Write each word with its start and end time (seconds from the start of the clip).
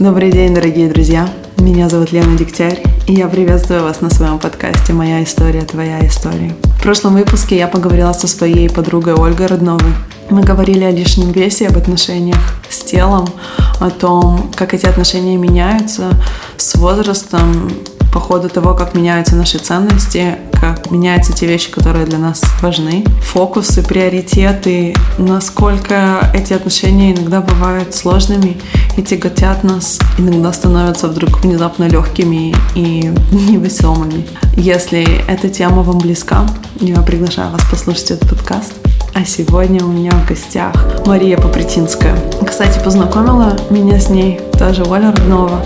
Добрый 0.00 0.32
день, 0.32 0.52
дорогие 0.52 0.88
друзья! 0.88 1.28
Меня 1.56 1.88
зовут 1.88 2.10
Лена 2.10 2.36
Дегтярь, 2.36 2.82
и 3.06 3.14
я 3.14 3.28
приветствую 3.28 3.84
вас 3.84 4.00
на 4.00 4.10
своем 4.10 4.40
подкасте 4.40 4.92
«Моя 4.92 5.22
история, 5.22 5.60
твоя 5.60 6.04
история». 6.04 6.52
В 6.64 6.82
прошлом 6.82 7.14
выпуске 7.14 7.56
я 7.56 7.68
поговорила 7.68 8.12
со 8.12 8.26
своей 8.26 8.68
подругой 8.68 9.14
Ольгой 9.14 9.46
Родновой. 9.46 9.92
Мы 10.30 10.42
говорили 10.42 10.82
о 10.82 10.90
лишнем 10.90 11.30
весе, 11.30 11.68
об 11.68 11.76
отношениях 11.76 12.56
с 12.68 12.82
телом, 12.82 13.28
о 13.78 13.88
том, 13.88 14.50
как 14.56 14.74
эти 14.74 14.84
отношения 14.84 15.36
меняются 15.36 16.10
с 16.56 16.74
возрастом, 16.74 17.70
по 18.14 18.20
ходу 18.20 18.48
того, 18.48 18.74
как 18.74 18.94
меняются 18.94 19.34
наши 19.34 19.58
ценности, 19.58 20.36
как 20.52 20.92
меняются 20.92 21.32
те 21.32 21.46
вещи, 21.46 21.68
которые 21.72 22.06
для 22.06 22.18
нас 22.18 22.42
важны, 22.62 23.04
фокусы, 23.20 23.82
приоритеты, 23.82 24.94
насколько 25.18 26.30
эти 26.32 26.52
отношения 26.52 27.12
иногда 27.12 27.40
бывают 27.40 27.92
сложными 27.92 28.56
и 28.96 29.02
тяготят 29.02 29.64
нас, 29.64 29.98
иногда 30.16 30.52
становятся 30.52 31.08
вдруг 31.08 31.42
внезапно 31.42 31.88
легкими 31.88 32.54
и 32.76 33.12
невесомыми. 33.32 34.24
Если 34.56 35.04
эта 35.26 35.48
тема 35.48 35.82
вам 35.82 35.98
близка, 35.98 36.46
я 36.76 37.02
приглашаю 37.02 37.50
вас 37.50 37.62
послушать 37.68 38.12
этот 38.12 38.30
подкаст. 38.30 38.74
А 39.12 39.24
сегодня 39.24 39.84
у 39.84 39.88
меня 39.88 40.12
в 40.12 40.28
гостях 40.28 40.72
Мария 41.06 41.36
Попритинская. 41.36 42.16
Кстати, 42.46 42.78
познакомила 42.84 43.56
меня 43.70 43.98
с 43.98 44.08
ней 44.08 44.40
тоже 44.56 44.84
Оля 44.84 45.12
Роднова. 45.12 45.60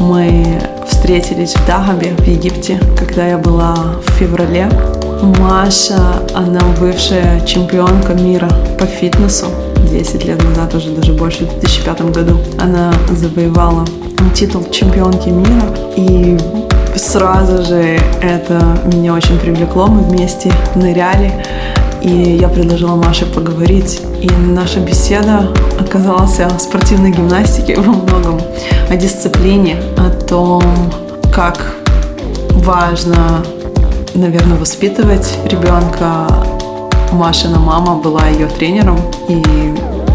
Мы 0.00 0.60
встретились 1.00 1.54
в 1.54 1.66
Дагабе, 1.66 2.14
в 2.18 2.26
Египте, 2.26 2.78
когда 2.98 3.26
я 3.26 3.38
была 3.38 3.74
в 4.06 4.10
феврале. 4.18 4.68
Маша, 5.38 5.98
она 6.34 6.60
бывшая 6.78 7.40
чемпионка 7.46 8.12
мира 8.12 8.48
по 8.78 8.84
фитнесу. 8.84 9.46
10 9.90 10.24
лет 10.26 10.44
назад, 10.44 10.74
уже 10.74 10.90
даже 10.90 11.14
больше, 11.14 11.46
в 11.46 11.58
2005 11.60 12.02
году, 12.12 12.38
она 12.60 12.92
завоевала 13.08 13.86
титул 14.34 14.62
чемпионки 14.70 15.30
мира. 15.30 15.74
И 15.96 16.36
сразу 16.96 17.64
же 17.64 17.98
это 18.20 18.60
меня 18.92 19.14
очень 19.14 19.38
привлекло. 19.38 19.86
Мы 19.86 20.02
вместе 20.02 20.52
ныряли. 20.74 21.32
И 22.02 22.38
я 22.40 22.48
предложила 22.48 22.96
Маше 22.96 23.26
поговорить. 23.26 24.00
И 24.20 24.28
наша 24.30 24.80
беседа 24.80 25.50
оказалась 25.78 26.40
о 26.40 26.50
спортивной 26.58 27.10
гимнастике 27.10 27.76
во 27.80 27.92
многом, 27.92 28.40
о 28.88 28.96
дисциплине, 28.96 29.76
о 29.96 30.10
том, 30.10 30.62
как 31.34 31.76
важно, 32.54 33.44
наверное, 34.14 34.58
воспитывать 34.58 35.38
ребенка. 35.44 36.26
Машина 37.12 37.58
мама 37.58 37.96
была 37.96 38.28
ее 38.28 38.46
тренером 38.46 38.98
и 39.28 39.42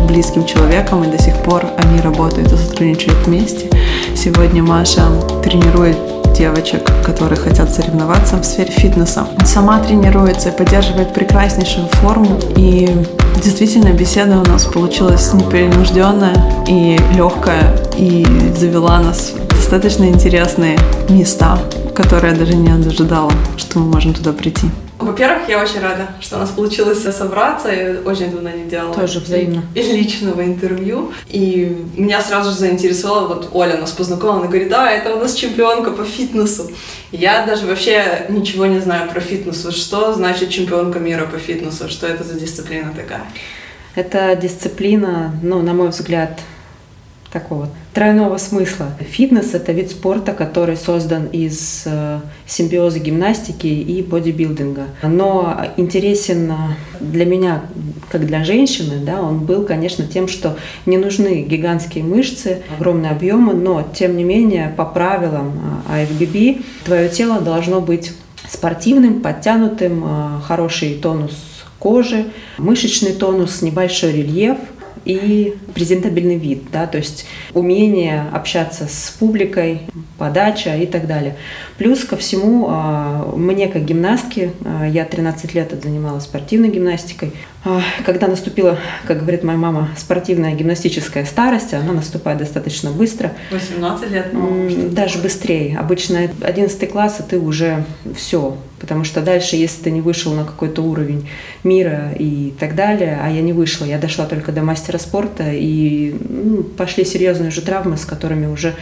близким 0.08 0.46
человеком, 0.46 1.04
и 1.04 1.08
до 1.08 1.22
сих 1.22 1.36
пор 1.44 1.66
они 1.78 2.00
работают 2.00 2.52
и 2.52 2.58
сотрудничают 2.58 3.18
вместе. 3.26 3.70
Сегодня 4.16 4.64
Маша 4.64 5.04
тренирует 5.44 5.98
девочек, 6.38 6.90
которые 7.06 7.38
хотят 7.38 7.74
соревноваться 7.74 8.38
в 8.38 8.46
сфере 8.46 8.72
фитнеса. 8.72 9.28
Сама 9.46 9.80
тренируется 9.80 10.50
и 10.50 10.58
поддерживает 10.58 11.14
прекраснейшую 11.14 11.88
форму. 11.88 12.40
И 12.58 12.90
действительно 13.44 13.90
беседа 13.90 14.40
у 14.40 14.44
нас 14.44 14.66
получилась 14.66 15.34
непринужденная 15.34 16.36
и 16.68 17.00
легкая, 17.14 17.76
и 17.98 18.26
завела 18.58 19.00
нас 19.00 19.34
в 19.50 19.56
достаточно 19.56 20.06
интересные 20.06 20.78
места, 21.10 21.58
которые 21.96 22.34
я 22.34 22.40
даже 22.40 22.56
не 22.56 22.70
ожидала, 22.70 23.32
что 23.58 23.80
мы 23.80 23.86
можем 23.94 24.14
туда 24.14 24.32
прийти. 24.32 24.70
Во-первых, 24.98 25.50
я 25.50 25.62
очень 25.62 25.82
рада, 25.82 26.08
что 26.22 26.38
у 26.38 26.40
нас 26.40 26.52
получилось 26.52 27.04
собраться. 27.04 27.70
Я 27.70 28.00
очень 28.06 28.32
давно 28.32 28.50
не 28.50 28.64
делала. 28.64 28.94
Тоже 28.94 29.20
взаимно. 29.20 29.64
И 29.76 29.82
личного 29.82 30.44
интервью. 30.46 31.12
И 31.28 31.86
меня 31.98 32.22
сразу 32.22 32.52
же 32.52 32.58
заинтересовала, 32.58 33.28
вот 33.28 33.50
Оля 33.54 33.78
нас 33.78 33.92
познакомила, 33.92 34.40
она 34.40 34.48
говорит, 34.48 34.70
да, 34.70 34.90
это 34.90 35.14
у 35.14 35.20
нас 35.20 35.34
чемпионка 35.34 35.92
по 35.92 36.06
фитнесу. 36.06 36.72
Я 37.12 37.46
даже 37.46 37.66
вообще 37.66 38.26
ничего 38.30 38.66
не 38.66 38.80
знаю 38.80 39.10
про 39.10 39.20
фитнес. 39.20 39.68
Что 39.76 40.14
значит 40.14 40.50
чемпионка 40.50 41.00
мира 41.00 41.26
по 41.26 41.38
фитнесу? 41.38 41.90
Что 41.90 42.08
это 42.08 42.24
за 42.24 42.40
дисциплина 42.40 42.92
такая? 42.96 43.26
Это 43.96 44.36
дисциплина, 44.36 45.34
ну, 45.42 45.62
на 45.62 45.74
мой 45.74 45.90
взгляд, 45.90 46.40
такого 47.36 47.68
тройного 47.94 48.38
смысла. 48.38 48.88
Фитнес– 49.02 49.54
это 49.54 49.74
вид 49.74 49.92
спорта, 49.92 50.32
который 50.32 50.78
создан 50.78 51.26
из 51.26 51.84
э, 51.86 52.22
симбиоза 52.48 53.00
гимнастики 53.00 53.68
и 53.68 54.02
бодибилдинга. 54.02 54.86
Но 55.04 55.58
интересен 55.76 56.54
для 57.02 57.26
меня, 57.26 57.64
как 58.10 58.26
для 58.26 58.46
женщины, 58.46 59.04
да, 59.06 59.22
он 59.22 59.40
был, 59.40 59.66
конечно, 59.66 60.06
тем, 60.06 60.30
что 60.30 60.58
не 60.86 60.98
нужны 60.98 61.44
гигантские 61.44 62.06
мышцы, 62.06 62.64
огромные 62.78 63.12
объемы, 63.12 63.54
но, 63.54 63.86
тем 63.94 64.16
не 64.16 64.24
менее, 64.24 64.74
по 64.78 64.86
правилам 64.86 65.84
АФББ 65.90 66.86
твое 66.86 67.10
тело 67.10 67.42
должно 67.42 67.82
быть 67.82 68.14
спортивным, 68.50 69.20
подтянутым, 69.20 70.04
э, 70.06 70.42
хороший 70.48 70.94
тонус 70.94 71.34
кожи, 71.80 72.28
мышечный 72.58 73.12
тонус, 73.12 73.62
небольшой 73.62 74.14
рельеф– 74.14 74.58
и 75.06 75.56
презентабельный 75.74 76.38
вид, 76.38 76.64
да, 76.72 76.88
то 76.88 76.98
есть 76.98 77.26
умение 77.54 78.26
общаться 78.34 78.88
с 78.88 79.16
публикой, 79.20 79.82
подача 80.18 80.76
и 80.76 80.86
так 80.86 81.08
далее. 81.08 81.36
Плюс 81.78 82.04
ко 82.04 82.18
всему, 82.18 82.68
а, 82.70 83.34
мне 83.36 83.68
как 83.68 83.86
гимнастке, 83.86 84.52
а, 84.64 84.86
я 84.88 85.06
13 85.06 85.54
лет 85.54 85.72
занималась 85.82 86.24
спортивной 86.24 86.70
гимнастикой, 86.70 87.32
а, 87.64 87.82
когда 88.06 88.28
наступила, 88.28 88.78
как 89.08 89.20
говорит 89.20 89.44
моя 89.44 89.58
мама, 89.58 89.90
спортивная 89.98 90.54
гимнастическая 90.54 91.26
старость, 91.26 91.74
она 91.74 91.94
наступает 91.94 92.40
достаточно 92.40 92.92
быстро. 92.92 93.32
18 93.52 94.12
лет? 94.12 94.34
Ну, 94.34 94.90
Даже 94.90 95.20
быстрее. 95.20 95.78
Обычно 95.78 96.30
11 96.42 96.90
класс, 96.92 97.20
и 97.20 97.24
ты 97.24 97.40
уже 97.40 97.84
все. 98.16 98.58
Потому 98.86 99.04
что 99.04 99.22
дальше, 99.22 99.56
если 99.56 99.82
ты 99.82 99.90
не 99.90 100.00
вышел 100.00 100.36
на 100.36 100.46
какой-то 100.46 100.84
уровень 100.84 101.28
мира 101.64 102.12
и 102.20 102.54
так 102.60 102.76
далее, 102.76 103.20
а 103.20 103.32
я 103.32 103.42
не 103.42 103.52
вышла, 103.52 103.84
я 103.84 103.98
дошла 103.98 104.28
только 104.28 104.52
до 104.52 104.62
мастера 104.62 105.00
спорта, 105.00 105.46
и 105.52 106.16
ну, 106.30 106.62
пошли 106.62 107.04
серьезные 107.04 107.50
уже 107.50 107.62
травмы, 107.62 107.98
с 107.98 108.06
которыми 108.06 108.46
уже 108.46 108.76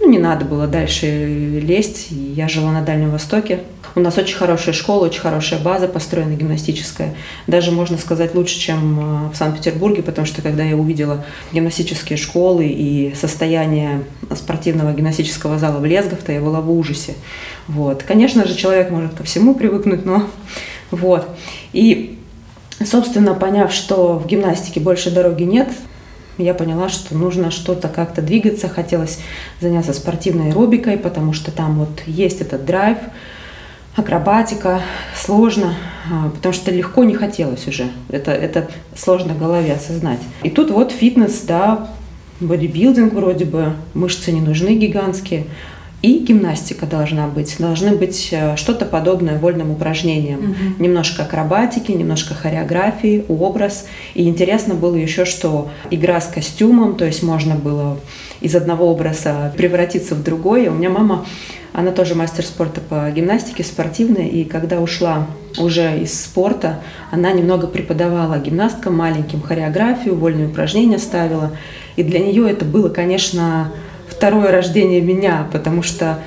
ну, 0.00 0.08
не 0.08 0.18
надо 0.18 0.44
было 0.44 0.66
дальше 0.66 1.06
лезть. 1.06 2.08
Я 2.10 2.48
жила 2.48 2.72
на 2.72 2.82
Дальнем 2.82 3.10
Востоке. 3.10 3.60
У 3.94 4.00
нас 4.00 4.16
очень 4.16 4.36
хорошая 4.36 4.74
школа, 4.74 5.06
очень 5.06 5.20
хорошая 5.20 5.60
база 5.60 5.88
построена 5.88 6.34
гимнастическая. 6.34 7.14
Даже, 7.46 7.72
можно 7.72 7.98
сказать, 7.98 8.34
лучше, 8.34 8.58
чем 8.58 9.00
э, 9.00 9.30
в 9.32 9.36
Санкт-Петербурге, 9.36 10.02
потому 10.02 10.26
что 10.26 10.40
когда 10.40 10.62
я 10.62 10.76
увидела 10.76 11.24
гимнастические 11.52 12.16
школы 12.16 12.66
и 12.66 13.14
состояние 13.16 14.04
спортивного 14.36 14.92
гимнастического 14.92 15.58
зала 15.58 15.78
в 15.78 15.84
Лесговто, 15.84 16.32
я 16.32 16.40
была 16.40 16.60
в 16.60 16.70
ужасе. 16.70 17.14
Вот. 17.66 18.04
Конечно 18.04 18.46
же, 18.46 18.54
человек 18.54 18.90
может 18.90 19.14
ко 19.14 19.24
всему 19.24 19.54
привыкнуть, 19.54 20.04
но 20.04 20.28
вот. 20.92 21.28
И, 21.72 22.18
собственно, 22.84 23.34
поняв, 23.34 23.72
что 23.72 24.18
в 24.18 24.26
гимнастике 24.26 24.78
больше 24.78 25.10
дороги 25.10 25.42
нет, 25.42 25.68
я 26.38 26.54
поняла, 26.54 26.88
что 26.88 27.14
нужно 27.16 27.50
что-то 27.50 27.88
как-то 27.88 28.22
двигаться, 28.22 28.68
хотелось 28.68 29.18
заняться 29.60 29.92
спортивной 29.92 30.48
аэробикой, 30.48 30.96
потому 30.96 31.32
что 31.32 31.50
там 31.50 31.78
вот 31.78 32.02
есть 32.06 32.40
этот 32.40 32.64
драйв, 32.64 32.98
акробатика, 33.96 34.80
сложно, 35.16 35.74
а, 36.10 36.30
потому 36.30 36.52
что 36.52 36.70
легко 36.70 37.04
не 37.04 37.14
хотелось 37.14 37.66
уже. 37.66 37.88
Это, 38.08 38.30
это 38.30 38.68
сложно 38.96 39.34
в 39.34 39.38
голове 39.38 39.72
осознать. 39.72 40.20
И 40.42 40.50
тут 40.50 40.70
вот 40.70 40.92
фитнес, 40.92 41.40
да, 41.42 41.88
бодибилдинг 42.40 43.12
вроде 43.12 43.44
бы, 43.44 43.72
мышцы 43.94 44.30
не 44.30 44.40
нужны 44.40 44.76
гигантские, 44.76 45.46
и 46.00 46.18
гимнастика 46.18 46.86
должна 46.86 47.26
быть. 47.26 47.56
Должны 47.58 47.96
быть 47.96 48.28
э, 48.30 48.56
что-то 48.56 48.84
подобное 48.84 49.38
вольным 49.38 49.72
упражнениям. 49.72 50.38
Угу. 50.38 50.82
Немножко 50.82 51.22
акробатики, 51.22 51.90
немножко 51.90 52.34
хореографии, 52.34 53.24
образ. 53.28 53.86
И 54.14 54.28
интересно 54.28 54.74
было 54.74 54.94
еще, 54.94 55.24
что 55.24 55.70
игра 55.90 56.20
с 56.20 56.28
костюмом, 56.28 56.96
то 56.96 57.04
есть 57.04 57.22
можно 57.22 57.56
было 57.56 57.98
из 58.40 58.54
одного 58.54 58.86
образа 58.86 59.52
превратиться 59.56 60.14
в 60.14 60.22
другой. 60.22 60.68
У 60.68 60.72
меня 60.72 60.90
мама, 60.90 61.26
она 61.72 61.90
тоже 61.90 62.14
мастер 62.14 62.44
спорта 62.44 62.80
по 62.80 63.10
гимнастике, 63.10 63.64
спортивная, 63.64 64.26
и 64.28 64.44
когда 64.44 64.80
ушла 64.80 65.26
уже 65.58 65.98
из 66.00 66.18
спорта, 66.20 66.80
она 67.10 67.32
немного 67.32 67.66
преподавала 67.66 68.38
гимнасткам 68.38 68.96
маленьким 68.96 69.42
хореографию, 69.42 70.14
вольные 70.14 70.46
упражнения 70.46 70.98
ставила. 70.98 71.52
И 71.96 72.04
для 72.04 72.20
нее 72.20 72.48
это 72.48 72.64
было, 72.64 72.88
конечно, 72.88 73.72
второе 74.18 74.50
рождение 74.50 75.00
меня, 75.00 75.46
потому 75.52 75.84
что 75.84 76.18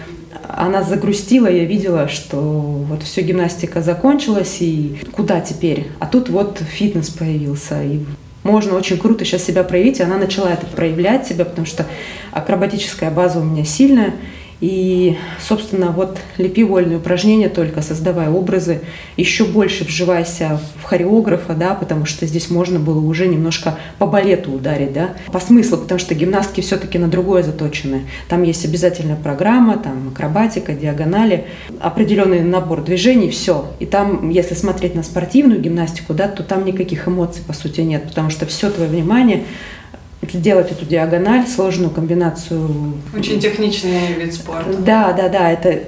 она 0.47 0.81
загрустила, 0.81 1.47
я 1.47 1.65
видела, 1.65 2.07
что 2.07 2.37
вот 2.39 3.03
все 3.03 3.21
гимнастика 3.21 3.81
закончилась, 3.81 4.57
и 4.61 4.95
куда 5.11 5.41
теперь? 5.41 5.87
А 5.99 6.05
тут 6.05 6.29
вот 6.29 6.59
фитнес 6.59 7.09
появился, 7.09 7.83
и 7.83 7.99
можно 8.43 8.77
очень 8.77 8.97
круто 8.97 9.25
сейчас 9.25 9.43
себя 9.43 9.63
проявить, 9.65 9.99
и 9.99 10.03
она 10.03 10.17
начала 10.17 10.53
это 10.53 10.65
проявлять 10.67 11.27
себя, 11.27 11.43
потому 11.43 11.67
что 11.67 11.85
акробатическая 12.31 13.11
база 13.11 13.39
у 13.39 13.43
меня 13.43 13.65
сильная, 13.65 14.13
И, 14.61 15.17
собственно, 15.39 15.87
вот 15.87 16.19
лепи 16.37 16.63
вольные 16.63 16.99
упражнения 16.99 17.49
только, 17.49 17.81
создавая 17.81 18.29
образы, 18.29 18.81
еще 19.17 19.43
больше 19.43 19.85
вживайся 19.85 20.61
в 20.79 20.83
хореографа, 20.83 21.55
да, 21.55 21.73
потому 21.73 22.05
что 22.05 22.27
здесь 22.27 22.51
можно 22.51 22.79
было 22.79 22.99
уже 22.99 23.27
немножко 23.27 23.79
по 23.97 24.05
балету 24.05 24.51
ударить, 24.51 24.93
да, 24.93 25.15
по 25.31 25.39
смыслу, 25.39 25.77
потому 25.77 25.97
что 25.97 26.13
гимнастки 26.13 26.61
все-таки 26.61 26.99
на 26.99 27.07
другое 27.07 27.41
заточены. 27.41 28.03
Там 28.29 28.43
есть 28.43 28.63
обязательная 28.63 29.15
программа, 29.15 29.77
там 29.77 30.09
акробатика, 30.13 30.73
диагонали, 30.73 31.47
определенный 31.79 32.41
набор 32.41 32.83
движений, 32.83 33.31
все. 33.31 33.65
И 33.79 33.87
там, 33.87 34.29
если 34.29 34.53
смотреть 34.53 34.93
на 34.93 35.01
спортивную 35.01 35.59
гимнастику, 35.59 36.13
да, 36.13 36.27
то 36.27 36.43
там 36.43 36.65
никаких 36.65 37.07
эмоций, 37.07 37.41
по 37.47 37.53
сути, 37.53 37.81
нет, 37.81 38.03
потому 38.03 38.29
что 38.29 38.45
все 38.45 38.69
твое 38.69 38.87
внимание 38.87 39.43
сделать 40.29 40.71
эту 40.71 40.85
диагональ, 40.85 41.47
сложную 41.47 41.89
комбинацию. 41.89 42.93
Очень 43.15 43.39
техничный 43.39 44.13
вид 44.13 44.33
спорта. 44.33 44.73
Да, 44.77 45.13
да, 45.13 45.29
да, 45.29 45.51
это, 45.51 45.79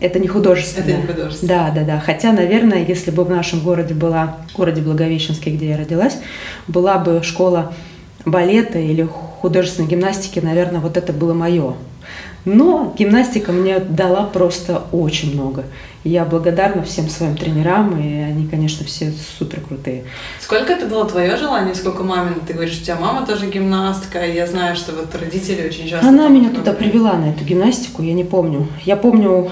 это 0.00 0.18
не 0.18 0.28
художественно. 0.28 0.84
Это 0.84 1.00
не 1.00 1.06
художественно. 1.06 1.48
Да, 1.48 1.70
да, 1.74 1.84
да. 1.84 2.00
Хотя, 2.00 2.32
наверное, 2.32 2.84
если 2.84 3.10
бы 3.10 3.24
в 3.24 3.30
нашем 3.30 3.60
городе 3.60 3.94
была, 3.94 4.36
в 4.52 4.56
городе 4.56 4.82
Благовещенске, 4.82 5.50
где 5.50 5.70
я 5.70 5.76
родилась, 5.76 6.18
была 6.66 6.98
бы 6.98 7.22
школа 7.22 7.72
балета 8.24 8.78
или 8.78 9.02
художественной 9.40 9.88
гимнастики, 9.88 10.40
наверное, 10.40 10.80
вот 10.80 10.96
это 10.96 11.12
было 11.12 11.32
мое. 11.32 11.74
Но 12.44 12.94
гимнастика 12.98 13.52
мне 13.52 13.78
дала 13.78 14.24
просто 14.24 14.82
очень 14.92 15.34
много. 15.34 15.64
Я 16.08 16.24
благодарна 16.24 16.82
всем 16.84 17.10
своим 17.10 17.36
тренерам, 17.36 18.00
и 18.00 18.22
они, 18.22 18.46
конечно, 18.46 18.86
все 18.86 19.12
супер 19.38 19.60
крутые. 19.60 20.04
Сколько 20.40 20.72
это 20.72 20.86
было 20.86 21.04
твое 21.04 21.36
желание, 21.36 21.74
сколько 21.74 22.02
мамина? 22.02 22.36
Ты 22.46 22.54
говоришь, 22.54 22.80
у 22.80 22.82
тебя 22.82 22.96
мама 22.96 23.26
тоже 23.26 23.50
гимнастка, 23.50 24.24
и 24.24 24.34
я 24.34 24.46
знаю, 24.46 24.74
что 24.74 24.92
вот 24.92 25.14
родители 25.14 25.66
очень 25.68 25.86
часто... 25.86 26.08
Она 26.08 26.28
меня 26.28 26.48
туда 26.48 26.72
привела, 26.72 27.12
на 27.12 27.26
эту 27.26 27.44
гимнастику, 27.44 28.02
я 28.02 28.14
не 28.14 28.24
помню. 28.24 28.68
Я 28.86 28.96
помню 28.96 29.50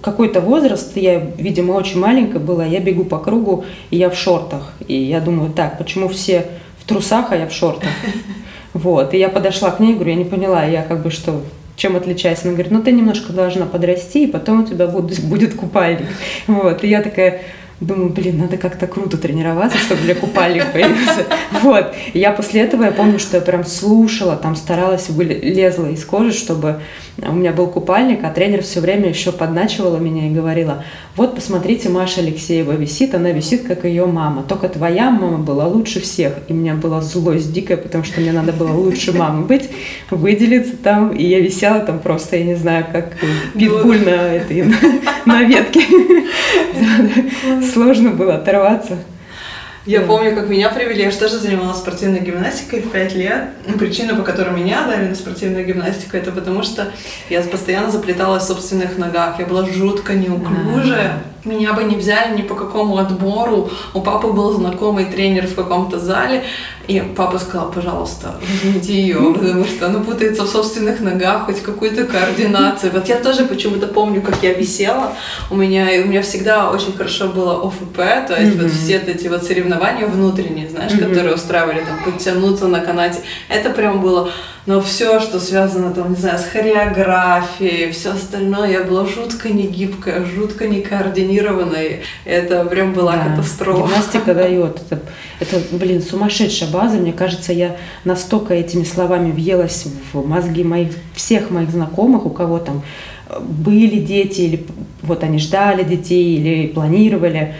какой-то 0.00 0.40
возраст, 0.40 0.96
я, 0.96 1.18
видимо, 1.18 1.72
очень 1.72 1.98
маленькая 1.98 2.38
была, 2.38 2.64
я 2.64 2.78
бегу 2.78 3.04
по 3.04 3.18
кругу, 3.18 3.64
и 3.90 3.96
я 3.96 4.08
в 4.08 4.14
шортах. 4.14 4.74
И 4.86 4.94
я 4.94 5.20
думаю, 5.20 5.50
так, 5.50 5.76
почему 5.76 6.06
все 6.06 6.46
в 6.78 6.86
трусах, 6.86 7.32
а 7.32 7.36
я 7.36 7.48
в 7.48 7.52
шортах? 7.52 7.90
Вот, 8.74 9.14
и 9.14 9.18
я 9.18 9.30
подошла 9.30 9.70
к 9.70 9.80
ней, 9.80 9.94
говорю, 9.94 10.10
я 10.10 10.16
не 10.16 10.24
поняла, 10.24 10.62
я 10.64 10.82
как 10.82 11.02
бы 11.02 11.10
что, 11.10 11.40
чем 11.76 11.96
отличаюсь? 11.96 12.40
Она 12.42 12.52
говорит, 12.52 12.72
ну 12.72 12.82
ты 12.82 12.92
немножко 12.92 13.32
должна 13.32 13.66
подрасти, 13.66 14.24
и 14.24 14.26
потом 14.26 14.64
у 14.64 14.66
тебя 14.66 14.86
будет, 14.86 15.20
будет 15.24 15.54
купальник. 15.54 16.06
Вот, 16.46 16.82
и 16.82 16.88
я 16.88 17.02
такая, 17.02 17.42
Думаю, 17.78 18.08
блин, 18.08 18.38
надо 18.38 18.56
как-то 18.56 18.86
круто 18.86 19.18
тренироваться, 19.18 19.76
чтобы 19.76 20.00
для 20.00 20.14
купальник 20.14 20.72
появился. 20.72 21.26
Вот. 21.62 21.94
И 22.14 22.18
я 22.18 22.32
после 22.32 22.62
этого, 22.62 22.84
я 22.84 22.90
помню, 22.90 23.18
что 23.18 23.36
я 23.36 23.42
прям 23.42 23.64
слушала, 23.64 24.36
там 24.36 24.56
старалась, 24.56 25.10
лезла 25.10 25.90
из 25.90 26.02
кожи, 26.04 26.32
чтобы 26.32 26.80
у 27.22 27.32
меня 27.32 27.52
был 27.52 27.68
купальник, 27.68 28.24
а 28.24 28.30
тренер 28.30 28.62
все 28.62 28.80
время 28.80 29.08
еще 29.08 29.32
подначивала 29.32 29.96
меня 29.96 30.26
и 30.26 30.30
говорила, 30.30 30.84
вот 31.16 31.34
посмотрите, 31.34 31.88
Маша 31.88 32.20
Алексеева 32.20 32.72
висит, 32.72 33.14
она 33.14 33.30
висит, 33.30 33.66
как 33.66 33.84
ее 33.84 34.04
мама. 34.04 34.42
Только 34.42 34.68
твоя 34.68 35.10
мама 35.10 35.38
была 35.38 35.66
лучше 35.66 36.00
всех. 36.00 36.34
И 36.48 36.52
у 36.52 36.56
меня 36.56 36.74
была 36.74 37.00
злость 37.00 37.52
дикая, 37.52 37.78
потому 37.78 38.04
что 38.04 38.20
мне 38.20 38.32
надо 38.32 38.52
было 38.52 38.72
лучше 38.72 39.12
мамы 39.12 39.46
быть, 39.46 39.70
выделиться 40.10 40.76
там. 40.76 41.10
И 41.12 41.24
я 41.24 41.40
висела 41.40 41.80
там 41.80 42.00
просто, 42.00 42.36
я 42.36 42.44
не 42.44 42.54
знаю, 42.54 42.84
как 42.92 43.16
питбуль 43.54 44.04
на, 44.04 44.34
этой, 44.34 44.64
на, 45.24 45.42
ветке. 45.42 45.80
Сложно 47.72 48.10
было 48.10 48.34
оторваться. 48.34 48.98
Я 49.86 50.00
помню, 50.00 50.34
как 50.34 50.48
меня 50.48 50.68
привели, 50.68 51.04
я 51.04 51.12
же 51.12 51.16
тоже 51.16 51.38
занималась 51.38 51.78
спортивной 51.78 52.18
гимнастикой 52.18 52.80
в 52.80 52.90
5 52.90 53.14
лет. 53.14 53.44
Причина, 53.78 54.16
по 54.16 54.22
которой 54.22 54.52
меня 54.52 54.84
дали 54.84 55.06
на 55.06 55.14
спортивную 55.14 55.64
гимнастику, 55.64 56.16
это 56.16 56.32
потому 56.32 56.64
что 56.64 56.92
я 57.30 57.40
постоянно 57.42 57.90
заплеталась 57.92 58.42
в 58.42 58.46
собственных 58.46 58.98
ногах. 58.98 59.38
Я 59.38 59.46
была 59.46 59.64
жутко 59.64 60.14
неуклюжая. 60.14 61.22
Меня 61.46 61.72
бы 61.72 61.84
не 61.84 61.96
взяли 61.96 62.36
ни 62.36 62.42
по 62.42 62.54
какому 62.54 62.98
отбору. 62.98 63.70
У 63.94 64.00
папы 64.00 64.28
был 64.28 64.52
знакомый 64.52 65.04
тренер 65.04 65.46
в 65.46 65.54
каком-то 65.54 65.98
зале, 65.98 66.44
и 66.88 67.00
папа 67.00 67.38
сказал, 67.38 67.70
пожалуйста, 67.70 68.34
возьмите 68.40 68.92
ее, 68.92 69.32
потому 69.34 69.64
что 69.64 69.86
она 69.86 70.00
путается 70.00 70.42
в 70.42 70.48
собственных 70.48 71.00
ногах, 71.00 71.46
хоть 71.46 71.62
какую-то 71.62 72.04
координацию. 72.04 72.92
Вот 72.92 73.08
я 73.08 73.16
тоже 73.16 73.44
почему-то 73.44 73.86
помню, 73.86 74.22
как 74.22 74.42
я 74.42 74.54
висела. 74.54 75.12
У 75.50 75.56
меня, 75.56 75.86
у 76.04 76.08
меня 76.08 76.22
всегда 76.22 76.70
очень 76.70 76.92
хорошо 76.92 77.28
было 77.28 77.66
ОФП, 77.66 77.96
то 77.96 78.36
есть 78.38 78.56
mm-hmm. 78.56 78.62
вот 78.62 78.72
все 78.72 78.96
эти 78.98 79.28
вот 79.28 79.44
соревнования 79.44 80.06
внутренние, 80.06 80.68
знаешь, 80.68 80.92
mm-hmm. 80.92 81.08
которые 81.08 81.34
устраивали, 81.34 81.80
там, 81.80 82.04
подтянуться 82.04 82.68
на 82.68 82.80
канате. 82.80 83.20
Это 83.48 83.70
прям 83.70 84.00
было 84.00 84.30
но 84.66 84.80
все, 84.80 85.20
что 85.20 85.38
связано 85.38 85.94
там, 85.94 86.10
не 86.10 86.16
знаю, 86.16 86.40
с 86.40 86.44
хореографией, 86.44 87.92
все 87.92 88.10
остальное, 88.10 88.72
я 88.72 88.82
была 88.82 89.06
жутко 89.06 89.48
негибкая, 89.48 90.24
жутко 90.24 90.66
некоординированная. 91.36 92.00
Это 92.24 92.64
прям 92.64 92.92
была 92.92 93.16
да, 93.16 93.24
катастрофа. 93.30 93.82
Гимнастика 93.82 94.34
дает. 94.34 94.80
Это, 94.90 95.00
это, 95.40 95.76
блин, 95.76 96.02
сумасшедшая 96.02 96.70
база. 96.70 96.96
Мне 96.98 97.12
кажется, 97.12 97.52
я 97.52 97.76
настолько 98.04 98.54
этими 98.54 98.84
словами 98.84 99.30
въелась 99.30 99.86
в 100.12 100.26
мозги 100.26 100.64
моих, 100.64 100.92
всех 101.14 101.50
моих 101.50 101.70
знакомых, 101.70 102.26
у 102.26 102.30
кого 102.30 102.58
там 102.58 102.82
были 103.40 103.98
дети, 103.98 104.42
или 104.42 104.66
вот 105.02 105.22
они 105.24 105.38
ждали 105.38 105.82
детей, 105.82 106.36
или 106.36 106.68
планировали 106.68 107.54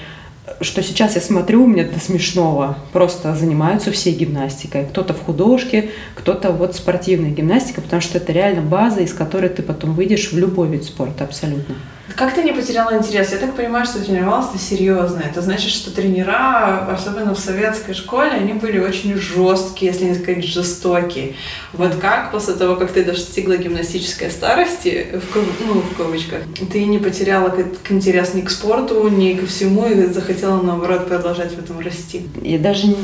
что 0.62 0.82
сейчас 0.82 1.16
я 1.16 1.20
смотрю, 1.20 1.66
мне 1.66 1.84
до 1.84 2.00
смешного. 2.00 2.78
Просто 2.92 3.34
занимаются 3.34 3.90
все 3.90 4.12
гимнастикой. 4.12 4.86
Кто-то 4.86 5.12
в 5.12 5.22
художке, 5.22 5.90
кто-то 6.14 6.50
вот 6.50 6.74
спортивной 6.74 7.30
гимнастикой, 7.30 7.82
потому 7.82 8.00
что 8.00 8.16
это 8.16 8.32
реально 8.32 8.62
база, 8.62 9.00
из 9.00 9.12
которой 9.12 9.50
ты 9.50 9.62
потом 9.62 9.92
выйдешь 9.92 10.32
в 10.32 10.38
любой 10.38 10.68
вид 10.68 10.84
спорта 10.84 11.24
абсолютно. 11.24 11.74
Как 12.14 12.34
ты 12.34 12.44
не 12.44 12.52
потеряла 12.52 12.96
интерес? 12.96 13.32
Я 13.32 13.38
так 13.38 13.56
понимаю, 13.56 13.84
что 13.84 14.02
тренировалась 14.02 14.50
ты 14.50 14.58
серьезно. 14.58 15.20
Это 15.20 15.42
значит, 15.42 15.70
что 15.70 15.90
тренера, 15.90 16.88
особенно 16.88 17.34
в 17.34 17.38
советской 17.38 17.94
школе, 17.94 18.30
они 18.30 18.52
были 18.52 18.78
очень 18.78 19.14
жесткие, 19.16 19.90
если 19.92 20.04
не 20.04 20.14
сказать 20.14 20.44
жестокие. 20.44 21.34
Вот 21.72 21.96
как 21.96 22.30
после 22.30 22.54
того, 22.54 22.76
как 22.76 22.92
ты 22.92 23.04
достигла 23.04 23.56
гимнастической 23.56 24.30
старости, 24.30 25.08
в, 25.12 25.36
ну, 25.66 25.80
в 25.80 25.96
кавычках, 25.96 26.42
ты 26.72 26.84
не 26.84 26.98
потеряла 26.98 27.52
интерес 27.90 28.34
ни 28.34 28.42
к 28.42 28.50
спорту, 28.50 29.08
ни 29.08 29.32
ко 29.34 29.46
всему, 29.46 29.86
и 29.86 30.06
захотела, 30.06 30.62
наоборот, 30.62 31.08
продолжать 31.08 31.52
в 31.54 31.58
этом 31.58 31.80
расти? 31.80 32.28
Я 32.40 32.58
даже, 32.58 32.94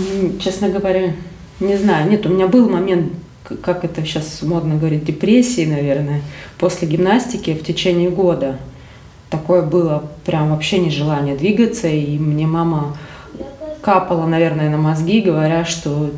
честно 0.41 0.69
говоря, 0.69 1.15
не 1.59 1.77
знаю. 1.77 2.09
Нет, 2.09 2.25
у 2.25 2.29
меня 2.29 2.47
был 2.47 2.69
момент 2.69 3.13
как 3.63 3.85
это 3.85 4.03
сейчас 4.03 4.41
модно 4.43 4.77
говорить, 4.77 5.05
депрессии, 5.05 5.67
наверное, 5.67 6.23
после 6.59 6.89
гимнастики 6.89 7.53
в 7.55 7.65
течение 7.65 8.09
года 8.09 8.57
такое 9.33 9.63
было 9.63 10.05
прям 10.25 10.51
вообще 10.51 10.79
нежелание 10.79 11.35
двигаться, 11.35 11.89
и 11.89 12.19
мне 12.19 12.47
мама 12.47 12.97
капала, 13.81 14.27
наверное, 14.27 14.71
на 14.71 14.77
мозги, 14.77 15.23
говоря, 15.23 15.65
что 15.65 16.11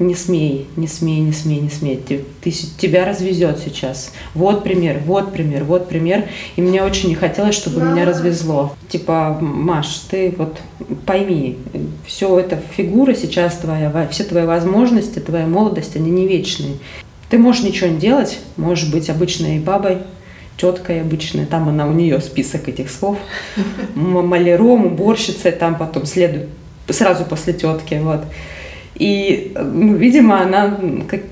не 0.00 0.14
смей, 0.16 0.66
не 0.74 0.88
смей, 0.88 1.20
не 1.20 1.32
смей, 1.32 1.60
не 1.60 1.68
смей, 1.68 1.96
ты, 1.96 2.24
ты, 2.40 2.50
тебя 2.50 3.04
развезет 3.04 3.60
сейчас. 3.64 4.12
Вот 4.34 4.64
пример, 4.64 5.00
вот 5.04 5.32
пример, 5.32 5.62
вот 5.62 5.88
пример. 5.88 6.24
И 6.56 6.62
мне 6.62 6.82
очень 6.82 7.10
не 7.10 7.14
хотелось, 7.14 7.54
чтобы 7.54 7.80
да. 7.80 7.92
меня 7.92 8.04
развезло. 8.04 8.74
Типа, 8.88 9.38
Маш, 9.40 10.00
ты 10.10 10.34
вот 10.36 10.58
пойми, 11.06 11.58
все 12.06 12.38
это 12.40 12.58
фигура 12.76 13.14
сейчас 13.14 13.58
твоя, 13.58 14.08
все 14.10 14.24
твои 14.24 14.44
возможности, 14.44 15.20
твоя 15.20 15.46
молодость, 15.46 15.94
они 15.94 16.10
не 16.10 16.26
вечные. 16.26 16.78
Ты 17.28 17.38
можешь 17.38 17.62
ничего 17.62 17.90
не 17.90 17.98
делать, 17.98 18.40
можешь 18.56 18.90
быть 18.90 19.08
обычной 19.08 19.60
бабой, 19.60 19.98
теткой 20.56 21.00
обычной, 21.00 21.46
там 21.46 21.68
она 21.68 21.86
у 21.86 21.92
нее 21.92 22.20
список 22.20 22.68
этих 22.68 22.90
слов, 22.90 23.18
маляром, 23.94 24.86
уборщицей, 24.86 25.52
там 25.52 25.76
потом 25.76 26.06
следует 26.06 26.48
сразу 26.88 27.24
после 27.24 27.52
тетки, 27.52 28.00
вот. 28.02 28.24
И, 28.94 29.52
ну, 29.56 29.94
видимо, 29.94 30.42
она 30.42 30.78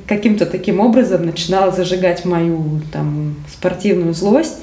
каким-то 0.07 0.47
таким 0.47 0.81
образом 0.81 1.27
начинала 1.27 1.71
зажигать 1.71 2.25
мою 2.25 2.81
там 2.93 3.37
спортивную 3.53 4.15
злость, 4.15 4.57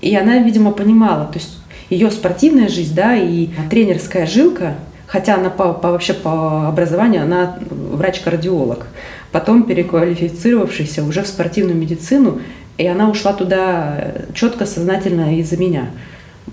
и 0.00 0.14
она, 0.16 0.38
видимо, 0.38 0.70
понимала, 0.70 1.26
то 1.26 1.38
есть 1.38 1.58
ее 1.90 2.10
спортивная 2.10 2.68
жизнь, 2.68 2.94
да, 2.94 3.16
и 3.16 3.48
тренерская 3.70 4.26
жилка, 4.26 4.76
хотя 5.06 5.34
она 5.34 5.50
по, 5.50 5.72
по 5.72 5.90
вообще 5.90 6.14
по 6.14 6.68
образованию 6.68 7.22
она 7.22 7.58
врач-кардиолог, 7.70 8.86
потом 9.32 9.64
переквалифицировавшийся 9.64 11.04
уже 11.04 11.22
в 11.22 11.26
спортивную 11.26 11.76
медицину, 11.76 12.40
и 12.76 12.86
она 12.86 13.08
ушла 13.08 13.32
туда 13.32 14.12
четко, 14.34 14.66
сознательно 14.66 15.38
из-за 15.38 15.56
меня, 15.56 15.86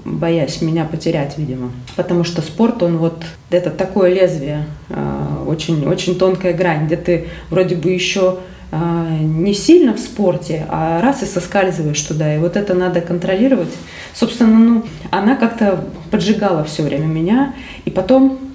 боясь 0.05 0.61
меня 0.61 0.85
потерять, 0.85 1.37
видимо. 1.37 1.71
Потому 1.95 2.23
что 2.23 2.41
спорт, 2.41 2.83
он 2.83 2.97
вот, 2.97 3.23
это 3.49 3.69
такое 3.71 4.13
лезвие, 4.13 4.65
а, 4.89 5.43
очень, 5.47 5.87
очень 5.87 6.17
тонкая 6.17 6.53
грань, 6.53 6.85
где 6.85 6.95
ты 6.95 7.27
вроде 7.49 7.75
бы 7.75 7.89
еще 7.89 8.37
а, 8.71 9.07
не 9.19 9.53
сильно 9.53 9.93
в 9.93 9.99
спорте, 9.99 10.65
а 10.69 11.01
раз 11.01 11.23
и 11.23 11.25
соскальзываешь 11.25 12.01
туда. 12.01 12.35
И 12.35 12.39
вот 12.39 12.55
это 12.55 12.73
надо 12.73 13.01
контролировать. 13.01 13.71
Собственно, 14.13 14.57
ну, 14.57 14.83
она 15.09 15.35
как-то 15.35 15.85
поджигала 16.11 16.63
все 16.63 16.83
время 16.83 17.05
меня. 17.05 17.53
И 17.85 17.89
потом 17.89 18.50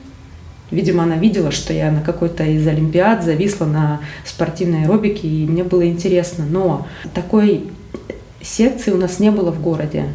Видимо, 0.70 1.04
она 1.04 1.16
видела, 1.16 1.50
что 1.50 1.72
я 1.72 1.90
на 1.90 2.00
какой-то 2.00 2.44
из 2.44 2.66
олимпиад 2.66 3.22
зависла 3.22 3.66
на 3.66 4.00
спортивной 4.24 4.82
аэробике, 4.82 5.28
и 5.28 5.46
мне 5.46 5.62
было 5.62 5.86
интересно. 5.86 6.44
Но 6.48 6.86
такой 7.14 7.70
секции 8.42 8.90
у 8.90 8.96
нас 8.96 9.18
не 9.18 9.30
было 9.30 9.50
в 9.50 9.60
городе. 9.60 10.06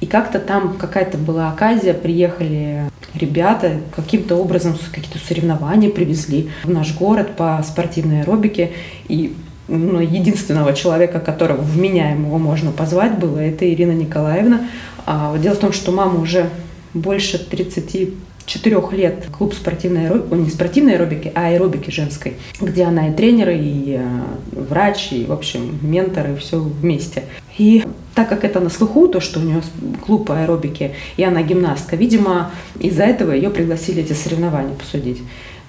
И 0.00 0.06
как-то 0.06 0.38
там 0.38 0.76
какая-то 0.78 1.18
была 1.18 1.50
оказия, 1.50 1.94
приехали 1.94 2.90
ребята, 3.14 3.80
каким-то 3.94 4.36
образом 4.36 4.76
какие-то 4.92 5.18
соревнования 5.18 5.90
привезли 5.90 6.50
в 6.64 6.70
наш 6.70 6.96
город 6.96 7.36
по 7.36 7.62
спортивной 7.66 8.22
аэробике. 8.22 8.72
И 9.08 9.34
ну, 9.68 10.00
единственного 10.00 10.72
человека, 10.72 11.20
которого 11.20 11.60
вменяемого 11.60 12.38
можно 12.38 12.72
позвать 12.72 13.18
было, 13.18 13.38
это 13.38 13.68
Ирина 13.72 13.92
Николаевна. 13.92 14.68
А 15.06 15.36
дело 15.38 15.54
в 15.54 15.58
том, 15.58 15.72
что 15.72 15.92
мама 15.92 16.20
уже 16.20 16.50
больше 16.94 17.38
30 17.38 18.10
четырех 18.46 18.92
лет 18.92 19.26
клуб 19.36 19.54
спортивной 19.54 20.06
аэробики, 20.06 20.34
не 20.34 20.50
спортивной 20.50 20.94
аэробики, 20.94 21.32
а 21.34 21.48
аэробики 21.48 21.90
женской, 21.90 22.34
где 22.60 22.84
она 22.84 23.08
и 23.08 23.12
тренер, 23.12 23.50
и 23.50 23.98
э, 23.98 24.20
врач, 24.52 25.12
и, 25.12 25.24
в 25.24 25.32
общем, 25.32 25.78
ментор, 25.82 26.30
и 26.30 26.36
все 26.36 26.58
вместе. 26.58 27.24
И 27.58 27.84
так 28.14 28.28
как 28.28 28.44
это 28.44 28.60
на 28.60 28.70
слуху, 28.70 29.08
то, 29.08 29.20
что 29.20 29.40
у 29.40 29.42
нее 29.42 29.62
клуб 30.04 30.30
аэробики, 30.30 30.92
и 31.16 31.22
она 31.22 31.42
гимнастка, 31.42 31.96
видимо, 31.96 32.50
из-за 32.78 33.04
этого 33.04 33.32
ее 33.32 33.50
пригласили 33.50 34.02
эти 34.02 34.12
соревнования 34.12 34.74
посудить. 34.74 35.18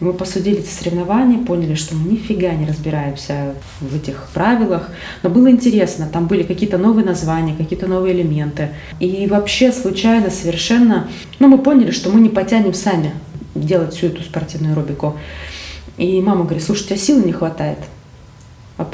Мы 0.01 0.13
посудили 0.13 0.59
эти 0.59 0.67
соревнования, 0.67 1.37
поняли, 1.45 1.75
что 1.75 1.95
мы 1.95 2.13
нифига 2.13 2.51
не 2.55 2.65
разбираемся 2.65 3.53
в 3.79 3.95
этих 3.95 4.29
правилах. 4.33 4.89
Но 5.21 5.29
было 5.29 5.51
интересно, 5.51 6.09
там 6.11 6.25
были 6.25 6.41
какие-то 6.41 6.79
новые 6.79 7.05
названия, 7.05 7.55
какие-то 7.55 7.85
новые 7.85 8.15
элементы. 8.15 8.69
И 8.99 9.27
вообще 9.27 9.71
случайно 9.71 10.31
совершенно, 10.31 11.07
ну 11.37 11.47
мы 11.47 11.59
поняли, 11.59 11.91
что 11.91 12.09
мы 12.09 12.19
не 12.19 12.29
потянем 12.29 12.73
сами 12.73 13.13
делать 13.53 13.93
всю 13.93 14.07
эту 14.07 14.23
спортивную 14.23 14.73
аэробику. 14.73 15.17
И 15.97 16.19
мама 16.19 16.45
говорит, 16.45 16.63
слушай, 16.63 16.81
у 16.81 16.85
тебя 16.87 16.97
силы 16.97 17.23
не 17.23 17.31
хватает 17.31 17.77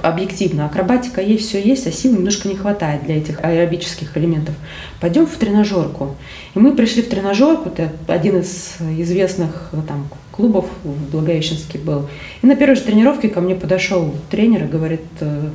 объективно. 0.01 0.65
Акробатика 0.65 1.21
есть, 1.21 1.47
все 1.47 1.61
есть, 1.61 1.87
а 1.87 1.91
сил 1.93 2.11
немножко 2.11 2.49
не 2.49 2.55
хватает 2.55 3.05
для 3.05 3.17
этих 3.17 3.41
аэробических 3.41 4.17
элементов. 4.17 4.55
Пойдем 4.99 5.25
в 5.25 5.35
тренажерку. 5.37 6.17
И 6.53 6.59
мы 6.59 6.75
пришли 6.75 7.01
в 7.01 7.07
тренажерку, 7.07 7.69
это 7.69 7.93
один 8.07 8.39
из 8.39 8.75
известных 8.81 9.69
там, 9.87 10.09
клубов 10.37 10.67
в 10.83 11.11
Благовещенске 11.11 11.79
был. 11.79 12.07
И 12.41 12.47
на 12.47 12.55
первой 12.55 12.75
же 12.75 12.83
тренировке 12.83 13.27
ко 13.27 13.41
мне 13.41 13.55
подошел 13.55 14.13
тренер 14.29 14.65
и 14.65 14.67
говорит, 14.67 15.01
э, 15.19 15.49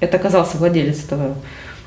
это 0.00 0.16
оказался 0.16 0.58
владелец 0.58 1.04
этого 1.04 1.36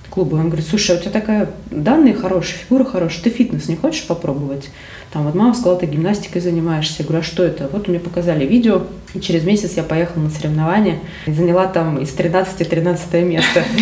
клуба. 0.10 0.36
Он 0.36 0.48
говорит, 0.48 0.66
слушай, 0.66 0.96
а 0.96 1.00
у 1.00 1.02
тебя 1.02 1.12
такая 1.12 1.52
данные 1.70 2.14
хорошие, 2.14 2.58
фигура 2.58 2.86
хорошая, 2.86 3.24
ты 3.24 3.30
фитнес 3.30 3.68
не 3.68 3.76
хочешь 3.76 4.08
попробовать? 4.08 4.70
Там 5.12 5.26
вот 5.26 5.36
мама 5.36 5.54
сказала, 5.54 5.78
ты 5.78 5.88
гимнастикой 5.88 6.42
занимаешься. 6.42 6.96
Я 7.00 7.06
говорю, 7.06 7.20
а 7.20 7.24
что 7.24 7.44
это? 7.44 7.68
Вот 7.72 7.90
мне 7.90 8.00
показали 8.00 8.46
видео, 8.46 8.84
и 9.14 9.20
через 9.20 9.44
месяц 9.44 9.74
я 9.76 9.84
поехала 9.84 10.24
на 10.24 10.30
соревнования 10.30 11.00
и 11.26 11.32
заняла 11.34 11.68
там 11.68 11.98
из 11.98 12.10
13 12.10 12.68
13 12.70 13.14
место. 13.26 13.64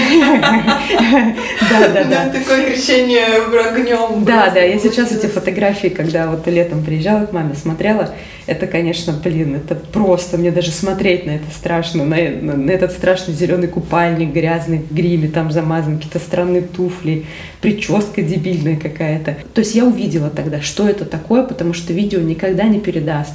Да, 1.70 1.88
да, 1.90 2.04
да. 2.04 2.30
Такое 2.30 2.72
крещение 2.72 3.26
огнем. 3.26 4.26
Да, 4.26 4.50
да, 4.50 4.62
я 4.62 4.80
сейчас 4.80 5.12
эти 5.12 5.28
фотографии, 5.28 5.90
когда 5.90 6.28
вот 6.28 6.48
летом 6.48 6.84
приезжала 6.84 7.26
к 7.26 7.34
маме, 7.34 7.54
смотрела, 7.54 8.14
это, 8.48 8.66
конечно, 8.66 9.14
блин, 9.14 9.56
это 9.56 9.76
просто, 9.76 10.38
мне 10.38 10.52
даже 10.52 10.72
смотреть 10.72 11.28
на 11.28 11.32
это 11.32 11.46
страшно, 11.56 12.04
на 12.06 12.72
этот 12.72 12.92
страшный 12.92 13.36
зеленый 13.36 13.68
купальник, 13.68 14.34
грязный 14.34 14.80
в 14.80 14.92
гриме, 14.94 15.28
там 15.28 15.52
замазан, 15.52 15.98
какие-то 15.98 16.18
странные 16.18 16.64
туфли, 16.64 17.26
прическа 17.62 18.24
дебильная 18.24 18.78
какая-то. 18.78 19.38
То 19.54 19.60
есть 19.60 19.76
я 19.76 19.86
увидела 19.86 20.32
тогда, 20.32 20.62
что 20.62 20.90
это 20.90 21.06
такое, 21.06 21.19
потому 21.28 21.74
что 21.74 21.94
видео 21.94 22.20
никогда 22.20 22.64
не 22.64 22.80
передаст. 22.80 23.34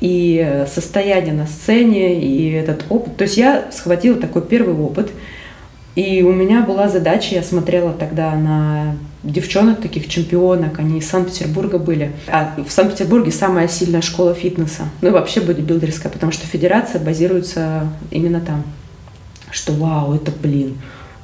И 0.00 0.64
состояние 0.72 1.34
на 1.34 1.46
сцене, 1.46 2.20
и 2.20 2.50
этот 2.50 2.84
опыт. 2.88 3.16
То 3.16 3.24
есть 3.24 3.36
я 3.36 3.64
схватила 3.72 4.16
такой 4.16 4.42
первый 4.42 4.74
опыт, 4.74 5.10
и 5.94 6.22
у 6.22 6.32
меня 6.32 6.62
была 6.62 6.88
задача, 6.88 7.34
я 7.34 7.42
смотрела 7.42 7.92
тогда 7.92 8.34
на 8.34 8.96
девчонок, 9.22 9.80
таких 9.80 10.08
чемпионок, 10.08 10.78
они 10.78 10.98
из 10.98 11.08
Санкт-Петербурга 11.08 11.78
были. 11.78 12.12
А 12.26 12.54
в 12.66 12.70
Санкт-Петербурге 12.70 13.30
самая 13.30 13.68
сильная 13.68 14.02
школа 14.02 14.34
фитнеса, 14.34 14.82
ну 15.00 15.08
и 15.08 15.12
вообще 15.12 15.40
бодибилдерская, 15.40 16.10
потому 16.10 16.32
что 16.32 16.46
федерация 16.46 17.00
базируется 17.00 17.88
именно 18.10 18.40
там. 18.40 18.64
Что 19.50 19.72
вау, 19.72 20.14
это, 20.14 20.32
блин, 20.32 20.78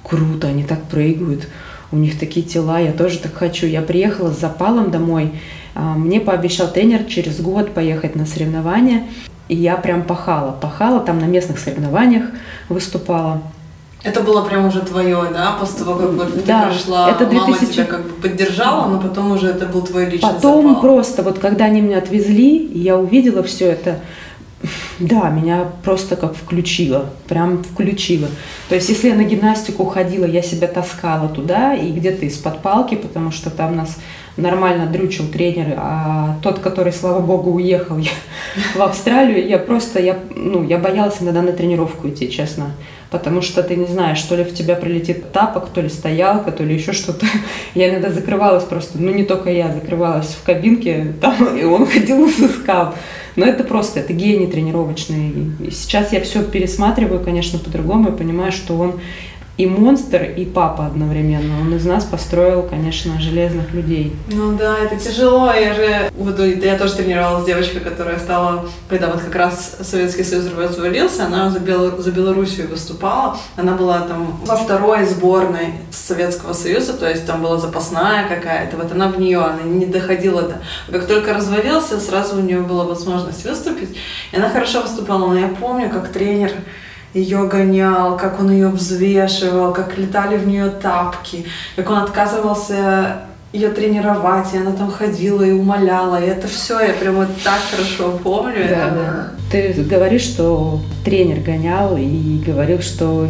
круто, 0.04 0.46
они 0.46 0.62
так 0.62 0.84
прыгают, 0.84 1.48
у 1.92 1.96
них 1.96 2.18
такие 2.18 2.44
тела, 2.44 2.78
я 2.78 2.92
тоже 2.92 3.18
так 3.18 3.34
хочу. 3.34 3.66
Я 3.66 3.82
приехала 3.82 4.30
с 4.30 4.38
запалом 4.38 4.90
домой, 4.90 5.32
а, 5.74 5.94
мне 5.94 6.20
пообещал 6.20 6.68
тренер 6.68 7.04
через 7.04 7.40
год 7.40 7.72
поехать 7.72 8.16
на 8.16 8.26
соревнования, 8.26 9.04
и 9.48 9.56
я 9.56 9.76
прям 9.76 10.02
пахала, 10.02 10.52
пахала, 10.52 11.00
там 11.00 11.18
на 11.18 11.24
местных 11.24 11.58
соревнованиях 11.58 12.26
выступала. 12.68 13.42
Это 14.02 14.22
было 14.22 14.42
прям 14.42 14.66
уже 14.66 14.80
твое, 14.80 15.26
да, 15.30 15.56
после 15.60 15.84
того, 15.84 15.98
как 15.98 16.10
вот 16.12 16.44
да, 16.46 16.62
ты 16.62 16.68
прошла, 16.68 17.10
это 17.10 17.26
2000... 17.26 17.36
мама 17.36 17.66
тебя 17.66 17.84
как 17.84 18.02
бы 18.04 18.10
поддержала, 18.22 18.88
но 18.88 18.98
потом 18.98 19.32
уже 19.32 19.48
это 19.48 19.66
был 19.66 19.82
твой 19.82 20.06
личный 20.06 20.30
Потом 20.30 20.68
запал. 20.68 20.80
просто, 20.80 21.22
вот 21.22 21.38
когда 21.38 21.66
они 21.66 21.82
меня 21.82 21.98
отвезли, 21.98 22.66
я 22.72 22.96
увидела 22.96 23.42
все 23.42 23.66
это, 23.66 23.98
да, 25.00 25.30
меня 25.30 25.66
просто 25.82 26.14
как 26.14 26.36
включило, 26.36 27.06
прям 27.26 27.64
включило. 27.64 28.28
То 28.68 28.74
есть, 28.74 28.88
если 28.90 29.08
я 29.08 29.14
на 29.14 29.24
гимнастику 29.24 29.86
ходила, 29.86 30.26
я 30.26 30.42
себя 30.42 30.68
таскала 30.68 31.28
туда 31.28 31.74
и 31.74 31.90
где-то 31.90 32.26
из-под 32.26 32.60
палки, 32.60 32.94
потому 32.96 33.30
что 33.32 33.48
там 33.50 33.76
нас 33.76 33.96
нормально 34.36 34.86
дрючил 34.86 35.26
тренер, 35.26 35.74
а 35.76 36.38
тот, 36.42 36.58
который, 36.58 36.92
слава 36.92 37.20
богу, 37.20 37.52
уехал 37.52 37.98
я, 37.98 38.10
в 38.74 38.82
Австралию, 38.82 39.46
я 39.46 39.58
просто, 39.58 40.00
я, 40.00 40.18
ну, 40.36 40.62
я 40.64 40.78
боялась 40.78 41.16
иногда 41.20 41.42
на 41.42 41.52
тренировку 41.52 42.08
идти, 42.08 42.30
честно. 42.30 42.72
Потому 43.10 43.42
что 43.42 43.64
ты 43.64 43.74
не 43.74 43.86
знаешь, 43.86 44.22
то 44.22 44.36
ли 44.36 44.44
в 44.44 44.54
тебя 44.54 44.76
прилетит 44.76 45.32
тапок, 45.32 45.70
то 45.70 45.80
ли 45.80 45.88
стоялка, 45.88 46.52
то 46.52 46.62
ли 46.62 46.74
еще 46.76 46.92
что-то. 46.92 47.26
Я 47.74 47.90
иногда 47.90 48.10
закрывалась 48.10 48.62
просто, 48.62 48.98
ну 48.98 49.10
не 49.10 49.24
только 49.24 49.50
я, 49.50 49.72
закрывалась 49.72 50.28
в 50.28 50.44
кабинке, 50.44 51.14
там, 51.20 51.56
и 51.56 51.64
он 51.64 51.86
ходил 51.90 52.24
и 52.24 52.30
сыскал. 52.30 52.94
Но 53.36 53.46
это 53.46 53.64
просто, 53.64 54.00
это 54.00 54.12
гений 54.12 54.46
тренировочный. 54.46 55.32
И 55.60 55.70
сейчас 55.70 56.12
я 56.12 56.20
все 56.20 56.42
пересматриваю, 56.42 57.22
конечно, 57.22 57.58
по-другому 57.58 58.10
и 58.10 58.16
понимаю, 58.16 58.52
что 58.52 58.76
он 58.76 59.00
и 59.56 59.66
монстр, 59.66 60.22
и 60.22 60.46
папа 60.46 60.86
одновременно. 60.86 61.60
Он 61.60 61.74
из 61.74 61.84
нас 61.84 62.04
построил, 62.04 62.62
конечно, 62.62 63.20
железных 63.20 63.74
людей. 63.74 64.16
Ну 64.28 64.56
да, 64.56 64.78
это 64.78 64.96
тяжело. 64.96 65.52
Я 65.52 65.74
же, 65.74 66.10
вот 66.16 66.38
я 66.40 66.78
тоже 66.78 66.94
тренировалась 66.94 67.42
с 67.42 67.46
девочкой, 67.46 67.80
которая 67.82 68.18
стала, 68.18 68.64
когда 68.88 69.08
вот 69.08 69.20
как 69.20 69.34
раз 69.34 69.76
Советский 69.82 70.24
Союз 70.24 70.46
развалился, 70.56 71.26
она 71.26 71.50
за, 71.50 71.58
Белор... 71.58 72.00
за 72.00 72.10
Белоруссию 72.10 72.68
выступала. 72.68 73.36
Она 73.56 73.74
была 73.74 74.00
там 74.00 74.40
во 74.46 74.56
второй 74.56 75.04
сборной 75.04 75.74
Советского 75.90 76.54
Союза, 76.54 76.94
то 76.94 77.08
есть 77.08 77.26
там 77.26 77.42
была 77.42 77.58
запасная 77.58 78.28
какая-то. 78.28 78.78
Вот 78.78 78.92
она 78.92 79.08
в 79.08 79.20
нее, 79.20 79.40
она 79.40 79.62
не 79.62 79.84
доходила 79.84 80.42
до... 80.42 80.62
Как 80.90 81.06
только 81.06 81.34
развалился, 81.34 82.00
сразу 82.00 82.36
у 82.36 82.40
нее 82.40 82.60
была 82.60 82.84
возможность 82.84 83.44
выступить. 83.44 83.94
И 84.32 84.36
она 84.36 84.48
хорошо 84.48 84.80
выступала, 84.80 85.26
но 85.26 85.38
я 85.38 85.48
помню, 85.48 85.90
как 85.90 86.08
тренер 86.08 86.52
ее 87.14 87.46
гонял, 87.46 88.16
как 88.16 88.40
он 88.40 88.50
ее 88.50 88.68
взвешивал, 88.68 89.72
как 89.72 89.98
летали 89.98 90.36
в 90.36 90.46
нее 90.46 90.70
тапки, 90.70 91.44
как 91.76 91.90
он 91.90 91.98
отказывался 91.98 93.22
ее 93.52 93.70
тренировать, 93.70 94.54
и 94.54 94.58
она 94.58 94.72
там 94.72 94.90
ходила 94.92 95.42
и 95.42 95.50
умоляла, 95.50 96.22
и 96.22 96.28
это 96.28 96.46
все 96.46 96.78
я 96.80 96.92
прям 96.92 97.16
вот 97.16 97.28
так 97.42 97.58
хорошо 97.70 98.18
помню. 98.22 98.68
Да, 98.68 98.90
да. 98.90 99.28
Ты 99.50 99.72
говоришь, 99.82 100.22
что 100.22 100.80
тренер 101.04 101.40
гонял 101.40 101.96
и 101.96 102.38
говорил, 102.46 102.80
что 102.80 103.28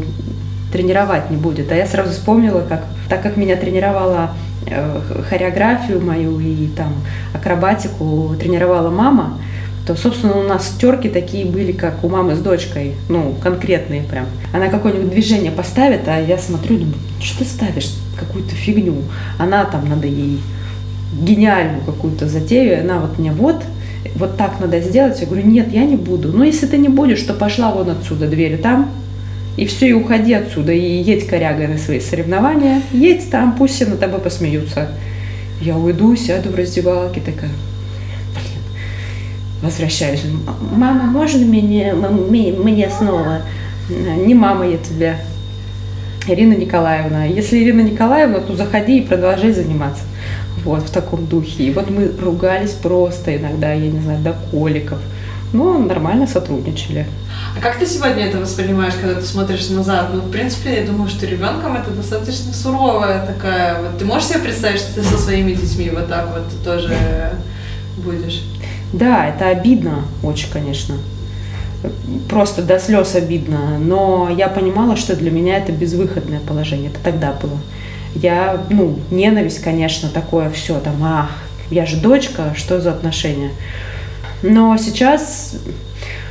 тренировать 0.70 1.30
не 1.30 1.38
будет. 1.38 1.72
А 1.72 1.74
я 1.74 1.86
сразу 1.86 2.10
вспомнила, 2.10 2.60
как 2.60 2.82
так 3.08 3.22
как 3.22 3.36
меня 3.36 3.56
тренировала 3.56 4.30
э, 4.66 5.00
хореографию 5.28 6.00
мою 6.00 6.38
и 6.38 6.68
там 6.68 6.92
акробатику 7.34 8.36
тренировала 8.38 8.90
мама, 8.90 9.38
то, 9.86 9.96
собственно, 9.96 10.38
у 10.38 10.42
нас 10.42 10.74
терки 10.80 11.08
такие 11.08 11.44
были, 11.44 11.72
как 11.72 12.04
у 12.04 12.08
мамы 12.08 12.36
с 12.36 12.38
дочкой, 12.38 12.94
ну, 13.08 13.34
конкретные 13.42 14.02
прям. 14.02 14.26
Она 14.52 14.68
какое-нибудь 14.68 15.10
движение 15.10 15.50
поставит, 15.50 16.06
а 16.06 16.20
я 16.20 16.38
смотрю, 16.38 16.78
думаю, 16.78 16.94
что 17.20 17.38
ты 17.38 17.44
ставишь 17.44 17.90
какую-то 18.18 18.54
фигню. 18.54 18.96
Она 19.38 19.64
там, 19.64 19.88
надо 19.88 20.06
ей 20.06 20.40
гениальную 21.12 21.82
какую-то 21.84 22.28
затею, 22.28 22.80
она 22.80 23.00
вот 23.00 23.18
мне 23.18 23.32
вот, 23.32 23.62
вот 24.14 24.36
так 24.36 24.60
надо 24.60 24.80
сделать. 24.80 25.20
Я 25.20 25.26
говорю, 25.26 25.46
нет, 25.46 25.72
я 25.72 25.84
не 25.84 25.96
буду. 25.96 26.28
Ну, 26.28 26.44
если 26.44 26.66
ты 26.66 26.76
не 26.76 26.88
будешь, 26.88 27.22
то 27.22 27.34
пошла 27.34 27.72
вон 27.72 27.90
отсюда, 27.90 28.28
двери 28.28 28.56
там, 28.56 28.90
и 29.56 29.66
все, 29.66 29.88
и 29.88 29.92
уходи 29.92 30.32
отсюда, 30.32 30.72
и 30.72 31.02
едь 31.02 31.26
корягой 31.26 31.68
на 31.68 31.78
свои 31.78 32.00
соревнования, 32.00 32.82
едь 32.92 33.30
там, 33.30 33.56
пусть 33.56 33.74
все 33.74 33.86
на 33.86 33.96
тобой 33.96 34.20
посмеются. 34.20 34.88
Я 35.60 35.76
уйду, 35.76 36.14
сяду 36.16 36.50
в 36.50 36.54
раздевалке, 36.54 37.20
такая, 37.20 37.50
возвращаюсь. 39.62 40.22
Мама, 40.72 41.04
можно 41.04 41.44
мне, 41.44 41.92
мне 41.92 42.90
снова? 42.90 43.42
Не 43.88 44.34
мама 44.34 44.66
я 44.66 44.78
тебя. 44.78 45.16
Ирина 46.26 46.54
Николаевна. 46.54 47.24
Если 47.24 47.62
Ирина 47.62 47.80
Николаевна, 47.80 48.40
то 48.40 48.54
заходи 48.54 48.98
и 48.98 49.06
продолжай 49.06 49.52
заниматься. 49.52 50.02
Вот, 50.64 50.82
в 50.82 50.90
таком 50.90 51.26
духе. 51.26 51.64
И 51.64 51.72
вот 51.72 51.90
мы 51.90 52.10
ругались 52.20 52.72
просто 52.72 53.36
иногда, 53.36 53.72
я 53.72 53.90
не 53.90 54.00
знаю, 54.00 54.20
до 54.20 54.34
коликов. 54.50 54.98
ну, 55.52 55.78
нормально 55.78 56.26
сотрудничали. 56.26 57.06
А 57.56 57.60
как 57.60 57.78
ты 57.78 57.86
сегодня 57.86 58.26
это 58.26 58.38
воспринимаешь, 58.38 58.94
когда 59.00 59.20
ты 59.20 59.26
смотришь 59.26 59.68
назад? 59.70 60.10
Ну, 60.12 60.20
в 60.20 60.30
принципе, 60.30 60.80
я 60.80 60.86
думаю, 60.86 61.08
что 61.08 61.26
ребенком 61.26 61.74
это 61.76 61.90
достаточно 61.90 62.52
суровая 62.52 63.26
такая. 63.26 63.80
Вот 63.80 63.98
ты 63.98 64.04
можешь 64.04 64.28
себе 64.28 64.40
представить, 64.40 64.80
что 64.80 64.94
ты 64.94 65.02
со 65.02 65.18
своими 65.18 65.52
детьми 65.52 65.90
вот 65.90 66.08
так 66.08 66.28
вот 66.30 66.44
тоже 66.62 66.94
будешь? 67.96 68.42
Да, 68.92 69.26
это 69.26 69.48
обидно 69.48 70.04
очень, 70.22 70.50
конечно. 70.50 70.96
Просто 72.28 72.62
до 72.62 72.78
слез 72.78 73.14
обидно. 73.14 73.78
Но 73.78 74.28
я 74.36 74.48
понимала, 74.48 74.96
что 74.96 75.16
для 75.16 75.30
меня 75.30 75.58
это 75.58 75.72
безвыходное 75.72 76.40
положение. 76.40 76.90
Это 76.90 77.00
тогда 77.02 77.32
было. 77.32 77.58
Я, 78.14 78.60
ну, 78.70 78.98
ненависть, 79.10 79.62
конечно, 79.62 80.08
такое 80.08 80.50
все 80.50 80.80
там, 80.80 81.02
ах, 81.02 81.30
я 81.70 81.86
же 81.86 81.96
дочка, 81.96 82.54
что 82.56 82.80
за 82.80 82.90
отношения. 82.90 83.50
Но 84.42 84.76
сейчас 84.76 85.56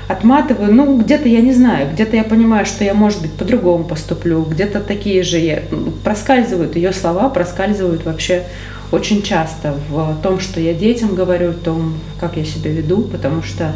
отматываю, 0.10 0.74
ну, 0.74 0.98
где-то 0.98 1.30
я 1.30 1.40
не 1.42 1.54
знаю, 1.54 1.90
где-то 1.94 2.18
я 2.18 2.24
понимаю, 2.24 2.66
что 2.66 2.84
я, 2.84 2.94
может 2.94 3.22
быть, 3.22 3.32
по-другому 3.32 3.84
поступлю, 3.84 4.44
где-то 4.44 4.80
такие 4.80 5.22
же 5.24 5.38
я, 5.38 5.64
проскальзывают 6.04 6.76
ее 6.76 6.92
слова, 6.92 7.30
проскальзывают 7.30 8.04
вообще 8.06 8.44
очень 8.92 9.22
часто 9.22 9.76
в 9.90 10.22
том, 10.22 10.40
что 10.40 10.60
я 10.60 10.74
детям 10.74 11.16
говорю, 11.16 11.52
в 11.52 11.60
том, 11.60 12.00
как 12.20 12.38
я 12.38 12.46
себя 12.46 12.72
веду, 12.72 13.02
потому 13.02 13.44
что, 13.44 13.74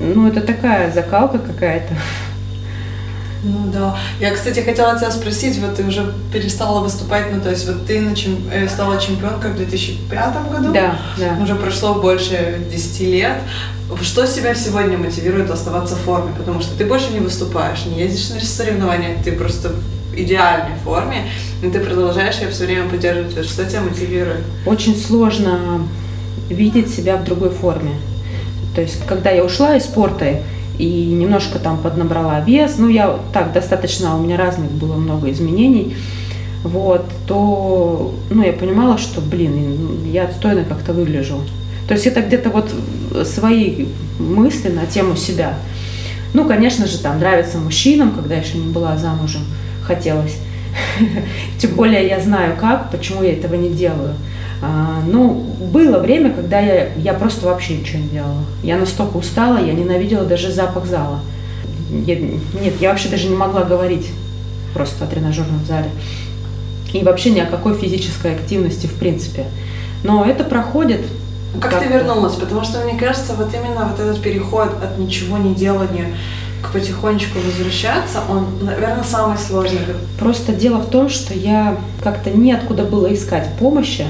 ну, 0.00 0.28
это 0.28 0.40
такая 0.40 0.92
закалка 0.92 1.38
какая-то. 1.38 1.94
Ну 3.42 3.70
да. 3.72 3.96
Я, 4.20 4.32
кстати, 4.32 4.60
хотела 4.60 4.98
тебя 4.98 5.10
спросить, 5.10 5.58
вот 5.58 5.76
ты 5.76 5.84
уже 5.84 6.12
перестала 6.32 6.80
выступать, 6.80 7.32
ну 7.32 7.40
то 7.40 7.50
есть 7.50 7.66
вот 7.66 7.86
ты 7.86 8.00
на 8.00 8.14
чем... 8.14 8.36
Э, 8.52 8.68
стала 8.68 9.00
чемпионкой 9.00 9.52
в 9.52 9.56
2005 9.56 10.50
году? 10.50 10.72
Да, 10.72 10.98
да. 11.16 11.42
Уже 11.42 11.54
прошло 11.54 11.94
больше 11.94 12.58
10 12.70 13.00
лет. 13.00 13.38
Что 14.02 14.26
себя 14.26 14.54
сегодня 14.54 14.98
мотивирует 14.98 15.50
оставаться 15.50 15.96
в 15.96 16.00
форме? 16.00 16.32
Потому 16.36 16.60
что 16.60 16.76
ты 16.76 16.84
больше 16.84 17.12
не 17.12 17.20
выступаешь, 17.20 17.86
не 17.86 18.00
ездишь 18.00 18.28
на 18.28 18.40
соревнования, 18.40 19.16
ты 19.24 19.32
просто 19.32 19.72
идеальной 20.14 20.76
форме, 20.84 21.24
и 21.62 21.70
ты 21.70 21.80
продолжаешь 21.80 22.38
ее 22.40 22.48
все 22.48 22.66
время 22.66 22.88
поддерживать. 22.88 23.46
Что 23.46 23.64
тебя 23.64 23.82
мотивирует? 23.82 24.44
Очень 24.66 24.96
сложно 24.96 25.86
видеть 26.48 26.92
себя 26.92 27.16
в 27.16 27.24
другой 27.24 27.50
форме. 27.50 27.92
То 28.74 28.82
есть, 28.82 29.04
когда 29.06 29.30
я 29.30 29.44
ушла 29.44 29.76
из 29.76 29.84
спорта, 29.84 30.40
и 30.80 31.12
немножко 31.12 31.58
там 31.58 31.78
поднабрала 31.78 32.40
вес. 32.40 32.76
Ну, 32.78 32.88
я 32.88 33.18
так 33.34 33.52
достаточно, 33.52 34.16
у 34.16 34.22
меня 34.22 34.38
разных 34.38 34.70
было 34.70 34.94
много 34.94 35.30
изменений. 35.30 35.94
Вот, 36.62 37.04
то, 37.26 38.14
ну, 38.30 38.42
я 38.42 38.52
понимала, 38.52 38.96
что, 38.96 39.20
блин, 39.20 40.04
я 40.10 40.24
отстойно 40.24 40.64
как-то 40.64 40.92
выгляжу. 40.92 41.40
То 41.86 41.94
есть 41.94 42.06
это 42.06 42.22
где-то 42.22 42.50
вот 42.50 42.74
свои 43.26 43.86
мысли 44.18 44.70
на 44.70 44.86
тему 44.86 45.16
себя. 45.16 45.54
Ну, 46.32 46.46
конечно 46.46 46.86
же, 46.86 46.98
там 46.98 47.18
нравится 47.18 47.58
мужчинам, 47.58 48.12
когда 48.12 48.36
еще 48.36 48.56
не 48.56 48.72
была 48.72 48.96
замужем, 48.96 49.42
хотелось. 49.90 50.36
Тем 51.58 51.74
более 51.74 52.06
я 52.06 52.20
знаю 52.20 52.56
как, 52.60 52.90
почему 52.90 53.22
я 53.22 53.32
этого 53.32 53.54
не 53.54 53.70
делаю. 53.70 54.14
А, 54.62 55.02
ну, 55.06 55.32
было 55.72 55.98
время, 55.98 56.32
когда 56.32 56.60
я, 56.60 56.92
я 56.94 57.14
просто 57.14 57.46
вообще 57.46 57.78
ничего 57.78 57.98
не 57.98 58.08
делала. 58.08 58.44
Я 58.62 58.76
настолько 58.76 59.16
устала, 59.16 59.58
я 59.58 59.72
ненавидела 59.72 60.24
даже 60.24 60.52
запах 60.52 60.86
зала. 60.86 61.20
Я, 61.90 62.16
нет, 62.16 62.74
я 62.80 62.90
вообще 62.90 63.08
даже 63.08 63.28
не 63.28 63.36
могла 63.36 63.64
говорить 63.64 64.08
просто 64.74 65.04
о 65.04 65.08
тренажерном 65.08 65.64
зале. 65.64 65.90
И 66.92 67.02
вообще 67.02 67.30
ни 67.30 67.40
о 67.40 67.46
какой 67.46 67.74
физической 67.74 68.34
активности 68.34 68.86
в 68.86 68.94
принципе. 68.94 69.46
Но 70.04 70.24
это 70.24 70.44
проходит. 70.44 71.00
Как, 71.60 71.72
как 71.72 71.82
ты 71.82 71.88
вернулась? 71.88 72.34
Потому 72.34 72.62
что 72.62 72.84
мне 72.84 72.98
кажется, 72.98 73.34
вот 73.34 73.48
именно 73.54 73.86
вот 73.86 73.98
этот 73.98 74.22
переход 74.22 74.70
от 74.82 74.98
ничего 74.98 75.38
не 75.38 75.54
делания 75.54 76.14
потихонечку 76.72 77.38
возвращаться, 77.38 78.20
он, 78.28 78.46
наверное, 78.62 79.02
самый 79.04 79.38
сложный. 79.38 79.80
Просто 80.18 80.52
дело 80.52 80.78
в 80.78 80.90
том, 80.90 81.08
что 81.08 81.34
я 81.34 81.76
как-то 82.02 82.30
неоткуда 82.30 82.84
было 82.84 83.12
искать 83.12 83.48
помощи. 83.58 84.06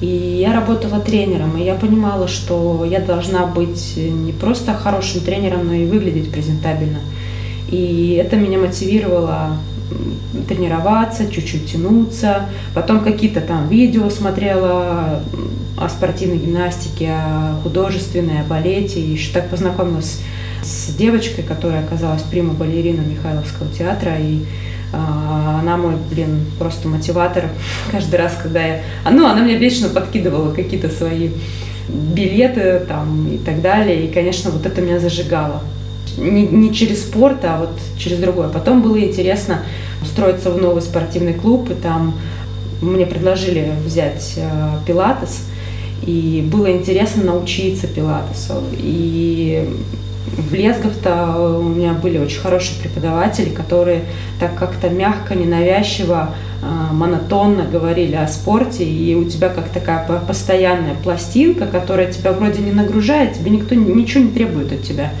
И 0.00 0.06
я 0.06 0.52
работала 0.52 1.00
тренером, 1.00 1.56
и 1.56 1.64
я 1.64 1.74
понимала, 1.74 2.28
что 2.28 2.86
я 2.88 3.00
должна 3.00 3.46
быть 3.46 3.96
не 3.96 4.32
просто 4.32 4.74
хорошим 4.74 5.22
тренером, 5.22 5.66
но 5.66 5.72
и 5.72 5.86
выглядеть 5.86 6.30
презентабельно. 6.30 7.00
И 7.70 8.20
это 8.22 8.36
меня 8.36 8.58
мотивировало 8.58 9.56
тренироваться, 10.46 11.30
чуть-чуть 11.30 11.72
тянуться. 11.72 12.46
Потом 12.74 13.00
какие-то 13.00 13.40
там 13.40 13.68
видео 13.68 14.08
смотрела 14.10 15.22
о 15.76 15.88
спортивной 15.88 16.38
гимнастике, 16.38 17.10
о 17.10 17.60
художественной, 17.62 18.42
о 18.42 18.44
балете. 18.44 19.00
И 19.00 19.10
еще 19.10 19.32
так 19.32 19.50
познакомилась 19.50 20.20
с 20.62 20.94
девочкой, 20.94 21.44
которая 21.44 21.84
оказалась 21.84 22.22
прима-балерина 22.22 23.00
Михайловского 23.00 23.68
театра. 23.70 24.16
И 24.18 24.44
а, 24.92 25.60
она 25.60 25.76
мой, 25.76 25.94
блин, 26.10 26.46
просто 26.58 26.88
мотиватор. 26.88 27.44
Каждый 27.92 28.16
раз, 28.16 28.38
когда 28.42 28.64
я... 28.64 28.80
А, 29.04 29.10
ну, 29.10 29.26
она 29.26 29.42
мне 29.42 29.56
вечно 29.56 29.88
подкидывала 29.88 30.52
какие-то 30.54 30.88
свои 30.88 31.30
билеты 31.88 32.82
там 32.86 33.32
и 33.32 33.38
так 33.38 33.62
далее. 33.62 34.04
И, 34.04 34.12
конечно, 34.12 34.50
вот 34.50 34.66
это 34.66 34.80
меня 34.80 34.98
зажигало. 34.98 35.62
Не, 36.16 36.46
не 36.46 36.74
через 36.74 37.02
спорт, 37.02 37.44
а 37.44 37.60
вот 37.60 37.78
через 37.96 38.18
другое. 38.18 38.48
Потом 38.48 38.82
было 38.82 38.98
интересно 39.00 39.62
устроиться 40.02 40.50
в 40.50 40.60
новый 40.60 40.82
спортивный 40.82 41.34
клуб, 41.34 41.70
и 41.70 41.74
там 41.74 42.18
мне 42.80 43.06
предложили 43.06 43.72
взять 43.84 44.34
э, 44.36 44.78
пилатес, 44.86 45.46
и 46.06 46.48
было 46.50 46.70
интересно 46.70 47.24
научиться 47.24 47.86
пилатесу. 47.86 48.62
И 48.72 49.68
в 50.36 50.54
Лесгов-то 50.54 51.58
у 51.60 51.68
меня 51.68 51.92
были 51.92 52.18
очень 52.18 52.40
хорошие 52.40 52.80
преподаватели, 52.80 53.50
которые 53.50 54.02
так 54.38 54.54
как-то 54.56 54.88
мягко, 54.88 55.34
ненавязчиво, 55.34 56.34
а, 56.62 56.92
монотонно 56.92 57.64
говорили 57.64 58.16
о 58.16 58.26
спорте, 58.28 58.84
и 58.84 59.14
у 59.14 59.24
тебя 59.24 59.48
как 59.48 59.68
такая 59.68 60.06
постоянная 60.20 60.94
пластинка, 60.94 61.66
которая 61.66 62.12
тебя 62.12 62.32
вроде 62.32 62.60
не 62.60 62.72
нагружает, 62.72 63.34
тебе 63.34 63.50
никто 63.50 63.74
ничего 63.74 64.24
не 64.24 64.30
требует 64.30 64.72
от 64.72 64.82
тебя. 64.82 65.12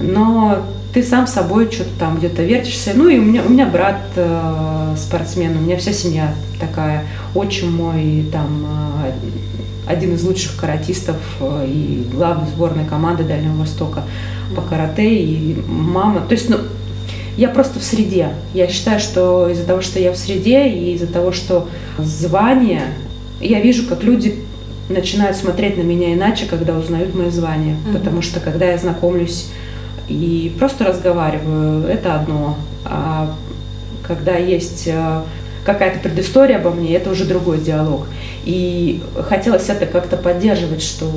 Но 0.00 0.64
ты 0.92 1.02
сам 1.02 1.26
собой 1.26 1.70
что-то 1.70 1.90
там 1.98 2.16
где-то 2.16 2.42
вертишься. 2.42 2.92
Ну 2.94 3.08
и 3.08 3.18
у 3.18 3.22
меня, 3.22 3.42
у 3.44 3.50
меня 3.50 3.66
брат 3.66 4.00
э, 4.16 4.94
спортсмен, 4.96 5.56
у 5.56 5.60
меня 5.60 5.76
вся 5.76 5.92
семья 5.92 6.34
такая, 6.58 7.04
отчим 7.34 7.72
мой 7.72 8.24
там 8.32 8.66
э, 9.04 9.12
один 9.86 10.14
из 10.14 10.24
лучших 10.24 10.56
каратистов 10.56 11.16
э, 11.40 11.66
и 11.68 12.06
главный 12.12 12.48
сборной 12.48 12.84
команды 12.84 13.24
Дальнего 13.24 13.56
Востока 13.56 14.02
по 14.54 14.62
карате, 14.62 15.14
и 15.14 15.56
мама. 15.66 16.20
То 16.20 16.32
есть, 16.32 16.48
ну, 16.50 16.58
я 17.36 17.48
просто 17.48 17.78
в 17.78 17.84
среде. 17.84 18.30
Я 18.54 18.68
считаю, 18.68 18.98
что 18.98 19.48
из-за 19.48 19.64
того, 19.64 19.82
что 19.82 19.98
я 19.98 20.12
в 20.12 20.16
среде, 20.16 20.68
и 20.68 20.94
из-за 20.94 21.06
того, 21.06 21.32
что 21.32 21.68
звание, 21.98 22.84
я 23.40 23.60
вижу, 23.60 23.86
как 23.86 24.02
люди 24.02 24.36
начинают 24.88 25.36
смотреть 25.36 25.76
на 25.76 25.82
меня 25.82 26.14
иначе, 26.14 26.46
когда 26.46 26.76
узнают 26.76 27.14
мое 27.14 27.30
звание. 27.30 27.76
Mm-hmm. 27.76 27.92
Потому 27.98 28.22
что 28.22 28.40
когда 28.40 28.66
я 28.66 28.78
знакомлюсь 28.78 29.48
и 30.08 30.54
просто 30.58 30.84
разговариваю, 30.84 31.86
это 31.86 32.14
одно. 32.14 32.56
А 32.84 33.34
когда 34.06 34.36
есть 34.36 34.84
э, 34.86 35.22
какая-то 35.66 35.98
предыстория 35.98 36.56
обо 36.56 36.70
мне, 36.70 36.94
это 36.94 37.10
уже 37.10 37.24
другой 37.24 37.58
диалог. 37.58 38.06
И 38.44 39.02
хотелось 39.28 39.68
это 39.68 39.84
как-то 39.84 40.16
поддерживать, 40.16 40.82
что 40.82 41.10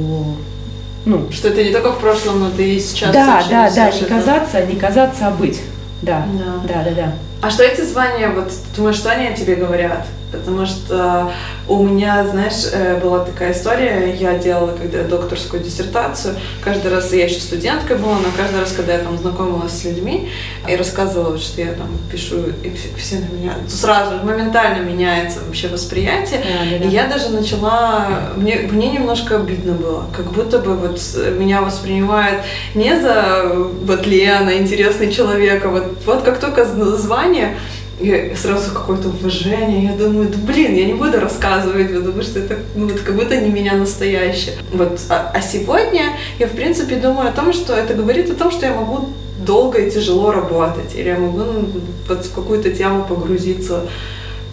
ну, 1.06 1.32
что 1.32 1.48
это 1.48 1.64
не 1.64 1.72
только 1.72 1.94
в 1.94 2.00
прошлом, 2.00 2.42
но 2.42 2.52
ты 2.52 2.76
и 2.76 2.80
сейчас. 2.80 3.14
Да, 3.14 3.42
да, 3.50 3.72
да, 3.74 3.92
не 3.92 4.02
казаться, 4.02 4.66
не 4.66 4.76
казаться, 4.76 5.28
а 5.28 5.32
быть. 5.32 5.62
Да, 6.02 6.26
да, 6.34 6.74
да, 6.74 6.84
да. 6.84 6.92
да. 6.92 7.14
А 7.42 7.50
что 7.50 7.64
эти 7.64 7.82
звания, 7.82 8.30
вот 8.30 8.52
думаешь, 8.76 8.98
что 8.98 9.10
они 9.10 9.28
о 9.28 9.34
тебе 9.34 9.56
говорят? 9.56 10.06
Потому 10.32 10.65
что 10.65 11.32
у 11.68 11.84
меня, 11.84 12.26
знаешь, 12.28 12.68
э, 12.72 13.00
была 13.00 13.26
такая 13.26 13.52
история, 13.52 14.15
я 14.20 14.38
делала 14.38 14.76
когда 14.76 15.04
докторскую 15.04 15.63
диссертацию, 15.63 16.36
каждый 16.63 16.92
раз, 16.92 17.12
я 17.13 17.26
еще 17.26 17.39
студенткой 17.39 17.98
была, 17.98 18.15
но 18.15 18.28
каждый 18.36 18.60
раз, 18.60 18.72
когда 18.72 18.94
я 18.94 19.00
там 19.00 19.18
знакомилась 19.18 19.72
с 19.72 19.86
людьми 19.86 20.30
и 20.68 20.76
рассказывала, 20.76 21.38
что 21.38 21.62
я 21.62 21.74
там 21.74 21.89
пишу, 22.12 22.38
и 22.63 22.72
все 22.98 23.15
на 23.15 23.36
меня, 23.36 23.54
сразу 23.68 24.24
моментально 24.24 24.84
меняется 24.84 25.39
вообще 25.46 25.68
восприятие, 25.68 26.42
да, 26.42 26.72
да, 26.72 26.78
да. 26.80 26.86
и 26.86 26.89
я 26.89 27.08
даже 27.08 27.30
начала, 27.30 28.08
мне, 28.36 28.68
мне 28.72 28.92
немножко 28.92 29.38
обидно 29.38 29.74
было, 29.74 30.06
как 30.15 30.32
будто 30.32 30.60
бы 30.60 30.76
вот 30.76 31.00
меня 31.38 31.62
воспринимают 31.62 32.42
не 32.76 33.00
за 33.00 33.52
вот 33.54 34.06
Лена, 34.06 34.58
интересный 34.58 35.12
человек, 35.12 35.65
а 35.65 35.70
вот, 35.70 35.98
вот 36.06 36.24
как 36.24 36.39
только 36.39 36.65
звание, 36.65 37.58
и 38.00 38.34
сразу 38.36 38.74
какое-то 38.74 39.10
уважение. 39.10 39.84
Я 39.84 39.98
думаю, 39.98 40.30
да 40.30 40.38
блин, 40.38 40.76
я 40.76 40.86
не 40.86 40.94
буду 40.94 41.20
рассказывать, 41.20 41.94
потому 41.94 42.22
что 42.22 42.40
это 42.40 42.58
ну, 42.76 42.88
вот 42.88 43.00
как 43.02 43.16
будто 43.16 43.36
не 43.36 43.50
меня 43.50 43.76
настоящее. 43.76 44.56
Вот, 44.72 45.00
а, 45.10 45.32
а 45.34 45.42
сегодня 45.42 46.18
я, 46.40 46.48
в 46.48 46.52
принципе, 46.52 46.96
думаю 46.96 47.30
о 47.30 47.34
том, 47.34 47.52
что 47.54 47.74
это 47.74 47.94
говорит 47.94 48.30
о 48.30 48.36
том, 48.36 48.52
что 48.52 48.66
я 48.66 48.74
могу 48.74 49.10
долго 49.46 49.80
и 49.80 49.92
тяжело 49.92 50.32
работать, 50.32 50.96
или 50.96 51.10
я 51.10 51.18
могу 51.18 51.40
ну, 51.40 51.70
в 52.08 52.36
какую-то 52.36 52.72
тему 52.72 53.06
погрузиться 53.06 53.86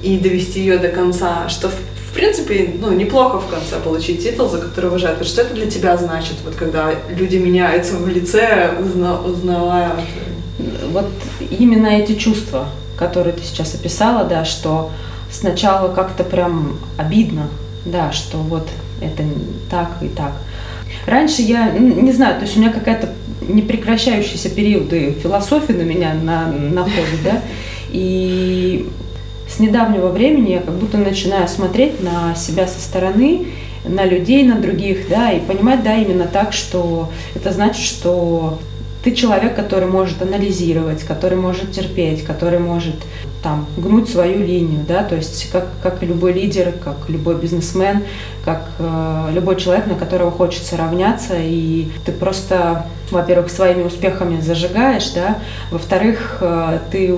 и 0.02 0.18
довести 0.18 0.60
ее 0.60 0.78
до 0.78 0.88
конца, 0.88 1.48
что 1.48 1.68
в, 1.68 2.14
принципе, 2.14 2.74
ну, 2.80 2.92
неплохо 2.92 3.40
в 3.40 3.48
конце 3.48 3.76
получить 3.76 4.22
титул, 4.22 4.48
за 4.48 4.58
который 4.58 4.88
уважают. 4.88 5.24
Что 5.26 5.42
это 5.42 5.54
для 5.54 5.70
тебя 5.70 5.98
значит, 5.98 6.36
вот 6.46 6.54
когда 6.54 6.94
люди 7.10 7.36
меняются 7.36 7.96
в 7.96 8.08
лице, 8.08 8.72
узна, 8.80 9.20
узнавая? 9.20 9.92
Вот 10.92 11.10
именно 11.50 11.88
эти 11.88 12.14
чувства, 12.14 12.68
которые 12.96 13.34
ты 13.34 13.42
сейчас 13.42 13.74
описала, 13.74 14.24
да, 14.24 14.44
что 14.44 14.90
сначала 15.30 15.92
как-то 15.92 16.24
прям 16.24 16.78
обидно, 16.96 17.48
да, 17.84 18.12
что 18.12 18.38
вот 18.38 18.68
это 19.00 19.22
так 19.70 20.02
и 20.02 20.08
так. 20.08 20.32
Раньше 21.06 21.42
я, 21.42 21.70
не 21.70 22.12
знаю, 22.12 22.36
то 22.36 22.42
есть 22.42 22.56
у 22.56 22.60
меня 22.60 22.72
какая-то 22.72 23.10
непрекращающийся 23.48 24.50
периоды 24.50 25.12
философии 25.22 25.72
на 25.72 25.82
меня 25.82 26.14
на, 26.14 26.46
находит, 26.46 27.22
да, 27.24 27.42
и 27.90 28.88
с 29.48 29.60
недавнего 29.60 30.08
времени 30.08 30.52
я 30.52 30.60
как 30.60 30.74
будто 30.74 30.98
начинаю 30.98 31.48
смотреть 31.48 32.02
на 32.02 32.34
себя 32.34 32.66
со 32.66 32.80
стороны, 32.80 33.46
на 33.84 34.04
людей, 34.04 34.42
на 34.42 34.56
других, 34.56 35.08
да, 35.08 35.30
и 35.30 35.40
понимать, 35.40 35.84
да, 35.84 35.94
именно 35.94 36.26
так, 36.26 36.52
что 36.52 37.10
это 37.34 37.52
значит, 37.52 37.84
что 37.84 38.58
ты 39.06 39.14
человек, 39.14 39.54
который 39.54 39.86
может 39.86 40.20
анализировать, 40.20 41.04
который 41.04 41.38
может 41.38 41.70
терпеть, 41.70 42.24
который 42.24 42.58
может 42.58 42.96
там 43.40 43.68
гнуть 43.76 44.08
свою 44.08 44.44
линию, 44.44 44.84
да, 44.84 45.04
то 45.04 45.14
есть 45.14 45.48
как, 45.52 45.68
как 45.80 46.02
любой 46.02 46.32
лидер, 46.32 46.72
как 46.72 47.08
любой 47.08 47.36
бизнесмен, 47.36 48.02
как 48.44 48.62
э, 48.80 49.28
любой 49.32 49.60
человек, 49.60 49.86
на 49.86 49.94
которого 49.94 50.32
хочется 50.32 50.76
равняться, 50.76 51.34
и 51.38 51.86
ты 52.04 52.10
просто, 52.10 52.84
во-первых, 53.12 53.48
своими 53.48 53.84
успехами 53.84 54.40
зажигаешь, 54.40 55.12
да, 55.12 55.38
во-вторых, 55.70 56.38
э, 56.40 56.80
ты 56.90 57.16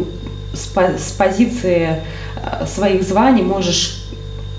с, 0.52 0.70
с 0.76 1.12
позиции 1.12 2.02
э, 2.36 2.66
своих 2.66 3.02
званий 3.02 3.44
можешь 3.44 4.04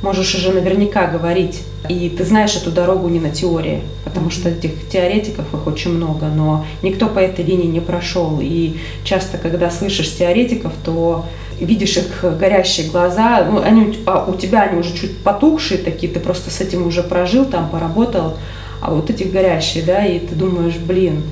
можешь 0.02 0.34
уже 0.34 0.52
наверняка 0.52 1.08
говорить. 1.08 1.62
И 1.88 2.10
ты 2.10 2.26
знаешь 2.26 2.56
эту 2.56 2.72
дорогу 2.72 3.08
не 3.08 3.20
на 3.20 3.30
теории, 3.30 3.82
потому 4.04 4.30
что 4.30 4.50
этих 4.50 4.90
теоретиков 4.90 5.54
их 5.54 5.66
очень 5.66 5.94
много, 5.94 6.26
но 6.28 6.66
никто 6.84 7.08
по 7.08 7.20
этой 7.20 7.46
линии 7.46 7.68
не 7.68 7.80
прошел. 7.80 8.40
И 8.42 8.78
часто, 9.04 9.38
когда 9.38 9.72
слышишь 9.72 10.16
теоретиков, 10.18 10.74
то 10.84 11.26
видишь 11.60 11.98
их 11.98 12.26
горящие 12.38 12.90
глаза, 12.90 13.46
ну, 13.50 13.62
они 13.62 13.98
а 14.06 14.26
у 14.26 14.36
тебя 14.36 14.64
они 14.64 14.80
уже 14.80 14.96
чуть 14.96 15.18
потухшие 15.20 15.80
такие, 15.80 16.12
ты 16.12 16.20
просто 16.20 16.50
с 16.50 16.62
этим 16.62 16.86
уже 16.86 17.04
прожил, 17.04 17.46
там 17.46 17.70
поработал, 17.70 18.38
а 18.82 18.92
вот 18.92 19.10
этих 19.10 19.32
горящие, 19.32 19.84
да, 19.84 20.06
и 20.06 20.20
ты 20.20 20.36
думаешь, 20.36 20.78
блин, 20.78 21.24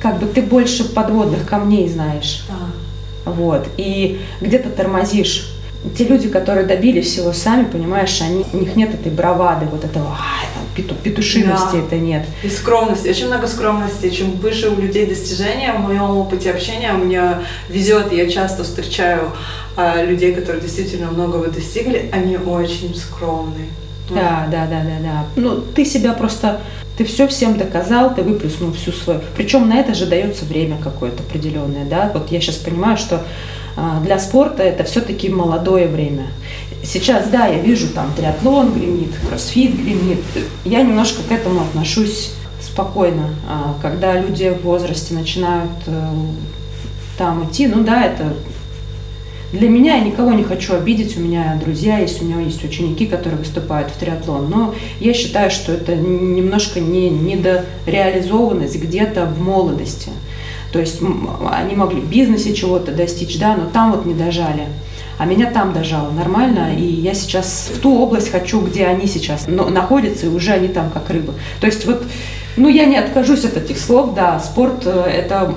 как 0.00 0.18
бы 0.18 0.26
ты 0.26 0.42
больше 0.42 0.84
подводных 0.92 1.46
камней 1.46 1.88
знаешь. 1.88 2.44
Да. 2.48 3.32
Вот. 3.32 3.66
И 3.76 4.20
где-то 4.40 4.70
тормозишь 4.70 5.55
те 5.96 6.04
люди, 6.04 6.28
которые 6.28 6.66
добились 6.66 7.06
всего 7.06 7.32
сами, 7.32 7.64
понимаешь, 7.64 8.20
они, 8.20 8.44
у 8.52 8.58
них 8.58 8.76
нет 8.76 8.94
этой 8.94 9.12
бравады, 9.12 9.66
вот 9.66 9.84
этого 9.84 10.08
а, 10.08 10.44
там, 10.54 10.64
пету, 10.74 10.94
петушиности 10.94 11.72
да. 11.72 11.78
это 11.78 11.96
нет. 11.96 12.24
И 12.42 12.48
скромности, 12.48 13.08
очень 13.08 13.26
много 13.26 13.46
скромности. 13.46 14.08
Чем 14.10 14.32
выше 14.32 14.70
у 14.70 14.80
людей 14.80 15.06
достижения, 15.06 15.72
в 15.72 15.80
моем 15.80 16.16
опыте 16.16 16.50
общения 16.50 16.92
мне 16.92 17.38
везет, 17.68 18.12
я 18.12 18.28
часто 18.28 18.64
встречаю 18.64 19.32
а, 19.76 20.02
людей, 20.02 20.34
которые 20.34 20.62
действительно 20.62 21.10
многого 21.10 21.48
достигли, 21.48 22.10
они 22.12 22.36
очень 22.36 22.94
скромные. 22.94 23.68
Да, 24.10 24.46
да, 24.50 24.66
да, 24.66 24.82
да, 24.82 25.02
да. 25.02 25.24
Ну, 25.36 25.60
ты 25.60 25.84
себя 25.84 26.12
просто, 26.12 26.60
ты 26.96 27.04
все 27.04 27.26
всем 27.26 27.58
доказал, 27.58 28.14
ты 28.14 28.22
выплеснул 28.22 28.72
всю 28.72 28.92
свою. 28.92 29.20
Причем 29.36 29.68
на 29.68 29.78
это 29.78 29.94
же 29.94 30.06
дается 30.06 30.44
время 30.44 30.78
какое-то 30.82 31.22
определенное, 31.22 31.84
да. 31.84 32.10
Вот 32.14 32.30
я 32.30 32.40
сейчас 32.40 32.56
понимаю, 32.56 32.96
что 32.96 33.24
для 34.02 34.18
спорта 34.18 34.62
это 34.62 34.84
все-таки 34.84 35.28
молодое 35.28 35.86
время. 35.88 36.28
Сейчас, 36.82 37.28
да, 37.28 37.46
я 37.46 37.58
вижу 37.58 37.88
там 37.88 38.12
триатлон 38.16 38.72
гремит, 38.72 39.10
кроссфит 39.28 39.74
гремит. 39.76 40.20
Я 40.64 40.82
немножко 40.82 41.22
к 41.22 41.32
этому 41.32 41.60
отношусь 41.60 42.32
спокойно. 42.60 43.30
А, 43.48 43.76
когда 43.82 44.18
люди 44.18 44.50
в 44.50 44.64
возрасте 44.64 45.14
начинают 45.14 45.70
э, 45.86 46.08
там 47.18 47.44
идти, 47.44 47.66
ну 47.66 47.82
да, 47.82 48.04
это 48.04 48.34
для 49.52 49.68
меня 49.68 49.96
я 49.96 50.04
никого 50.04 50.32
не 50.32 50.42
хочу 50.42 50.74
обидеть, 50.74 51.16
у 51.16 51.20
меня 51.20 51.58
друзья 51.62 51.98
есть, 51.98 52.20
у 52.20 52.24
меня 52.24 52.40
есть 52.40 52.64
ученики, 52.64 53.06
которые 53.06 53.38
выступают 53.38 53.90
в 53.90 53.96
триатлон, 53.96 54.50
но 54.50 54.74
я 55.00 55.14
считаю, 55.14 55.50
что 55.50 55.72
это 55.72 55.94
немножко 55.94 56.80
не 56.80 57.08
недореализованность 57.08 58.76
где-то 58.76 59.24
в 59.26 59.40
молодости. 59.40 60.10
То 60.72 60.80
есть 60.80 61.00
они 61.50 61.74
могли 61.74 62.00
в 62.00 62.08
бизнесе 62.08 62.54
чего-то 62.54 62.92
достичь, 62.92 63.38
да, 63.38 63.56
но 63.56 63.68
там 63.70 63.92
вот 63.92 64.06
не 64.06 64.14
дожали. 64.14 64.66
А 65.18 65.24
меня 65.24 65.50
там 65.50 65.72
дожало 65.72 66.10
нормально, 66.10 66.74
и 66.76 66.84
я 66.84 67.14
сейчас 67.14 67.70
в 67.74 67.80
ту 67.80 67.98
область 67.98 68.30
хочу, 68.30 68.60
где 68.60 68.86
они 68.86 69.06
сейчас 69.06 69.46
находятся, 69.46 70.26
и 70.26 70.28
уже 70.28 70.52
они 70.52 70.68
там 70.68 70.90
как 70.90 71.08
рыбы. 71.08 71.32
То 71.60 71.66
есть 71.66 71.86
вот, 71.86 72.04
ну 72.56 72.68
я 72.68 72.84
не 72.84 72.98
откажусь 72.98 73.44
от 73.44 73.56
этих 73.56 73.78
слов, 73.78 74.14
да, 74.14 74.38
спорт 74.40 74.82
э,– 74.84 74.90
это 75.14 75.54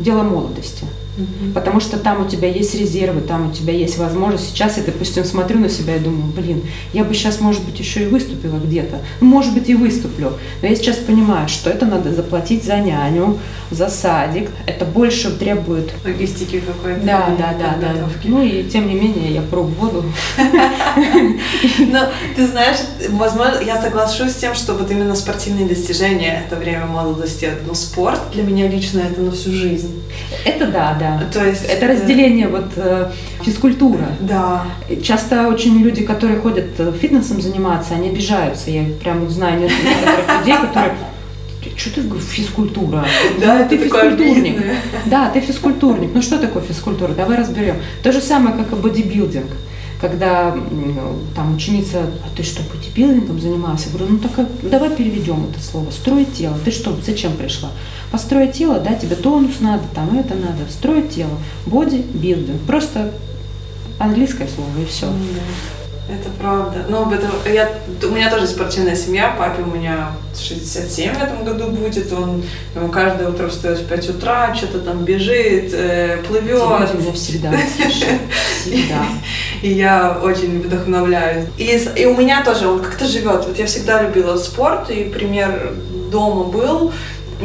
дело 0.00 0.22
молодости. 0.24 0.84
Потому 1.54 1.80
что 1.80 1.98
там 1.98 2.24
у 2.24 2.28
тебя 2.28 2.48
есть 2.48 2.74
резервы, 2.74 3.20
там 3.20 3.50
у 3.50 3.52
тебя 3.52 3.74
есть 3.74 3.98
возможность. 3.98 4.48
Сейчас 4.48 4.78
я, 4.78 4.82
допустим, 4.82 5.24
смотрю 5.24 5.58
на 5.58 5.68
себя 5.68 5.96
и 5.96 5.98
думаю, 5.98 6.32
блин, 6.32 6.62
я 6.92 7.04
бы 7.04 7.12
сейчас, 7.14 7.40
может 7.40 7.62
быть, 7.64 7.78
еще 7.78 8.04
и 8.04 8.06
выступила 8.06 8.56
где-то. 8.56 8.98
Ну, 9.20 9.26
может 9.26 9.52
быть, 9.52 9.68
и 9.68 9.74
выступлю. 9.74 10.32
Но 10.62 10.68
я 10.68 10.74
сейчас 10.74 10.96
понимаю, 10.96 11.48
что 11.48 11.68
это 11.68 11.84
надо 11.84 12.14
заплатить 12.14 12.64
за 12.64 12.78
няню, 12.78 13.38
за 13.70 13.88
садик. 13.88 14.50
Это 14.66 14.84
больше 14.84 15.30
требует... 15.36 15.92
Логистики 16.04 16.60
какой-то. 16.60 17.00
Да, 17.00 17.34
да, 17.38 17.54
да, 17.58 17.76
да. 17.80 18.08
Ну 18.24 18.42
и 18.42 18.64
тем 18.64 18.88
не 18.88 18.94
менее 18.94 19.34
я 19.34 19.42
проб 19.42 19.68
воду. 19.78 20.04
Но 21.78 22.08
ты 22.36 22.46
знаешь, 22.46 22.78
возможно, 23.10 23.60
я 23.62 23.80
соглашусь 23.80 24.32
с 24.32 24.36
тем, 24.36 24.54
что 24.54 24.74
вот 24.74 24.90
именно 24.90 25.14
спортивные 25.14 25.66
достижения– 25.66 26.44
это 26.46 26.56
время 26.56 26.86
молодости. 26.86 27.50
Но 27.66 27.74
спорт 27.74 28.20
для 28.32 28.42
меня 28.42 28.68
лично– 28.68 29.00
это 29.10 29.20
на 29.20 29.30
всю 29.32 29.52
жизнь. 29.52 30.02
Это 30.44 30.66
да, 30.66 30.96
да. 31.02 31.26
То 31.32 31.46
есть 31.46 31.64
это 31.64 31.88
разделение 31.88 32.48
вот 32.48 32.72
э, 32.76 33.10
физкультура. 33.42 34.06
Да. 34.20 34.64
Часто 35.02 35.48
очень 35.48 35.78
люди, 35.78 36.04
которые 36.04 36.38
ходят 36.40 36.78
э, 36.78 36.92
фитнесом 37.00 37.40
заниматься, 37.40 37.94
они 37.94 38.10
обижаются. 38.10 38.70
Я 38.70 38.84
прям 39.02 39.28
знаю 39.30 39.60
некоторых 39.60 40.40
людей, 40.40 40.56
которые 40.60 40.94
что 41.76 41.90
ты 41.90 42.02
физкультура? 42.18 43.04
Да, 43.40 43.64
ты 43.64 43.76
физкультурник. 43.78 44.62
Да, 45.06 45.30
ты 45.30 45.40
физкультурник. 45.40 46.10
Ну 46.12 46.20
что 46.20 46.38
такое 46.38 46.62
физкультура? 46.62 47.12
Давай 47.12 47.38
разберем. 47.38 47.76
То 48.02 48.12
же 48.12 48.20
самое, 48.20 48.56
как 48.56 48.72
и 48.72 48.76
бодибилдинг 48.76 49.46
когда 50.02 50.52
там 51.36 51.54
ученица, 51.54 52.00
а 52.00 52.36
ты 52.36 52.42
что, 52.42 52.60
бодибилдингом 52.64 53.40
занимался? 53.40 53.86
Я 53.88 53.96
говорю, 53.96 54.14
ну 54.14 54.18
так 54.18 54.48
давай 54.62 54.90
переведем 54.90 55.46
это 55.48 55.62
слово. 55.62 55.90
Строить 55.92 56.34
тело. 56.34 56.58
Ты 56.64 56.72
что, 56.72 56.94
зачем 57.06 57.34
пришла? 57.34 57.70
Построить 58.12 58.52
тело, 58.52 58.78
да, 58.78 58.94
тебе 58.94 59.16
тонус 59.16 59.60
надо, 59.60 59.84
там 59.94 60.18
это 60.18 60.34
надо. 60.34 60.70
Строить 60.70 61.14
тело. 61.14 61.30
Бодибилдинг. 61.64 62.60
Просто 62.66 63.10
английское 63.98 64.46
слово 64.46 64.68
и 64.82 64.84
все. 64.84 65.06
Это 66.10 66.28
правда. 66.38 66.84
Но 66.90 67.04
об 67.04 67.12
этом 67.12 67.30
я, 67.46 67.70
у 68.02 68.06
меня 68.08 68.28
тоже 68.28 68.46
спортивная 68.46 68.96
семья. 68.96 69.34
Папе 69.38 69.62
у 69.62 69.66
меня 69.66 70.10
67 70.38 71.14
в 71.14 71.22
этом 71.22 71.42
году 71.42 71.70
будет. 71.70 72.12
Он, 72.12 72.42
он 72.76 72.90
каждое 72.90 73.30
утро 73.30 73.48
встает 73.48 73.78
в 73.78 73.86
5 73.86 74.10
утра, 74.10 74.54
что-то 74.54 74.80
там 74.80 75.06
бежит, 75.06 75.72
э, 75.72 76.18
плывет. 76.28 76.90
Тебя 76.90 77.12
всегда. 77.14 77.52
Всегда. 78.60 79.06
И 79.62 79.72
я 79.72 80.18
очень 80.22 80.60
вдохновляюсь. 80.60 81.46
И, 81.56 81.80
и 81.96 82.04
у 82.04 82.14
меня 82.14 82.44
тоже 82.44 82.68
он 82.68 82.80
как-то 82.80 83.06
живет. 83.06 83.46
Вот 83.46 83.58
я 83.58 83.64
всегда 83.64 84.02
любила 84.02 84.36
спорт, 84.36 84.90
и 84.90 85.04
пример 85.04 85.72
дома 86.10 86.44
был 86.44 86.92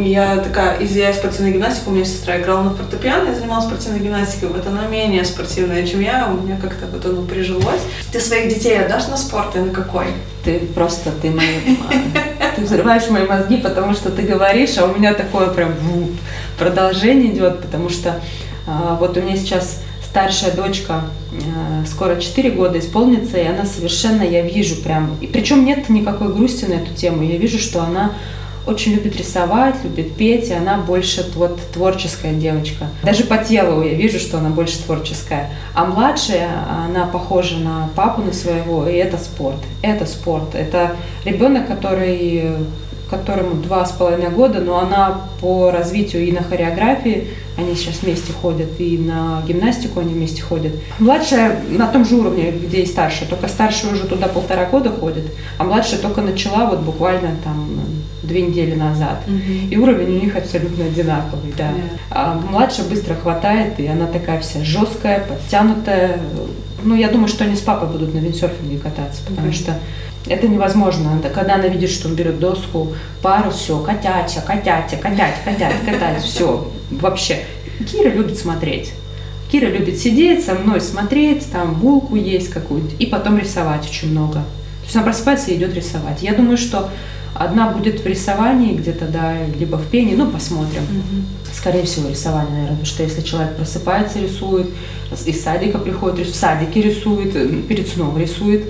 я 0.03 0.37
такая, 0.37 0.77
из 0.79 0.95
я 0.95 1.13
спортивной 1.13 1.51
гимнастики, 1.53 1.87
у 1.87 1.91
меня 1.91 2.05
сестра 2.05 2.39
играла 2.39 2.63
на 2.63 2.75
фортепиано, 2.75 3.29
я 3.29 3.35
занималась 3.35 3.65
спортивной 3.65 3.99
гимнастикой, 3.99 4.49
вот 4.49 4.65
она 4.67 4.87
менее 4.87 5.25
спортивная, 5.25 5.85
чем 5.85 6.01
я, 6.01 6.29
у 6.31 6.41
меня 6.41 6.57
как-то 6.61 6.85
вот 6.87 7.05
оно 7.05 7.23
прижилось. 7.23 7.81
Ты 8.11 8.19
своих 8.19 8.53
детей 8.53 8.79
отдашь 8.79 9.07
на 9.07 9.17
спорт 9.17 9.55
и 9.55 9.59
на 9.59 9.71
какой? 9.71 10.07
Ты 10.43 10.59
просто, 10.73 11.11
ты 11.21 11.29
мои, 11.29 11.77
ты 12.55 12.61
взрываешь 12.61 13.09
мои 13.09 13.25
мозги, 13.25 13.57
потому 13.57 13.93
что 13.93 14.09
ты 14.09 14.21
говоришь, 14.21 14.77
а 14.77 14.85
у 14.85 14.95
меня 14.95 15.13
такое 15.13 15.47
прям 15.47 15.73
продолжение 16.57 17.33
идет, 17.33 17.61
потому 17.61 17.89
что 17.89 18.21
а, 18.65 18.97
вот 18.99 19.17
у 19.17 19.21
меня 19.21 19.37
сейчас 19.37 19.81
старшая 20.17 20.51
дочка, 20.51 21.03
э, 21.31 21.85
скоро 21.85 22.15
4 22.15 22.51
года 22.51 22.79
исполнится, 22.79 23.37
и 23.37 23.45
она 23.45 23.65
совершенно, 23.65 24.23
я 24.23 24.41
вижу 24.41 24.77
прям, 24.77 25.15
и 25.21 25.27
причем 25.27 25.63
нет 25.63 25.89
никакой 25.89 26.33
грусти 26.33 26.65
на 26.65 26.73
эту 26.73 26.93
тему, 26.93 27.23
я 27.23 27.37
вижу, 27.37 27.59
что 27.59 27.83
она 27.83 28.13
очень 28.67 28.93
любит 28.93 29.15
рисовать, 29.15 29.75
любит 29.83 30.15
петь, 30.15 30.49
и 30.49 30.53
она 30.53 30.77
больше 30.77 31.25
вот 31.35 31.59
творческая 31.73 32.33
девочка. 32.33 32.87
Даже 33.03 33.23
по 33.23 33.37
телу 33.37 33.81
я 33.81 33.93
вижу, 33.93 34.19
что 34.19 34.37
она 34.37 34.49
больше 34.49 34.83
творческая. 34.83 35.51
А 35.73 35.85
младшая, 35.85 36.49
она 36.85 37.05
похожа 37.05 37.57
на 37.57 37.89
папу 37.95 38.21
на 38.21 38.33
своего, 38.33 38.87
и 38.87 38.93
это 38.95 39.17
спорт. 39.17 39.59
Это 39.81 40.05
спорт. 40.05 40.53
Это 40.53 40.95
ребенок, 41.25 41.67
который 41.67 42.57
которому 43.09 43.55
два 43.55 43.85
с 43.85 43.91
половиной 43.91 44.29
года, 44.29 44.59
но 44.59 44.79
она 44.79 45.21
по 45.39 45.71
развитию 45.71 46.25
и 46.25 46.31
на 46.31 46.43
хореографии 46.43 47.29
Они 47.57 47.73
сейчас 47.75 48.03
вместе 48.03 48.33
ходят, 48.33 48.79
и 48.79 48.97
на 48.97 49.41
гимнастику 49.47 49.99
они 49.99 50.13
вместе 50.13 50.43
ходят. 50.43 50.73
Младшая 50.99 51.59
на 51.69 51.87
том 51.87 52.05
же 52.05 52.15
уровне, 52.15 52.51
где 52.51 52.81
и 52.81 52.85
старшая, 52.85 53.27
только 53.27 53.47
старшая 53.47 53.93
уже 53.93 54.05
туда 54.05 54.27
полтора 54.27 54.65
года 54.65 54.91
ходит, 54.91 55.25
а 55.57 55.63
младшая 55.63 55.99
только 55.99 56.21
начала 56.21 56.69
вот 56.69 56.81
буквально 56.81 57.31
там 57.43 57.79
две 58.27 58.41
недели 58.41 58.75
назад. 58.75 59.23
Мгм. 59.27 59.69
И 59.69 59.77
уровень 59.77 60.17
у 60.17 60.21
них 60.23 60.35
абсолютно 60.35 60.85
одинаковый, 60.85 61.53
да. 61.57 61.71
Да. 61.71 61.97
А 62.11 62.33
младшая 62.35 62.87
быстро 62.87 63.15
хватает, 63.15 63.79
и 63.79 63.87
она 63.87 64.05
такая 64.07 64.39
вся 64.41 64.63
жесткая, 64.63 65.21
подтянутая. 65.21 66.19
Ну, 66.83 66.95
я 66.95 67.09
думаю, 67.09 67.27
что 67.27 67.43
они 67.43 67.55
с 67.55 67.61
папой 67.61 67.87
будут 67.89 68.13
на 68.13 68.19
виндсерфинге 68.19 68.77
кататься, 68.77 69.21
потому 69.27 69.47
Мгм. 69.47 69.53
что 69.53 69.73
это 70.27 70.47
невозможно. 70.47 71.19
Когда 71.33 71.55
она 71.55 71.67
видит, 71.67 71.89
что 71.89 72.07
он 72.07 72.15
берет 72.15 72.39
доску, 72.39 72.93
пару, 73.21 73.49
все, 73.51 73.79
котяча, 73.79 74.41
котятя, 74.41 74.97
котять, 74.97 75.35
котять, 75.43 75.73
катать, 75.85 76.21
все, 76.23 76.69
вообще. 76.91 77.39
Кира 77.91 78.09
любит 78.09 78.37
смотреть. 78.37 78.91
Кира 79.51 79.67
любит 79.67 79.97
сидеть 79.97 80.43
со 80.45 80.55
мной, 80.55 80.81
смотреть, 80.81 81.49
там 81.51 81.75
булку 81.75 82.15
есть 82.15 82.49
какую-нибудь, 82.49 82.95
и 82.99 83.05
потом 83.05 83.37
рисовать 83.37 83.87
очень 83.89 84.11
много. 84.11 84.33
То 84.33 84.83
есть 84.83 84.95
она 84.95 85.05
просыпается 85.05 85.51
и 85.51 85.55
идет 85.55 85.73
рисовать. 85.73 86.21
Я 86.21 86.33
думаю, 86.33 86.57
что 86.57 86.89
одна 87.39 87.69
будет 87.69 87.99
в 88.01 88.05
рисовании 88.05 88.75
где-то, 88.75 89.05
да, 89.05 89.35
либо 89.59 89.77
в 89.77 89.87
пении, 89.87 90.15
ну, 90.15 90.29
посмотрим. 90.29 90.81
Мгм. 90.81 91.25
Скорее 91.53 91.83
всего, 91.83 92.09
рисование, 92.09 92.51
наверное, 92.51 92.77
потому 92.77 92.85
что 92.85 93.03
если 93.03 93.21
человек 93.21 93.55
просыпается, 93.55 94.19
рисует, 94.19 94.67
из 95.25 95.41
садика 95.41 95.77
приходит, 95.77 96.27
в 96.27 96.35
садике 96.35 96.81
рисует, 96.81 97.67
перед 97.67 97.87
сном 97.87 98.17
рисует, 98.17 98.65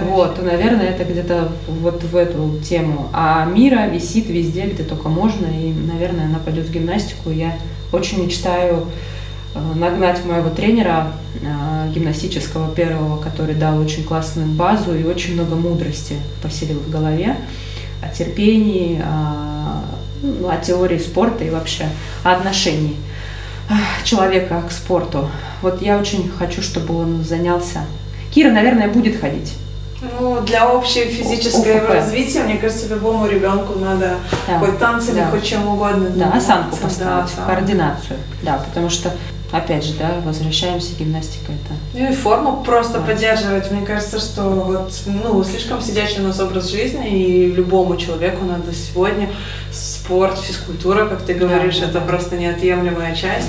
вот, 0.00 0.36
то, 0.36 0.42
наверное, 0.42 0.86
это 0.86 1.04
где-то 1.04 1.52
вот 1.68 2.02
в 2.02 2.16
эту 2.16 2.58
тему. 2.66 3.08
А 3.12 3.44
Мира 3.44 3.86
висит 3.86 4.28
везде, 4.28 4.66
где 4.66 4.84
только 4.84 5.08
можно, 5.08 5.46
и, 5.46 5.72
наверное, 5.72 6.26
она 6.26 6.38
пойдет 6.38 6.66
в 6.66 6.72
гимнастику. 6.72 7.30
Я 7.30 7.56
очень 7.92 8.24
мечтаю 8.24 8.86
э, 9.54 9.58
нагнать 9.74 10.24
моего 10.24 10.50
тренера 10.50 11.12
э, 11.42 11.92
гимнастического 11.92 12.72
первого, 12.74 13.20
который 13.20 13.54
дал 13.54 13.78
очень 13.78 14.04
классную 14.04 14.48
базу 14.48 14.94
и 14.94 15.04
очень 15.04 15.34
много 15.34 15.56
мудрости 15.56 16.14
поселил 16.42 16.78
в 16.78 16.90
голове 16.90 17.36
о 18.02 18.08
терпении, 18.08 19.00
о, 19.04 19.82
ну, 20.22 20.48
о 20.48 20.56
теории 20.56 20.98
спорта 20.98 21.44
и 21.44 21.50
вообще 21.50 21.86
о 22.24 22.32
отношении 22.32 22.96
ах, 23.68 24.04
человека 24.04 24.62
к 24.68 24.72
спорту. 24.72 25.30
Вот 25.62 25.80
я 25.82 25.98
очень 25.98 26.30
хочу, 26.30 26.62
чтобы 26.62 26.96
он 26.98 27.24
занялся. 27.24 27.80
Кира, 28.34 28.50
наверное, 28.50 28.88
будет 28.88 29.20
ходить. 29.20 29.54
Ну, 30.18 30.40
для 30.40 30.64
общего 30.66 31.04
физического 31.04 31.76
ОФП. 31.76 31.90
развития, 31.90 32.42
мне 32.44 32.56
кажется, 32.56 32.88
любому 32.88 33.26
ребенку 33.26 33.78
надо 33.78 34.14
Да. 34.48 34.58
хоть 34.58 34.78
танцами, 34.78 35.16
Да. 35.20 35.30
хоть 35.30 35.44
чем 35.44 35.68
угодно. 35.68 36.08
Да, 36.10 36.30
осанку 36.32 36.76
Да, 36.76 36.82
поставить, 36.86 37.24
осанку. 37.26 37.50
координацию. 37.50 38.16
Да, 38.42 38.64
потому 38.66 38.88
что, 38.88 39.10
опять 39.52 39.84
же, 39.84 39.94
да, 39.94 40.14
возвращаемся, 40.24 40.94
гимнастика 40.98 41.52
это. 41.52 41.74
Ну 41.94 42.10
и 42.10 42.14
форму 42.14 42.62
просто 42.64 43.00
Да. 43.00 43.06
поддерживать. 43.06 43.70
Мне 43.70 43.84
кажется, 43.86 44.18
что 44.18 44.42
вот, 44.42 44.92
ну, 45.06 45.42
слишком 45.44 45.80
сидячий 45.80 46.20
у 46.22 46.26
нас 46.26 46.40
образ 46.40 46.68
жизни, 46.70 47.08
и 47.08 47.46
любому 47.52 47.96
человеку 47.96 48.44
надо 48.44 48.72
сегодня 48.74 49.30
спорт, 49.72 50.38
физкультура, 50.38 51.06
как 51.06 51.22
ты 51.22 51.34
говоришь, 51.34 51.78
да, 51.78 51.86
это 51.86 51.94
да. 51.94 52.00
просто 52.00 52.36
неотъемлемая 52.36 53.14
часть. 53.14 53.48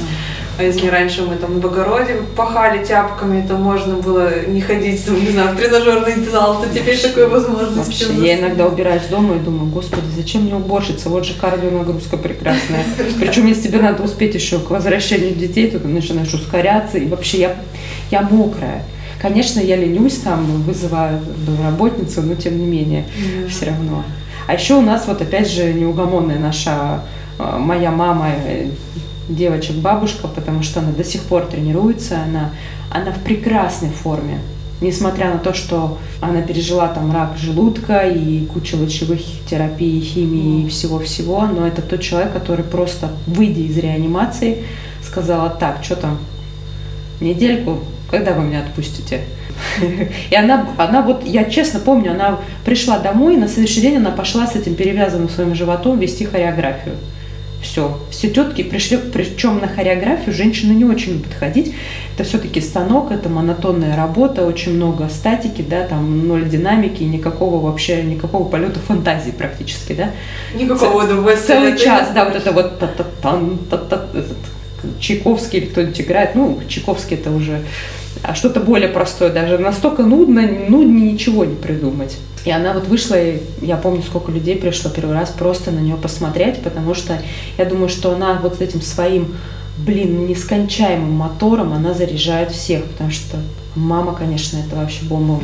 А 0.62 0.63
если 0.63 0.89
раньше 0.89 1.24
мы 1.24 1.38
там 1.38 1.60
в 1.60 1.65
огороде 1.65 2.17
пахали 2.36 2.86
тяпками, 2.86 3.43
то 3.47 3.56
можно 3.56 3.95
было 3.95 4.45
не 4.45 4.62
ходить, 4.62 5.04
там, 5.04 5.19
не 5.19 5.32
знаю, 5.32 5.56
в 5.56 5.58
тренажерный 5.58 6.24
зал, 6.24 6.62
то 6.62 6.69
теперь 6.69 7.00
такой 7.00 7.28
возможности 7.28 8.04
Вообще, 8.06 8.28
я 8.28 8.39
иногда 8.39 8.67
убираюсь 8.67 9.08
дома 9.10 9.38
и 9.38 9.39
думаю, 9.39 9.71
господи, 9.71 10.06
зачем 10.15 10.43
мне 10.43 10.54
уборщица? 10.54 11.10
Вот 11.10 11.26
же 11.26 11.34
кардионагрузка 11.34 12.15
прекрасная. 12.17 12.84
Причем, 13.19 13.47
если 13.47 13.69
тебе 13.69 13.82
надо 13.82 14.04
успеть 14.04 14.36
еще 14.36 14.60
к 14.60 14.69
возвращению 14.69 15.34
детей, 15.34 15.71
то 15.71 15.80
ты 15.80 15.88
начинаешь 15.88 16.32
ускоряться, 16.32 17.00
и 17.00 17.08
вообще 17.08 17.39
я, 17.39 17.56
я 18.12 18.21
мокрая. 18.21 18.84
Конечно, 19.19 19.60
я 19.60 19.78
ленюсь 19.78 20.17
там, 20.17 20.45
вызываю 20.62 21.21
домработницу, 21.47 22.21
но 22.21 22.36
тем 22.36 22.60
не 22.60 22.67
менее, 22.67 23.06
Да. 23.17 23.50
все 23.50 23.65
равно. 23.65 24.04
А 24.45 24.54
еще 24.54 24.76
у 24.76 24.82
нас 24.82 25.08
вот 25.08 25.24
опять 25.24 25.50
же 25.50 25.74
неугомонная 25.74 26.38
наша 26.38 27.02
э, 27.39 27.58
моя 27.58 27.89
мама, 27.89 28.28
девочек 29.36 29.76
бабушка, 29.78 30.28
потому 30.28 30.63
что 30.63 30.80
она 30.80 30.91
до 30.91 31.04
сих 31.04 31.22
пор 31.24 31.46
тренируется, 31.46 32.22
она, 32.24 32.52
она 32.89 33.12
в 33.12 33.20
прекрасной 33.20 33.89
форме. 33.89 34.39
Несмотря 34.82 35.32
на 35.32 35.38
то, 35.38 35.54
что 35.54 36.00
она 36.22 36.41
пережила 36.41 36.88
там 36.88 37.13
рак 37.13 37.38
желудка 37.38 38.08
и 38.08 38.46
кучу 38.46 38.78
лучевых 38.78 39.22
терапий, 39.48 40.02
химии 40.02 40.65
и 40.65 40.70
всего-всего, 40.70 41.46
но 41.46 41.67
это 41.67 41.84
тот 41.84 42.02
человек, 42.02 42.34
который 42.34 42.65
просто, 42.65 43.12
выйдя 43.28 43.62
из 43.62 43.78
реанимации, 43.78 44.63
сказала, 45.04 45.52
так, 45.52 45.84
что 45.84 45.96
там, 45.96 46.17
недельку, 47.20 47.80
когда 48.10 48.34
вы 48.34 48.44
меня 48.44 48.62
отпустите? 48.62 49.22
И 50.32 50.36
она, 50.36 50.70
она 50.78 51.04
вот, 51.04 51.24
я 51.26 51.46
честно 51.46 51.80
помню, 51.80 52.12
она 52.12 52.39
пришла 52.65 52.98
домой, 52.98 53.36
и 53.36 53.38
на 53.38 53.48
следующий 53.48 53.82
день 53.82 53.98
она 53.98 54.10
пошла 54.12 54.48
с 54.48 54.56
этим 54.56 54.76
перевязанным 54.76 55.30
своим 55.30 55.54
животом 55.54 56.00
вести 56.00 56.26
хореографию. 56.26 56.96
Все. 57.62 58.00
Все 58.10 58.30
тетки 58.30 58.63
пришли, 58.63 58.97
причем 58.97 59.60
на 59.60 59.67
хореографию 59.67 60.34
женщины 60.34 60.74
не 60.74 60.84
очень 60.84 61.13
любят 61.13 61.34
ходить. 61.34 61.74
Это 62.15 62.24
все-таки 62.24 62.60
станок, 62.60 63.12
это 63.12 63.30
монотонная 63.30 63.95
работа, 63.95 64.45
очень 64.45 64.76
много 64.76 65.10
статики, 65.10 65.62
да, 65.62 65.86
там 65.86 66.28
ноль 66.28 66.50
динамики, 66.50 67.04
никакого 67.04 67.63
вообще, 67.63 68.04
никакого 68.04 68.47
полета 68.47 68.80
фантазии 68.80 69.32
практически, 69.32 69.93
да. 69.93 70.12
Никакого 70.56 71.04
удовольствия. 71.04 71.56
Целый 71.56 71.78
час, 71.78 72.10
да, 72.13 72.26
вот 72.26 72.36
это 72.36 72.52
вот 72.52 72.80
та-та, 72.80 73.39
этот, 73.71 74.28
Чайковский 75.00 75.60
или 75.60 75.65
кто-нибудь 75.67 76.02
играет, 76.02 76.36
ну, 76.36 76.60
Чайковский 76.67 77.17
это 77.17 77.32
уже 77.32 77.62
что-то 78.36 78.60
более 78.60 78.89
простое 78.89 79.31
даже. 79.31 79.57
Настолько 79.57 80.03
нудно, 80.03 80.41
нуднее 80.41 81.12
ничего 81.12 81.45
не 81.45 81.55
придумать. 81.55 82.17
И 82.45 82.51
она 82.51 82.73
вот 82.73 82.88
вышла, 82.88 83.21
и 83.21 83.41
я 83.62 83.77
помню, 83.77 84.01
сколько 84.01 84.31
людей 84.31 84.55
пришло 84.55 84.89
первый 84.89 85.15
раз 85.15 85.29
просто 85.29 85.71
на 85.71 85.79
нее 85.79 85.95
посмотреть, 85.95 86.62
потому 86.63 86.95
что 86.95 87.19
я 87.57 87.65
думаю, 87.65 87.89
что 87.89 88.13
она 88.13 88.39
вот 88.41 88.62
этим 88.62 88.81
своим, 88.81 89.36
блин, 89.77 90.25
нескончаемым 90.25 91.12
мотором, 91.12 91.73
она 91.73 91.93
заряжает 91.93 92.51
всех, 92.51 92.84
потому 92.86 93.12
что 93.12 93.38
мама, 93.75 94.15
конечно, 94.15 94.57
это 94.57 94.75
вообще 94.75 95.05
бомба. 95.05 95.39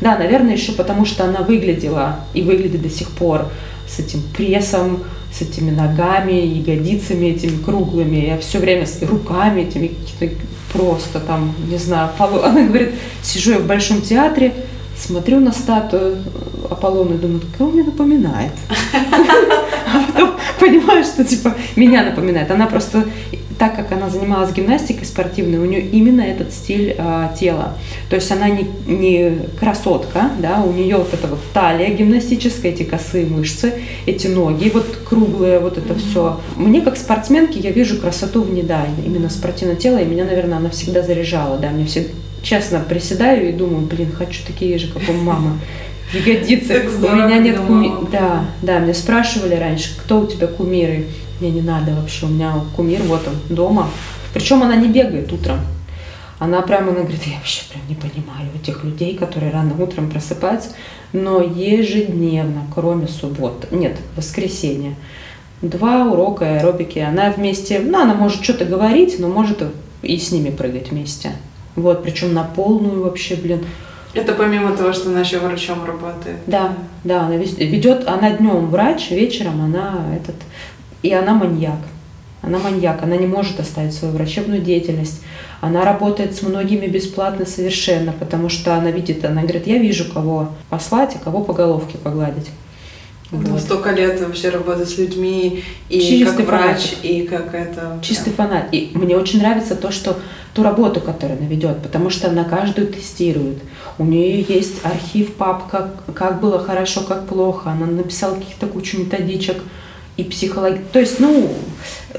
Да, 0.00 0.16
наверное, 0.16 0.52
еще 0.52 0.72
потому 0.72 1.04
что 1.04 1.24
она 1.24 1.40
выглядела 1.40 2.20
и 2.34 2.42
выглядит 2.42 2.82
до 2.82 2.90
сих 2.90 3.10
пор 3.10 3.48
с 3.88 3.98
этим 3.98 4.22
прессом, 4.36 5.02
с 5.32 5.42
этими 5.42 5.70
ногами, 5.70 6.32
ягодицами 6.32 7.26
этими 7.26 7.62
круглыми, 7.62 8.26
я 8.26 8.38
все 8.38 8.58
время 8.58 8.86
с 8.86 9.02
руками 9.02 9.62
этими 9.62 9.92
просто 10.72 11.20
там, 11.20 11.54
не 11.68 11.76
знаю, 11.78 12.10
Аполло- 12.18 12.44
она 12.46 12.62
говорит, 12.66 12.94
сижу 13.22 13.52
я 13.52 13.58
в 13.58 13.66
Большом 13.66 14.02
театре, 14.02 14.54
смотрю 14.96 15.40
на 15.40 15.52
статую 15.52 16.18
Аполлона 16.70 17.14
и 17.14 17.18
думаю, 17.18 17.40
кого 17.56 17.70
мне 17.70 17.82
напоминает? 17.84 18.52
А 19.90 20.04
потом 20.12 20.32
понимаю, 20.60 21.02
что 21.02 21.24
типа 21.24 21.54
меня 21.74 22.04
напоминает. 22.04 22.50
Она 22.50 22.66
просто, 22.66 23.06
так 23.58 23.74
как 23.74 23.90
она 23.92 24.08
занималась 24.08 24.52
гимнастикой 24.52 25.04
спортивной, 25.04 25.58
у 25.58 25.64
нее 25.64 25.82
именно 25.82 26.20
этот 26.20 26.52
стиль 26.52 26.94
а, 26.96 27.34
тела. 27.38 27.76
То 28.08 28.16
есть 28.16 28.30
она 28.30 28.48
не, 28.48 28.68
не 28.86 29.38
красотка, 29.58 30.30
да, 30.38 30.62
у 30.62 30.72
нее 30.72 30.96
вот 30.96 31.12
эта 31.12 31.26
вот 31.26 31.40
талия 31.52 31.88
гимнастическая, 31.90 32.72
эти 32.72 32.84
косые 32.84 33.26
мышцы, 33.26 33.74
эти 34.06 34.28
ноги, 34.28 34.70
вот 34.72 34.86
круглые, 35.08 35.58
вот 35.58 35.76
это 35.76 35.94
все. 35.96 36.40
Мне 36.56 36.80
как 36.80 36.96
спортсменке 36.96 37.58
я 37.58 37.72
вижу 37.72 38.00
красоту 38.00 38.42
в 38.42 38.52
ней, 38.52 38.62
да, 38.62 38.86
именно 39.04 39.28
спортивное 39.28 39.76
тело, 39.76 39.98
и 39.98 40.04
меня, 40.04 40.24
наверное, 40.24 40.58
она 40.58 40.70
всегда 40.70 41.02
заряжала, 41.02 41.58
да, 41.58 41.70
мне 41.70 41.84
все 41.84 42.06
честно 42.42 42.80
приседаю 42.80 43.48
и 43.48 43.52
думаю, 43.52 43.86
блин, 43.86 44.12
хочу 44.16 44.42
такие 44.46 44.78
же, 44.78 44.86
как 44.86 45.02
у 45.08 45.12
мамы. 45.12 45.58
Ягодицы. 46.12 46.88
У 46.88 47.14
меня 47.14 47.38
нет 47.38 47.58
мама. 47.60 48.08
Да, 48.10 48.44
да, 48.62 48.78
меня 48.78 48.94
спрашивали 48.94 49.54
раньше, 49.54 49.96
кто 49.98 50.20
у 50.20 50.26
тебя 50.26 50.46
кумиры. 50.46 51.06
Мне 51.40 51.50
не 51.50 51.62
надо 51.62 51.92
вообще, 51.92 52.26
у 52.26 52.28
меня 52.30 52.54
кумир 52.74 53.02
вот 53.02 53.26
он 53.26 53.54
дома. 53.54 53.88
Причем 54.32 54.62
она 54.62 54.76
не 54.76 54.88
бегает 54.88 55.32
утром. 55.32 55.60
Она 56.38 56.62
прямо, 56.62 56.92
она 56.92 57.00
говорит, 57.00 57.24
я 57.24 57.36
вообще 57.36 57.62
прям 57.70 57.82
не 57.88 57.94
понимаю 57.94 58.48
этих 58.54 58.84
людей, 58.84 59.16
которые 59.16 59.50
рано 59.50 59.74
утром 59.82 60.08
просыпаются, 60.08 60.70
но 61.12 61.42
ежедневно, 61.42 62.62
кроме 62.72 63.08
субботы, 63.08 63.66
нет, 63.72 63.96
воскресенья, 64.16 64.94
два 65.62 66.04
урока 66.04 66.56
аэробики. 66.56 67.00
Она 67.00 67.32
вместе, 67.32 67.80
ну, 67.80 68.00
она 68.00 68.14
может 68.14 68.44
что-то 68.44 68.64
говорить, 68.64 69.18
но 69.18 69.28
может 69.28 69.64
и 70.02 70.16
с 70.16 70.30
ними 70.30 70.50
прыгать 70.50 70.92
вместе. 70.92 71.32
Вот, 71.74 72.04
причем 72.04 72.32
на 72.34 72.44
полную 72.44 73.02
вообще, 73.02 73.34
блин. 73.34 73.64
Это 74.18 74.32
помимо 74.32 74.76
того, 74.76 74.92
что 74.92 75.10
она 75.10 75.20
еще 75.20 75.38
врачом 75.38 75.84
работает. 75.84 76.38
Да, 76.46 76.74
да, 77.04 77.26
она 77.26 77.36
ведет, 77.36 78.06
она 78.08 78.30
днем 78.32 78.66
врач, 78.66 79.10
вечером 79.10 79.62
она 79.62 80.04
этот, 80.16 80.34
и 81.02 81.12
она 81.12 81.34
маньяк. 81.34 81.78
Она 82.42 82.58
маньяк, 82.58 83.02
она 83.02 83.16
не 83.16 83.26
может 83.26 83.60
оставить 83.60 83.94
свою 83.94 84.14
врачебную 84.14 84.60
деятельность. 84.60 85.22
Она 85.60 85.84
работает 85.84 86.34
с 86.34 86.42
многими 86.42 86.86
бесплатно 86.86 87.46
совершенно, 87.46 88.12
потому 88.12 88.48
что 88.48 88.74
она 88.74 88.90
видит, 88.90 89.24
она 89.24 89.42
говорит, 89.42 89.66
я 89.66 89.78
вижу, 89.78 90.04
кого 90.12 90.50
послать, 90.70 91.16
а 91.16 91.18
кого 91.18 91.42
по 91.42 91.52
головке 91.52 91.98
погладить. 91.98 92.48
Ну, 93.30 93.40
вот. 93.40 93.60
Столько 93.60 93.90
лет 93.90 94.20
вообще 94.20 94.48
работать 94.48 94.88
с 94.88 94.96
людьми, 94.98 95.62
и 95.90 96.00
Чистый 96.00 96.44
как 96.44 96.46
врач, 96.46 96.62
фанатик. 96.62 97.04
и 97.04 97.22
как 97.26 97.54
это... 97.54 97.98
Чистый 98.02 98.32
фанат. 98.32 98.68
И 98.72 98.90
мне 98.94 99.16
очень 99.16 99.40
нравится 99.40 99.76
то, 99.76 99.90
что 99.90 100.18
ту 100.58 100.64
работу, 100.64 101.00
которую 101.00 101.38
она 101.38 101.46
ведет, 101.46 101.82
потому 101.82 102.10
что 102.10 102.28
она 102.28 102.42
каждую 102.42 102.88
тестирует. 102.88 103.58
У 103.96 104.04
нее 104.04 104.42
есть 104.42 104.84
архив, 104.84 105.34
папка, 105.34 105.92
как 106.14 106.40
было 106.40 106.58
хорошо, 106.58 107.02
как 107.02 107.26
плохо. 107.26 107.70
Она 107.70 107.86
написала 107.86 108.34
каких-то 108.34 108.66
кучу 108.66 108.98
методичек 108.98 109.62
и 110.16 110.24
психологии. 110.24 110.80
То 110.92 110.98
есть, 110.98 111.20
ну, 111.20 111.48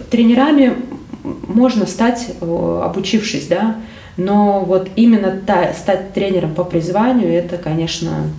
тренерами 0.10 0.78
можно 1.24 1.86
стать, 1.86 2.28
э, 2.40 2.82
обучившись, 2.86 3.48
да, 3.48 3.76
но 4.16 4.62
вот 4.62 4.88
именно 4.96 5.32
та, 5.46 5.74
стать 5.74 6.14
тренером 6.14 6.56
по 6.56 6.64
призванию, 6.64 7.34
это, 7.34 7.58
конечно, 7.58 8.32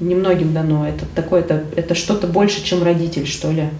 немногим 0.00 0.52
дано. 0.52 0.86
Это 0.86 1.06
такое, 1.14 1.40
это, 1.40 1.64
это 1.76 1.94
что-то 1.94 2.26
больше, 2.26 2.62
чем 2.62 2.82
родитель, 2.82 3.26
что 3.26 3.50
ли. 3.50 3.70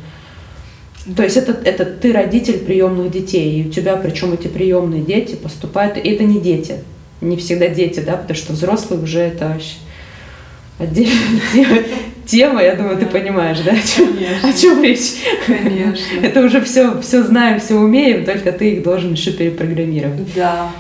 То 1.14 1.22
есть 1.22 1.36
это, 1.36 1.52
это 1.52 1.84
ты 1.84 2.12
родитель 2.12 2.58
приемных 2.58 3.12
детей, 3.12 3.62
и 3.62 3.68
у 3.68 3.70
тебя, 3.70 3.96
причем 3.96 4.32
эти 4.32 4.48
приемные 4.48 5.02
дети 5.02 5.36
поступают, 5.36 5.96
и 5.96 6.10
это 6.10 6.24
не 6.24 6.40
дети, 6.40 6.82
не 7.20 7.36
всегда 7.36 7.68
дети, 7.68 8.00
да, 8.00 8.16
потому 8.16 8.36
что 8.36 8.54
взрослые 8.54 9.00
уже 9.00 9.20
это 9.20 9.48
вообще 9.48 9.76
отдельная 10.78 11.84
тема, 12.26 12.62
я 12.62 12.74
думаю, 12.74 12.98
ты 12.98 13.06
понимаешь, 13.06 13.58
да, 13.60 13.72
о 13.72 13.86
чем, 13.86 14.16
о 14.42 14.52
чем 14.52 14.82
речь? 14.82 15.14
Конечно. 15.46 16.20
Это 16.22 16.40
уже 16.40 16.60
все, 16.60 17.00
все 17.00 17.22
знаем, 17.22 17.60
все 17.60 17.74
умеем, 17.74 18.24
только 18.24 18.52
ты 18.52 18.72
их 18.72 18.82
должен 18.82 19.12
еще 19.12 19.32
перепрограммировать. 19.32 20.34
Да, 20.34 20.70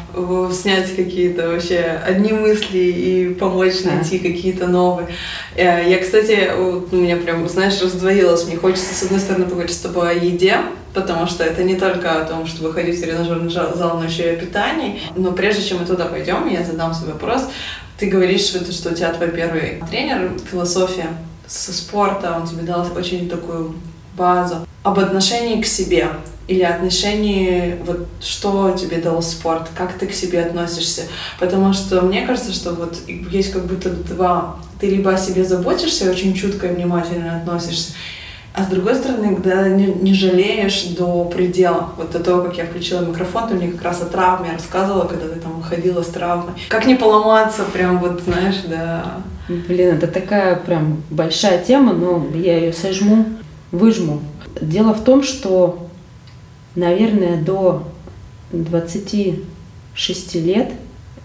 снять 0.52 0.94
какие-то 0.94 1.48
вообще 1.48 2.00
одни 2.06 2.32
мысли 2.32 2.78
и 2.78 3.34
помочь 3.34 3.84
найти 3.84 4.18
какие-то 4.18 4.66
новые. 4.66 5.08
Э, 5.54 5.88
я, 5.88 5.98
кстати, 5.98 6.50
у 6.56 6.96
меня 6.96 7.16
прям, 7.16 7.48
знаешь, 7.48 7.80
раздвоилось. 7.80 8.46
Мне 8.46 8.56
хочется, 8.56 8.94
с 8.94 9.02
одной 9.04 9.20
стороны, 9.20 9.44
поговорить 9.44 9.74
с 9.74 9.78
тобой 9.78 10.10
о 10.10 10.14
еде, 10.14 10.56
потому 10.94 11.26
что 11.26 11.44
это 11.44 11.62
не 11.62 11.76
только 11.76 12.20
о 12.20 12.24
том, 12.24 12.46
чтобы 12.46 12.72
ходить 12.72 12.98
в 12.98 13.02
тренажерный 13.02 13.50
зал, 13.50 13.98
но 13.98 14.04
еще 14.04 14.24
и 14.24 14.34
о 14.34 14.36
питании. 14.36 15.00
Но 15.14 15.32
прежде 15.32 15.62
чем 15.62 15.78
мы 15.78 15.86
туда 15.86 16.06
пойдем, 16.06 16.48
я 16.48 16.64
задам 16.64 16.92
свой 16.94 17.12
вопрос. 17.12 17.42
Ты 17.98 18.06
говоришь, 18.08 18.42
что 18.42 18.90
у 18.90 18.94
тебя 18.94 19.12
твой 19.12 19.30
первый 19.30 19.82
тренер, 19.90 20.32
философия 20.50 21.06
со 21.46 21.72
спорта, 21.72 22.36
он 22.38 22.46
тебе 22.46 22.62
дал 22.62 22.86
очень 22.96 23.28
такую 23.28 23.74
базу 24.16 24.66
об 24.82 24.98
отношении 24.98 25.60
к 25.60 25.66
себе 25.66 26.08
или 26.48 26.62
отношении, 26.62 27.76
вот 27.84 28.06
что 28.20 28.70
тебе 28.72 28.98
дал 28.98 29.20
спорт, 29.20 29.68
как 29.76 29.94
ты 29.98 30.06
к 30.06 30.12
себе 30.12 30.42
относишься. 30.42 31.02
Потому 31.40 31.72
что 31.72 32.02
мне 32.02 32.24
кажется, 32.24 32.52
что 32.52 32.72
вот 32.72 32.96
есть 33.08 33.52
как 33.52 33.66
будто 33.66 33.90
два. 33.90 34.56
Ты 34.80 34.88
либо 34.88 35.12
о 35.12 35.18
себе 35.18 35.44
заботишься 35.44 36.08
очень 36.10 36.34
чутко 36.34 36.68
и 36.68 36.74
внимательно 36.74 37.38
относишься, 37.38 37.92
а 38.56 38.64
с 38.64 38.68
другой 38.68 38.94
стороны, 38.94 39.34
когда 39.34 39.68
не, 39.68 39.86
не 39.86 40.14
жалеешь 40.14 40.84
до 40.96 41.26
предела. 41.26 41.90
Вот 41.98 42.12
до 42.12 42.20
того, 42.20 42.42
как 42.42 42.56
я 42.56 42.64
включила 42.64 43.04
микрофон, 43.04 43.48
ты 43.48 43.54
мне 43.54 43.68
как 43.68 43.82
раз 43.82 44.00
о 44.00 44.06
травме 44.06 44.50
рассказывала, 44.50 45.04
когда 45.04 45.28
ты 45.28 45.38
там 45.38 45.60
выходила 45.60 46.02
с 46.02 46.06
травмой. 46.06 46.54
Как 46.68 46.86
не 46.86 46.94
поломаться, 46.94 47.64
прям 47.64 47.98
вот, 47.98 48.22
знаешь, 48.22 48.62
да. 48.66 49.20
Блин, 49.48 49.96
это 49.96 50.06
такая 50.06 50.56
прям 50.56 51.02
большая 51.10 51.62
тема, 51.62 51.92
но 51.92 52.26
я 52.34 52.56
ее 52.56 52.72
сожму, 52.72 53.26
выжму. 53.72 54.22
Дело 54.58 54.94
в 54.94 55.04
том, 55.04 55.22
что, 55.22 55.86
наверное, 56.74 57.36
до 57.36 57.82
26 58.52 60.34
лет 60.36 60.72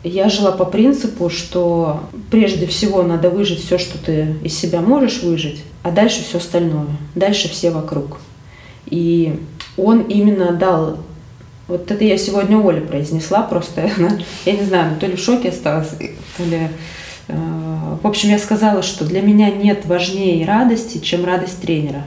я 0.03 0.27
жила 0.27 0.51
по 0.51 0.65
принципу, 0.65 1.29
что 1.29 2.01
прежде 2.29 2.65
всего 2.65 3.03
надо 3.03 3.29
выжить 3.29 3.63
все, 3.63 3.77
что 3.77 3.97
ты 3.97 4.35
из 4.43 4.57
себя 4.57 4.81
можешь 4.81 5.23
выжить, 5.23 5.63
а 5.83 5.91
дальше 5.91 6.23
все 6.23 6.37
остальное, 6.37 6.87
дальше 7.15 7.49
все 7.49 7.71
вокруг. 7.71 8.19
И 8.85 9.39
он 9.77 10.01
именно 10.01 10.51
дал 10.51 10.97
вот 11.71 11.89
это 11.89 12.03
я 12.03 12.17
сегодня 12.17 12.57
Оле 12.57 12.81
произнесла 12.81 13.43
просто. 13.43 13.89
я 14.45 14.51
не 14.51 14.63
знаю, 14.63 14.99
то 14.99 15.07
ли 15.07 15.15
в 15.15 15.19
шоке 15.19 15.49
осталась, 15.49 15.87
то 16.35 16.43
ли... 16.43 16.67
Э, 17.29 17.37
в 18.03 18.05
общем, 18.05 18.29
я 18.29 18.39
сказала, 18.39 18.83
что 18.83 19.05
для 19.05 19.21
меня 19.21 19.49
нет 19.49 19.85
важнее 19.85 20.45
радости, 20.45 20.97
чем 20.97 21.23
радость 21.23 21.61
тренера. 21.61 22.03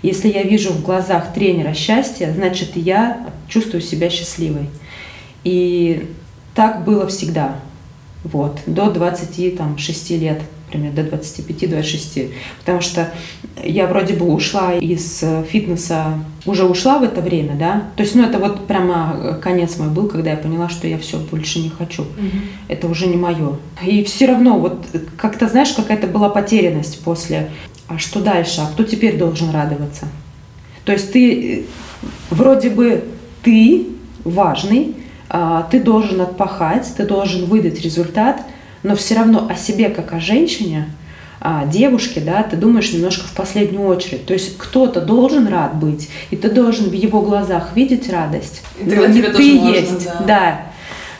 Если 0.00 0.32
я 0.32 0.42
вижу 0.42 0.72
в 0.72 0.82
глазах 0.82 1.34
тренера 1.34 1.74
счастье, 1.74 2.32
значит, 2.32 2.76
я 2.76 3.28
чувствую 3.46 3.82
себя 3.82 4.08
счастливой. 4.08 4.70
И 5.44 6.08
так 6.54 6.84
было 6.84 7.06
всегда. 7.06 7.56
Вот, 8.24 8.60
до 8.66 8.90
26 8.90 10.10
лет 10.12 10.40
примерно 10.74 11.02
до 11.04 11.16
25-26. 11.16 12.32
Потому 12.60 12.80
что 12.80 13.12
я 13.62 13.86
вроде 13.86 14.14
бы 14.14 14.26
ушла 14.26 14.74
из 14.74 15.22
э, 15.22 15.44
фитнеса, 15.48 16.18
уже 16.46 16.64
ушла 16.64 16.98
в 16.98 17.04
это 17.04 17.20
время, 17.20 17.54
да. 17.54 17.84
То 17.96 18.02
есть, 18.02 18.14
ну, 18.14 18.24
это 18.24 18.38
вот 18.38 18.66
прямо 18.66 19.16
э, 19.16 19.38
конец 19.40 19.76
мой 19.78 19.88
был, 19.88 20.08
когда 20.08 20.30
я 20.30 20.36
поняла, 20.36 20.68
что 20.68 20.88
я 20.88 20.98
все 20.98 21.18
больше 21.18 21.60
не 21.60 21.68
хочу. 21.68 22.02
Угу. 22.02 22.38
Это 22.68 22.88
уже 22.88 23.06
не 23.06 23.16
мое. 23.16 23.56
И 23.84 24.02
все 24.04 24.26
равно, 24.26 24.58
вот 24.58 24.84
как-то, 25.16 25.48
знаешь, 25.48 25.72
какая-то 25.72 26.06
была 26.08 26.28
потерянность 26.28 27.00
после. 27.04 27.50
А 27.86 27.98
что 27.98 28.20
дальше? 28.20 28.60
А 28.60 28.66
кто 28.72 28.82
теперь 28.82 29.16
должен 29.16 29.50
радоваться? 29.50 30.08
То 30.84 30.92
есть 30.92 31.12
ты 31.12 31.60
э, 31.60 31.62
вроде 32.30 32.70
бы 32.70 33.04
ты 33.42 33.86
важный, 34.24 34.96
ты 35.70 35.80
должен 35.80 36.20
отпахать, 36.20 36.92
ты 36.96 37.04
должен 37.04 37.46
выдать 37.46 37.80
результат– 37.80 38.40
но 38.84 38.94
все 38.94 39.16
равно 39.16 39.48
о 39.50 39.56
себе 39.56 39.88
как 39.88 40.12
о 40.12 40.20
женщине, 40.20 40.88
о 41.40 41.66
девушке, 41.66 42.20
да, 42.20 42.42
ты 42.44 42.56
думаешь 42.56 42.92
немножко 42.92 43.26
в 43.26 43.32
последнюю 43.32 43.86
очередь. 43.86 44.26
То 44.26 44.34
есть 44.34 44.56
кто-то 44.56 45.00
должен 45.00 45.48
рад 45.48 45.76
быть, 45.76 46.08
и 46.30 46.36
ты 46.36 46.50
должен 46.50 46.90
в 46.90 46.92
его 46.92 47.22
глазах 47.22 47.74
видеть 47.74 48.08
радость. 48.10 48.62
И 48.78 48.84
ты, 48.84 49.12
тебе 49.12 49.30
ты 49.30 49.42
есть, 49.42 50.04
да. 50.04 50.24
да. 50.26 50.60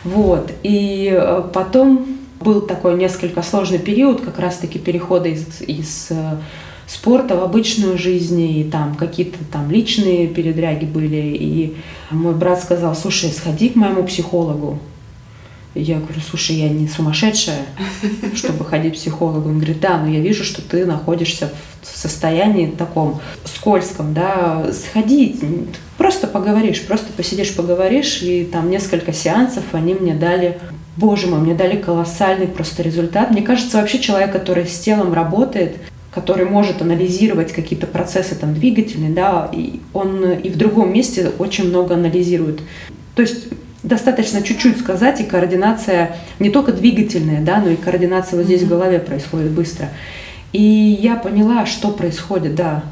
Вот. 0.03 0.51
И 0.63 1.11
э, 1.11 1.43
потом 1.51 2.05
был 2.39 2.61
такой 2.61 2.95
несколько 2.95 3.41
сложный 3.41 3.79
период, 3.79 4.21
как 4.21 4.39
раз-таки 4.39 4.77
перехода 4.77 5.29
из, 5.29 5.61
из 5.61 6.07
э, 6.11 6.37
спорта 6.87 7.35
в 7.35 7.43
обычную 7.43 7.97
жизнь, 7.97 8.41
и 8.41 8.63
там 8.63 8.95
какие-то 8.95 9.37
там 9.51 9.71
личные 9.71 10.27
передряги 10.27 10.85
были. 10.85 11.35
И 11.37 11.75
мой 12.11 12.33
брат 12.33 12.61
сказал, 12.61 12.95
слушай, 12.95 13.31
сходи 13.31 13.69
к 13.69 13.75
моему 13.75 14.03
психологу. 14.03 14.79
Я 15.73 15.99
говорю, 15.99 16.21
слушай, 16.21 16.55
я 16.55 16.69
не 16.69 16.87
сумасшедшая, 16.87 17.65
чтобы 18.35 18.63
ходить 18.63 18.93
к 18.93 18.95
психологу. 18.95 19.49
Он 19.49 19.57
говорит, 19.57 19.81
да, 19.81 19.97
но 19.97 20.07
я 20.07 20.21
вижу, 20.21 20.45
что 20.45 20.61
ты 20.61 20.85
находишься 20.85 21.51
в 21.81 21.97
состоянии 21.97 22.67
таком 22.67 23.19
скользком, 23.43 24.13
да, 24.13 24.71
сходи, 24.71 25.35
просто 25.97 26.27
поговоришь, 26.27 26.81
просто 26.83 27.11
посидишь, 27.11 27.53
поговоришь, 27.55 28.21
и 28.21 28.45
там 28.45 28.69
несколько 28.69 29.11
сеансов 29.11 29.63
они 29.73 29.93
мне 29.93 30.15
дали 30.15 30.59
Боже 30.97 31.27
мой, 31.27 31.39
мне 31.39 31.53
дали 31.53 31.75
колоссальный 31.75 32.47
просто 32.47 32.81
результат. 32.81 33.31
Мне 33.31 33.41
кажется, 33.41 33.77
вообще 33.77 33.99
человек, 33.99 34.31
который 34.31 34.65
с 34.65 34.79
телом 34.79 35.13
работает, 35.13 35.77
который 36.15 36.45
может 36.45 36.81
анализировать 36.81 37.51
какие-то 37.51 37.87
процессы 37.87 38.35
там 38.35 38.53
двигательные, 38.53 39.11
да, 39.11 39.49
и 39.51 39.81
он 39.93 40.31
и 40.31 40.49
в 40.49 40.57
другом 40.57 40.93
месте 40.93 41.31
очень 41.37 41.67
много 41.67 41.93
анализирует. 41.95 42.61
То 43.15 43.21
есть 43.21 43.47
достаточно 43.83 44.41
чуть-чуть 44.41 44.79
сказать, 44.79 45.19
и 45.19 45.25
координация 45.25 46.15
не 46.39 46.49
только 46.49 46.71
двигательная, 46.71 47.41
да, 47.41 47.59
но 47.59 47.69
и 47.69 47.75
координация 47.75 48.37
вот 48.37 48.45
здесь 48.45 48.63
в 48.63 48.69
голове 48.69 48.99
происходит 48.99 49.51
быстро. 49.51 49.89
И 50.53 50.61
я 50.61 51.17
поняла, 51.17 51.65
что 51.65 51.91
происходит, 51.91 52.55
да, 52.55 52.85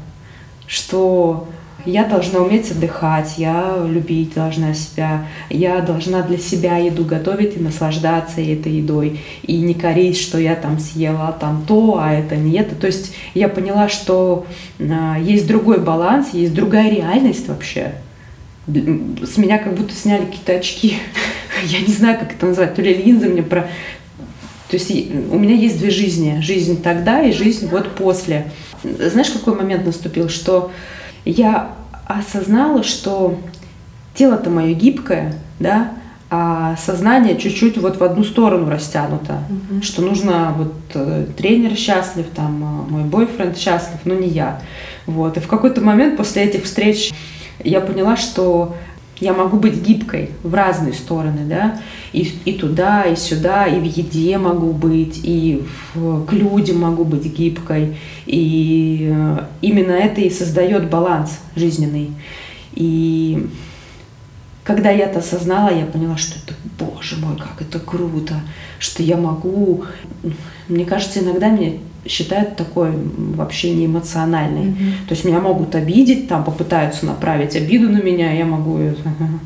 что 0.66 1.48
я 1.86 2.04
должна 2.04 2.40
уметь 2.40 2.70
отдыхать, 2.70 3.34
я 3.36 3.76
любить 3.86 4.34
должна 4.34 4.74
себя, 4.74 5.26
я 5.50 5.80
должна 5.80 6.22
для 6.22 6.38
себя 6.38 6.76
еду 6.78 7.04
готовить 7.04 7.56
и 7.56 7.60
наслаждаться 7.60 8.40
этой 8.40 8.72
едой, 8.72 9.20
и 9.42 9.58
не 9.58 9.74
корить, 9.74 10.16
что 10.18 10.38
я 10.38 10.54
там 10.54 10.78
съела 10.78 11.36
там 11.38 11.64
то, 11.66 11.98
а 12.00 12.12
это 12.12 12.36
не 12.36 12.56
это. 12.58 12.74
То 12.74 12.86
есть 12.86 13.14
я 13.34 13.48
поняла, 13.48 13.88
что 13.88 14.46
а, 14.80 15.18
есть 15.18 15.46
другой 15.46 15.80
баланс, 15.80 16.28
есть 16.32 16.54
другая 16.54 16.90
реальность 16.90 17.48
вообще, 17.48 17.94
с 18.66 19.36
меня 19.36 19.58
как 19.58 19.74
будто 19.74 19.94
сняли 19.94 20.24
какие-то 20.24 20.52
очки. 20.54 20.96
Я 21.66 21.80
не 21.80 21.92
знаю, 21.92 22.18
как 22.18 22.32
это 22.32 22.46
назвать. 22.46 22.74
То 22.74 22.82
ли 22.82 22.94
линзы 22.94 23.28
мне 23.28 23.42
про... 23.42 23.68
То 24.70 24.78
есть 24.78 24.90
у 24.90 25.38
меня 25.38 25.54
есть 25.54 25.78
две 25.78 25.90
жизни. 25.90 26.40
Жизнь 26.40 26.82
тогда 26.82 27.22
и 27.22 27.32
жизнь 27.32 27.68
вот 27.68 27.94
после. 27.94 28.50
Знаешь, 28.82 29.30
какой 29.30 29.54
момент 29.54 29.84
наступил? 29.84 30.28
Что 30.28 30.72
я 31.24 31.72
осознала, 32.06 32.82
что 32.82 33.38
тело-то 34.14 34.50
мое 34.50 34.74
гибкое, 34.74 35.34
да, 35.58 35.92
а 36.30 36.76
сознание 36.76 37.36
чуть-чуть 37.36 37.78
вот 37.78 37.98
в 37.98 38.04
одну 38.04 38.24
сторону 38.24 38.68
растянуто, 38.68 39.38
mm-hmm. 39.48 39.82
что 39.82 40.02
нужно 40.02 40.52
вот 40.56 40.74
э, 40.94 41.26
тренер 41.36 41.76
счастлив, 41.76 42.26
там 42.34 42.62
э, 42.62 42.90
мой 42.90 43.04
бойфренд 43.04 43.56
счастлив, 43.56 44.00
но 44.04 44.14
не 44.14 44.28
я. 44.28 44.60
Вот. 45.06 45.36
И 45.36 45.40
в 45.40 45.46
какой-то 45.46 45.80
момент 45.80 46.16
после 46.16 46.44
этих 46.44 46.64
встреч 46.64 47.12
я 47.62 47.80
поняла, 47.80 48.16
что 48.16 48.74
я 49.20 49.32
могу 49.32 49.58
быть 49.58 49.80
гибкой 49.80 50.30
в 50.42 50.54
разные 50.54 50.92
стороны, 50.92 51.44
да, 51.46 51.80
и, 52.12 52.22
и 52.44 52.52
туда, 52.54 53.04
и 53.04 53.16
сюда, 53.16 53.66
и 53.66 53.78
в 53.78 53.84
еде 53.84 54.38
могу 54.38 54.72
быть, 54.72 55.20
и 55.22 55.62
в, 55.94 56.24
к 56.26 56.32
людям 56.32 56.78
могу 56.78 57.04
быть 57.04 57.24
гибкой, 57.26 57.96
и 58.26 59.12
э, 59.12 59.38
именно 59.60 59.92
это 59.92 60.20
и 60.20 60.30
создает 60.30 60.90
баланс 60.90 61.38
жизненный. 61.54 62.10
И 62.74 63.46
когда 64.64 64.90
я 64.90 65.06
это 65.06 65.20
осознала, 65.20 65.68
я 65.68 65.86
поняла, 65.86 66.16
что 66.16 66.38
это, 66.38 66.54
боже 66.78 67.16
мой, 67.16 67.36
как 67.36 67.60
это 67.60 67.78
круто, 67.78 68.40
что 68.78 69.02
я 69.02 69.16
могу. 69.16 69.84
Мне 70.68 70.84
кажется, 70.84 71.20
иногда 71.20 71.48
мне 71.48 71.78
считают 72.06 72.56
такое 72.56 72.92
вообще 73.16 73.70
не 73.70 73.86
эмоциональной. 73.86 74.66
Mm-hmm. 74.66 75.08
То 75.08 75.14
есть 75.14 75.24
меня 75.24 75.40
могут 75.40 75.74
обидеть, 75.74 76.28
там 76.28 76.44
попытаются 76.44 77.06
направить 77.06 77.56
обиду 77.56 77.88
на 77.88 78.02
меня, 78.02 78.32
я 78.32 78.44
могу 78.44 78.78
ее 78.78 78.96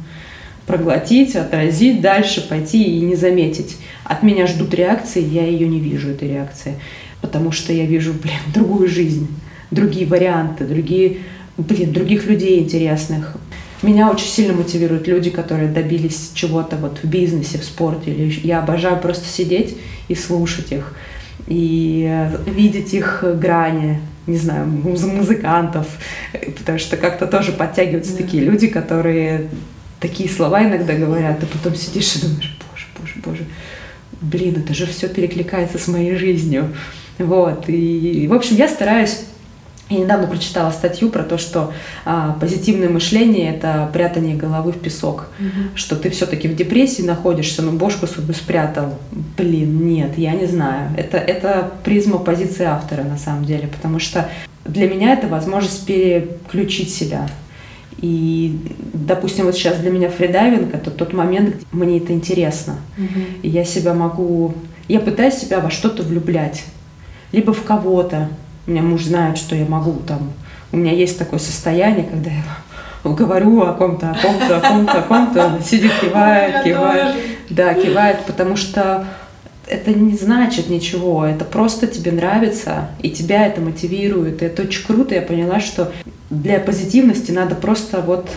проглотить, 0.66 1.36
отразить, 1.36 2.00
дальше 2.00 2.46
пойти 2.46 2.82
и 2.82 3.00
не 3.00 3.16
заметить. 3.16 3.76
От 4.04 4.22
меня 4.22 4.46
ждут 4.46 4.74
реакции, 4.74 5.22
я 5.22 5.46
ее 5.46 5.68
не 5.68 5.80
вижу, 5.80 6.10
этой 6.10 6.28
реакции. 6.28 6.74
Потому 7.20 7.52
что 7.52 7.72
я 7.72 7.84
вижу, 7.84 8.12
блин, 8.22 8.38
другую 8.54 8.88
жизнь, 8.88 9.28
другие 9.70 10.06
варианты, 10.06 10.64
другие, 10.64 11.18
блин, 11.56 11.92
других 11.92 12.26
людей 12.26 12.60
интересных. 12.60 13.36
Меня 13.82 14.10
очень 14.10 14.26
сильно 14.26 14.54
мотивируют 14.54 15.06
люди, 15.06 15.30
которые 15.30 15.68
добились 15.68 16.32
чего-то 16.34 16.76
вот 16.76 16.98
в 17.02 17.04
бизнесе, 17.04 17.58
в 17.58 17.64
спорте. 17.64 18.12
Или 18.12 18.46
я 18.46 18.60
обожаю 18.60 18.98
просто 19.00 19.26
сидеть 19.26 19.76
и 20.08 20.14
слушать 20.14 20.72
их 20.72 20.94
и 21.48 22.28
видеть 22.46 22.92
их 22.92 23.24
грани, 23.38 24.00
не 24.26 24.36
знаю, 24.36 24.66
музыкантов, 24.66 25.86
потому 26.58 26.78
что 26.78 26.96
как-то 26.96 27.26
тоже 27.26 27.52
подтягиваются 27.52 28.12
да. 28.12 28.18
такие 28.18 28.42
люди, 28.44 28.66
которые 28.66 29.48
такие 30.00 30.28
слова 30.28 30.62
иногда 30.62 30.94
говорят, 30.94 31.42
а 31.42 31.46
потом 31.46 31.74
сидишь 31.74 32.16
и 32.16 32.20
думаешь, 32.20 32.58
боже, 32.70 32.86
боже, 32.98 33.14
боже, 33.24 33.44
блин, 34.20 34.62
это 34.62 34.74
же 34.74 34.86
все 34.86 35.08
перекликается 35.08 35.78
с 35.78 35.88
моей 35.88 36.16
жизнью. 36.16 36.74
Вот, 37.18 37.64
и, 37.68 38.28
в 38.28 38.34
общем, 38.34 38.56
я 38.56 38.68
стараюсь 38.68 39.22
я 39.90 39.98
недавно 39.98 40.26
прочитала 40.26 40.70
статью 40.70 41.08
про 41.08 41.22
то, 41.22 41.38
что 41.38 41.72
а, 42.04 42.36
позитивное 42.40 42.88
мышление 42.88 43.54
это 43.54 43.88
прятание 43.92 44.36
головы 44.36 44.72
в 44.72 44.78
песок, 44.78 45.28
угу. 45.38 45.76
что 45.76 45.96
ты 45.96 46.10
все-таки 46.10 46.46
в 46.48 46.54
депрессии 46.54 47.02
находишься, 47.02 47.62
но 47.62 47.72
бошку 47.72 48.06
свою 48.06 48.32
спрятал. 48.34 48.98
Блин, 49.36 49.86
нет, 49.86 50.18
я 50.18 50.32
не 50.32 50.46
знаю. 50.46 50.90
Это 50.96 51.16
это 51.16 51.72
призма 51.84 52.18
позиции 52.18 52.64
автора 52.64 53.02
на 53.02 53.16
самом 53.16 53.44
деле, 53.44 53.66
потому 53.68 53.98
что 53.98 54.28
для 54.64 54.88
меня 54.88 55.14
это 55.14 55.26
возможность 55.26 55.86
переключить 55.86 56.92
себя. 56.92 57.28
И, 58.00 58.56
допустим, 58.92 59.46
вот 59.46 59.56
сейчас 59.56 59.78
для 59.78 59.90
меня 59.90 60.08
фридайвинг 60.08 60.74
это 60.74 60.90
тот 60.90 61.12
момент, 61.12 61.56
где 61.56 61.66
мне 61.72 61.98
это 61.98 62.12
интересно. 62.12 62.76
Угу. 62.96 63.20
И 63.42 63.48
я 63.48 63.64
себя 63.64 63.94
могу, 63.94 64.54
я 64.86 65.00
пытаюсь 65.00 65.34
себя 65.34 65.60
во 65.60 65.70
что-то 65.70 66.02
влюблять, 66.02 66.64
либо 67.32 67.52
в 67.52 67.62
кого-то, 67.64 68.28
у 68.68 68.70
меня 68.70 68.82
муж 68.82 69.04
знает, 69.04 69.38
что 69.38 69.56
я 69.56 69.64
могу 69.64 69.94
там. 70.06 70.30
У 70.72 70.76
меня 70.76 70.92
есть 70.92 71.18
такое 71.18 71.40
состояние, 71.40 72.04
когда 72.04 72.30
я 72.30 72.44
говорю 73.04 73.62
о 73.62 73.72
ком-то, 73.72 74.10
о 74.10 74.14
ком-то, 74.14 74.58
о 74.58 74.60
ком-то, 74.60 74.98
о 74.98 75.02
ком-то, 75.02 75.60
сидит, 75.64 75.90
кивает, 76.02 76.62
кивает. 76.64 77.16
Да, 77.48 77.72
кивает, 77.72 78.20
потому 78.26 78.56
что 78.56 79.06
это 79.66 79.92
не 79.92 80.14
значит 80.14 80.68
ничего, 80.68 81.24
это 81.24 81.46
просто 81.46 81.86
тебе 81.86 82.12
нравится, 82.12 82.90
и 83.00 83.10
тебя 83.10 83.46
это 83.46 83.62
мотивирует, 83.62 84.42
и 84.42 84.46
это 84.46 84.62
очень 84.62 84.86
круто. 84.86 85.14
Я 85.14 85.22
поняла, 85.22 85.60
что 85.60 85.90
для 86.28 86.60
позитивности 86.60 87.30
надо 87.30 87.54
просто 87.54 88.02
вот 88.02 88.28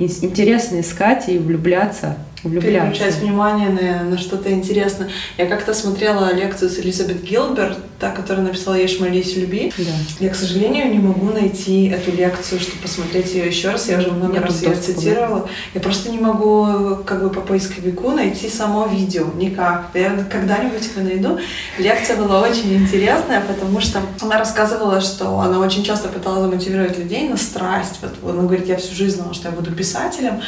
интересно 0.00 0.80
искать 0.80 1.28
и 1.28 1.38
влюбляться 1.38 2.16
влюбляться. 2.42 2.90
Переключать 2.90 3.16
внимание 3.16 3.68
на, 3.68 4.10
на 4.10 4.18
что-то 4.18 4.50
интересное. 4.50 5.10
Я 5.36 5.46
как-то 5.46 5.74
смотрела 5.74 6.32
лекцию 6.34 6.70
с 6.70 6.78
Элизабет 6.78 7.22
Гилберт, 7.22 7.78
та, 8.00 8.10
которая 8.10 8.46
написала 8.46 8.74
«Ешь, 8.74 8.98
молись, 8.98 9.36
люби». 9.36 9.72
Да. 9.76 9.84
Я, 10.20 10.30
к 10.30 10.34
сожалению, 10.34 10.90
не 10.90 10.98
могу 10.98 11.26
найти 11.32 11.88
эту 11.88 12.10
лекцию, 12.10 12.58
чтобы 12.58 12.80
посмотреть 12.80 13.34
ее 13.34 13.46
еще 13.46 13.70
раз. 13.70 13.88
Я 13.88 13.98
уже 13.98 14.10
много 14.10 14.32
Нет 14.32 14.42
раз 14.42 14.62
ее 14.62 14.74
цитировала. 14.74 15.48
Я 15.74 15.80
просто 15.82 16.10
не 16.10 16.18
могу 16.18 16.96
как 17.04 17.22
бы 17.22 17.28
по 17.28 17.42
поисковику 17.42 18.10
найти 18.12 18.48
само 18.48 18.86
видео. 18.86 19.26
Никак. 19.36 19.90
Я 19.92 20.24
когда-нибудь 20.30 20.88
его 20.96 21.06
найду. 21.06 21.38
Лекция 21.78 22.16
была 22.16 22.40
очень 22.40 22.74
интересная, 22.74 23.42
потому 23.42 23.80
что 23.80 24.00
она 24.22 24.38
рассказывала, 24.38 25.02
что 25.02 25.38
она 25.38 25.58
очень 25.58 25.84
часто 25.84 26.08
пыталась 26.08 26.40
замотивировать 26.40 26.98
людей 26.98 27.28
на 27.28 27.36
страсть. 27.36 27.98
Вот 28.00 28.30
она 28.32 28.42
говорит, 28.44 28.66
я 28.66 28.78
всю 28.78 28.94
жизнь 28.94 29.16
знала, 29.16 29.34
что 29.34 29.50
я 29.50 29.54
буду 29.54 29.72
писателем. 29.72 30.40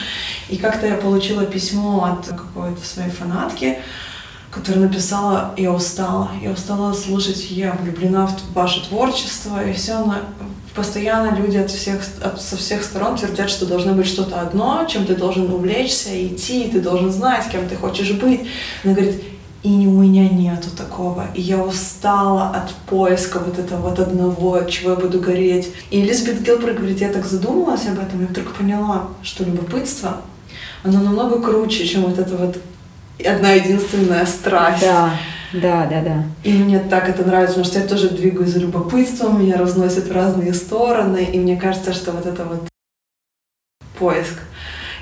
И 0.48 0.56
как-то 0.56 0.86
я 0.86 0.94
получила 0.94 1.44
письмо 1.44 2.04
от 2.04 2.28
какой-то 2.28 2.84
своей 2.86 3.10
фанатки, 3.10 3.78
которая 4.52 4.84
написала 4.84 5.54
«Я 5.56 5.72
устала, 5.72 6.30
я 6.42 6.50
устала 6.50 6.92
слушать, 6.92 7.50
я 7.50 7.72
влюблена 7.72 8.26
в 8.26 8.52
ваше 8.52 8.86
творчество», 8.86 9.66
и 9.66 9.72
все, 9.72 9.94
она 9.94 10.20
постоянно 10.74 11.34
люди 11.34 11.56
от 11.56 11.70
всех, 11.70 12.02
от, 12.22 12.40
со 12.40 12.56
всех 12.56 12.84
сторон 12.84 13.16
твердят, 13.16 13.48
что 13.48 13.66
должно 13.66 13.94
быть 13.94 14.06
что-то 14.06 14.40
одно, 14.42 14.84
чем 14.88 15.06
ты 15.06 15.16
должен 15.16 15.52
увлечься, 15.52 16.10
идти, 16.26 16.68
ты 16.68 16.80
должен 16.80 17.10
знать, 17.10 17.48
кем 17.50 17.66
ты 17.66 17.76
хочешь 17.76 18.12
быть. 18.12 18.42
Она 18.84 18.92
говорит, 18.92 19.22
и 19.62 19.68
у 19.86 20.02
меня 20.02 20.28
нету 20.28 20.70
такого. 20.76 21.26
И 21.34 21.40
я 21.40 21.62
устала 21.62 22.50
от 22.50 22.72
поиска 22.86 23.38
вот 23.38 23.58
этого 23.58 23.88
вот 23.88 23.98
одного, 24.00 24.54
от 24.54 24.70
чего 24.70 24.90
я 24.90 24.96
буду 24.96 25.20
гореть. 25.20 25.72
И 25.90 26.02
Элизабет 26.02 26.42
Гилберт 26.42 26.76
говорит, 26.76 27.00
я 27.00 27.10
так 27.10 27.24
задумалась 27.24 27.86
об 27.86 27.98
этом, 27.98 28.22
и 28.22 28.26
вдруг 28.26 28.52
поняла, 28.52 29.08
что 29.22 29.44
любопытство 29.44 30.18
оно 30.82 31.00
намного 31.00 31.40
круче, 31.40 31.86
чем 31.86 32.02
вот 32.02 32.18
эта 32.18 32.36
вот 32.36 32.58
одна 33.18 33.52
единственная 33.52 34.26
страсть. 34.26 34.82
Да, 34.82 35.12
да, 35.52 35.86
да, 35.86 36.00
да. 36.00 36.24
И 36.44 36.52
мне 36.52 36.78
так 36.78 37.08
это 37.08 37.24
нравится, 37.24 37.56
потому 37.56 37.66
что 37.66 37.80
я 37.80 37.86
тоже 37.86 38.08
двигаюсь 38.08 38.50
за 38.50 38.60
любопытством, 38.60 39.42
меня 39.42 39.56
разносят 39.56 40.08
в 40.08 40.12
разные 40.12 40.54
стороны, 40.54 41.28
и 41.32 41.38
мне 41.38 41.56
кажется, 41.56 41.92
что 41.92 42.12
вот 42.12 42.26
это 42.26 42.44
вот 42.44 42.68
поиск. 43.98 44.38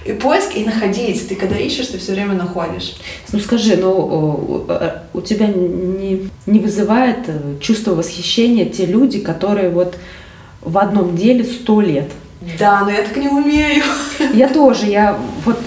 И 0.05 0.13
поиск, 0.13 0.57
и 0.57 0.65
находить. 0.65 1.29
Ты 1.29 1.37
когда 1.37 1.57
ищешь, 1.57 1.89
ты 1.89 1.99
все 1.99 2.13
время 2.13 2.35
находишь. 2.35 2.97
Ну 3.33 3.39
скажи, 3.39 3.77
ну 3.77 4.67
у 5.13 5.21
тебя 5.21 5.47
не, 5.47 6.31
не 6.47 6.59
вызывает 6.59 7.29
э, 7.29 7.59
чувство 7.61 7.95
восхищения 7.95 8.65
те 8.65 8.87
люди, 8.87 9.21
которые 9.21 9.69
вот 9.69 9.97
в 10.63 10.79
одном 10.79 11.17
деле 11.17 11.45
сто 11.45 11.83
лет? 11.83 12.11
Да, 12.59 12.81
но 12.85 12.91
я 12.91 13.03
так 13.03 13.17
не 13.17 13.29
умею. 13.29 13.85
Я 14.33 14.49
тоже. 14.49 14.87
Я 14.87 15.19
вот 15.45 15.59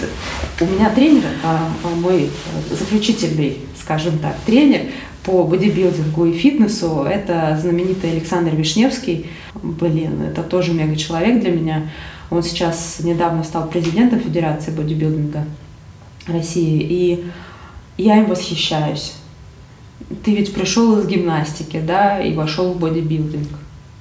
у 0.60 0.64
меня 0.66 0.90
тренер, 0.90 1.24
а, 1.42 1.68
а 1.82 1.88
мой 1.96 2.30
заключительный, 2.70 3.58
скажем 3.80 4.18
так, 4.18 4.36
тренер 4.46 4.82
по 5.24 5.44
бодибилдингу 5.44 6.26
и 6.26 6.32
фитнесу, 6.32 7.02
это 7.02 7.58
знаменитый 7.60 8.12
Александр 8.12 8.54
Вишневский. 8.54 9.26
Блин, 9.54 10.22
это 10.22 10.42
тоже 10.42 10.72
мега 10.72 10.96
человек 10.96 11.40
для 11.40 11.50
меня. 11.50 11.90
Он 12.30 12.42
сейчас 12.42 13.00
недавно 13.00 13.42
стал 13.42 13.68
президентом 13.68 14.20
Федерации 14.20 14.70
бодибилдинга 14.70 15.44
России, 16.26 16.80
и 16.82 17.24
я 17.96 18.18
им 18.18 18.26
восхищаюсь. 18.26 19.14
Ты 20.24 20.34
ведь 20.34 20.52
пришел 20.52 20.98
из 20.98 21.06
гимнастики, 21.06 21.80
да, 21.80 22.20
и 22.20 22.34
вошел 22.34 22.72
в 22.72 22.78
бодибилдинг 22.78 23.48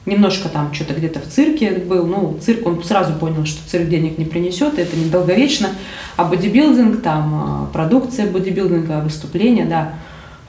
немножко 0.06 0.50
там 0.50 0.74
что-то 0.74 0.94
где-то 0.94 1.20
в 1.20 1.28
цирке 1.28 1.72
был, 1.72 2.06
ну, 2.06 2.38
цирк, 2.42 2.66
он 2.66 2.84
сразу 2.84 3.14
понял, 3.14 3.46
что 3.46 3.68
цирк 3.70 3.88
денег 3.88 4.18
не 4.18 4.26
принесет, 4.26 4.78
это 4.78 4.96
недолговечно, 4.98 5.70
а 6.18 6.26
бодибилдинг, 6.26 7.02
там, 7.02 7.34
а, 7.34 7.70
продукция 7.72 8.30
бодибилдинга, 8.30 9.02
выступления, 9.02 9.66
да, 9.66 9.94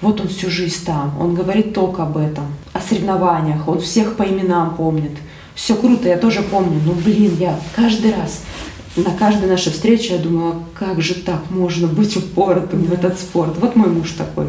вот 0.00 0.20
он 0.20 0.28
всю 0.28 0.50
жизнь 0.50 0.84
там, 0.84 1.14
он 1.20 1.34
говорит 1.34 1.72
только 1.72 2.02
об 2.02 2.16
этом, 2.16 2.44
о 2.72 2.80
соревнованиях, 2.80 3.68
он 3.68 3.80
всех 3.80 4.16
по 4.16 4.24
именам 4.24 4.74
помнит, 4.74 5.12
все 5.54 5.76
круто, 5.76 6.08
я 6.08 6.18
тоже 6.18 6.42
помню, 6.42 6.80
но, 6.84 6.92
блин, 6.92 7.36
я 7.38 7.58
каждый 7.76 8.12
раз 8.12 8.42
на 8.96 9.10
каждой 9.10 9.48
нашей 9.48 9.72
встрече 9.72 10.14
я 10.14 10.18
думала, 10.20 10.62
как 10.74 11.02
же 11.02 11.14
так 11.14 11.50
можно 11.50 11.88
быть 11.88 12.16
упоротым 12.16 12.84
в 12.84 12.92
этот 12.92 13.18
спорт. 13.18 13.54
Вот 13.58 13.74
мой 13.74 13.88
муж 13.88 14.12
такой. 14.12 14.46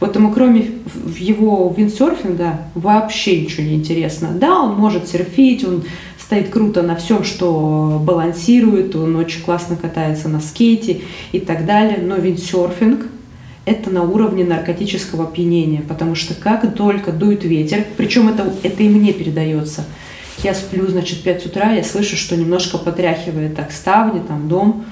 Вот 0.00 0.14
ему 0.14 0.32
кроме 0.32 0.70
его 1.18 1.72
виндсерфинга 1.76 2.60
вообще 2.74 3.40
ничего 3.40 3.64
не 3.64 3.74
интересно. 3.74 4.28
Да, 4.34 4.60
он 4.62 4.74
может 4.76 5.08
серфить, 5.08 5.64
он 5.64 5.84
стоит 6.18 6.50
круто 6.50 6.82
на 6.82 6.96
всем, 6.96 7.24
что 7.24 8.00
балансирует, 8.04 8.94
он 8.96 9.16
очень 9.16 9.42
классно 9.42 9.76
катается 9.76 10.28
на 10.28 10.40
скейте 10.40 11.02
и 11.32 11.38
так 11.38 11.64
далее, 11.66 11.98
но 12.02 12.16
виндсерфинг 12.16 13.06
это 13.64 13.90
на 13.90 14.02
уровне 14.02 14.44
наркотического 14.44 15.24
опьянения, 15.24 15.82
потому 15.82 16.14
что 16.14 16.34
как 16.34 16.74
только 16.74 17.12
дует 17.12 17.44
ветер, 17.44 17.84
причем 17.96 18.28
это, 18.28 18.52
это 18.62 18.82
и 18.82 18.88
мне 18.88 19.12
передается, 19.12 19.84
я 20.42 20.54
сплю, 20.54 20.86
значит, 20.86 21.22
5 21.22 21.46
утра, 21.46 21.72
я 21.72 21.82
слышу, 21.82 22.16
что 22.16 22.36
немножко 22.36 22.78
потряхивает 22.78 23.56
так 23.56 23.72
ставни, 23.72 24.20
там 24.20 24.48
дом, 24.48 24.84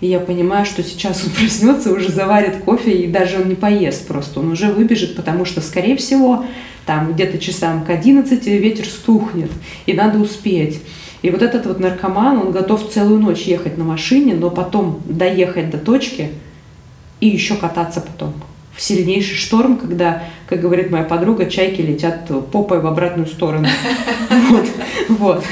и 0.00 0.06
я 0.06 0.18
понимаю, 0.18 0.64
что 0.64 0.82
сейчас 0.82 1.24
он 1.24 1.30
проснется, 1.38 1.92
уже 1.92 2.10
заварит 2.10 2.58
кофе, 2.64 2.92
и 2.92 3.06
даже 3.06 3.40
он 3.40 3.48
не 3.48 3.54
поест 3.54 4.06
просто. 4.06 4.40
Он 4.40 4.52
уже 4.52 4.72
выбежит, 4.72 5.16
потому 5.16 5.44
что, 5.44 5.60
скорее 5.60 5.96
всего, 5.96 6.44
там 6.86 7.12
где-то 7.12 7.38
часам 7.38 7.84
к 7.84 7.90
11 7.90 8.44
ветер 8.46 8.86
стухнет, 8.86 9.50
и 9.86 9.92
надо 9.92 10.18
успеть. 10.18 10.80
И 11.22 11.30
вот 11.30 11.42
этот 11.42 11.66
вот 11.66 11.80
наркоман, 11.80 12.38
он 12.38 12.50
готов 12.50 12.90
целую 12.90 13.20
ночь 13.20 13.42
ехать 13.42 13.76
на 13.76 13.84
машине, 13.84 14.34
но 14.34 14.50
потом 14.50 15.00
доехать 15.04 15.70
до 15.70 15.78
точки 15.78 16.30
и 17.20 17.28
еще 17.28 17.56
кататься 17.56 18.00
потом. 18.00 18.32
В 18.74 18.82
сильнейший 18.82 19.36
шторм, 19.36 19.76
когда, 19.76 20.22
как 20.48 20.60
говорит 20.60 20.90
моя 20.90 21.04
подруга, 21.04 21.46
чайки 21.46 21.80
летят 21.80 22.30
попой 22.50 22.80
в 22.80 22.86
обратную 22.86 23.26
сторону. 23.26 23.68
Вот, 24.50 24.66
вот, 25.08 25.44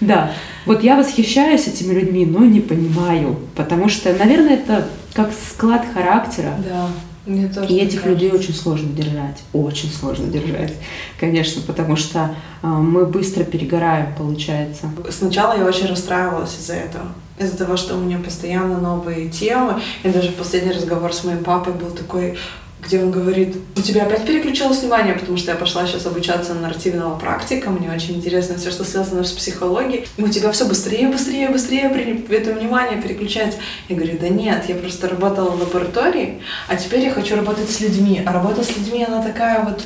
да. 0.00 0.32
Вот 0.66 0.82
я 0.82 0.96
восхищаюсь 0.96 1.66
этими 1.66 1.92
людьми, 1.92 2.26
но 2.26 2.44
не 2.44 2.60
понимаю, 2.60 3.38
потому 3.54 3.88
что, 3.88 4.12
наверное, 4.12 4.54
это 4.54 4.86
как 5.12 5.30
склад 5.32 5.84
характера. 5.92 6.54
Да. 6.68 6.88
Мне 7.26 7.46
тоже 7.48 7.68
и 7.68 7.76
этих 7.76 8.02
кажется. 8.02 8.08
людей 8.08 8.32
очень 8.32 8.52
сложно 8.54 8.92
держать, 8.92 9.42
очень 9.52 9.90
сложно 9.90 10.26
держать, 10.26 10.72
конечно, 11.20 11.62
потому 11.62 11.94
что 11.94 12.34
э, 12.62 12.66
мы 12.66 13.06
быстро 13.06 13.44
перегораем, 13.44 14.12
получается. 14.18 14.90
Сначала 15.08 15.56
я 15.56 15.64
очень 15.64 15.86
расстраивалась 15.86 16.58
из-за 16.58 16.74
этого, 16.74 17.06
из-за 17.38 17.56
того, 17.56 17.76
что 17.76 17.94
у 17.96 18.00
меня 18.00 18.18
постоянно 18.18 18.78
новые 18.78 19.28
темы, 19.28 19.80
и 20.02 20.08
даже 20.08 20.32
последний 20.32 20.72
разговор 20.72 21.12
с 21.12 21.24
моим 21.24 21.44
папой 21.44 21.72
был 21.72 21.90
такой, 21.90 22.38
где 22.84 23.00
он 23.00 23.12
говорит, 23.12 23.56
у 23.76 23.80
тебя 23.80 24.02
опять 24.02 24.26
переключилось 24.26 24.80
внимание, 24.80 25.14
потому 25.14 25.38
что 25.38 25.52
я 25.52 25.56
пошла 25.56 25.86
сейчас 25.86 26.04
обучаться 26.04 26.52
на 26.54 26.62
нарративного 26.62 27.16
практика, 27.16 27.70
мне 27.70 27.88
очень 27.90 28.16
интересно 28.16 28.56
все, 28.56 28.72
что 28.72 28.82
связано 28.84 29.22
с 29.22 29.30
психологией, 29.30 30.08
и 30.16 30.22
у 30.22 30.28
тебя 30.28 30.50
все 30.50 30.66
быстрее, 30.66 31.06
быстрее, 31.08 31.48
быстрее 31.48 31.92
это 32.28 32.52
внимание 32.52 33.00
переключается. 33.00 33.60
Я 33.88 33.96
говорю, 33.96 34.18
да 34.20 34.28
нет, 34.28 34.64
я 34.68 34.74
просто 34.74 35.08
работала 35.08 35.50
в 35.50 35.60
лаборатории, 35.60 36.42
а 36.66 36.74
теперь 36.74 37.00
я 37.00 37.12
хочу 37.12 37.36
работать 37.36 37.70
с 37.70 37.80
людьми, 37.80 38.20
а 38.26 38.32
работа 38.32 38.64
с 38.64 38.76
людьми, 38.76 39.04
она 39.04 39.22
такая 39.22 39.62
вот, 39.62 39.84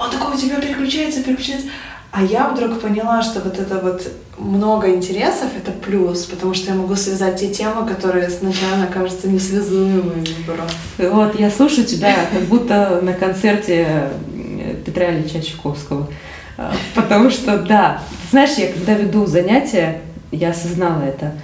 он 0.00 0.10
такой 0.10 0.34
у 0.34 0.38
тебя 0.38 0.60
переключается, 0.60 1.22
переключается, 1.22 1.68
а 2.16 2.22
я 2.22 2.48
вдруг 2.48 2.80
поняла, 2.80 3.22
что 3.22 3.40
вот 3.40 3.58
это 3.58 3.80
вот 3.80 4.08
много 4.38 4.94
интересов— 4.94 5.48
это 5.56 5.72
плюс, 5.72 6.26
потому 6.26 6.54
что 6.54 6.70
я 6.70 6.76
могу 6.76 6.94
связать 6.94 7.40
те 7.40 7.48
темы, 7.48 7.88
которые 7.88 8.30
сначала 8.30 8.86
кажутся 8.86 9.28
несвязуемыми 9.28 10.24
просто. 10.46 11.10
Вот, 11.10 11.38
я 11.40 11.50
слушаю 11.50 11.84
тебя, 11.84 12.14
как 12.32 12.42
будто 12.42 13.00
на 13.02 13.14
концерте 13.14 14.12
э, 14.32 14.76
Петра 14.86 15.10
Ильича 15.10 15.42
Чайковского. 15.42 16.08
А, 16.56 16.72
потому 16.94 17.30
что, 17.30 17.58
да, 17.58 18.00
знаешь, 18.30 18.58
я 18.58 18.72
когда 18.72 18.94
веду 18.94 19.26
занятия, 19.26 20.00
я 20.30 20.50
осознала 20.50 21.02
это— 21.02 21.32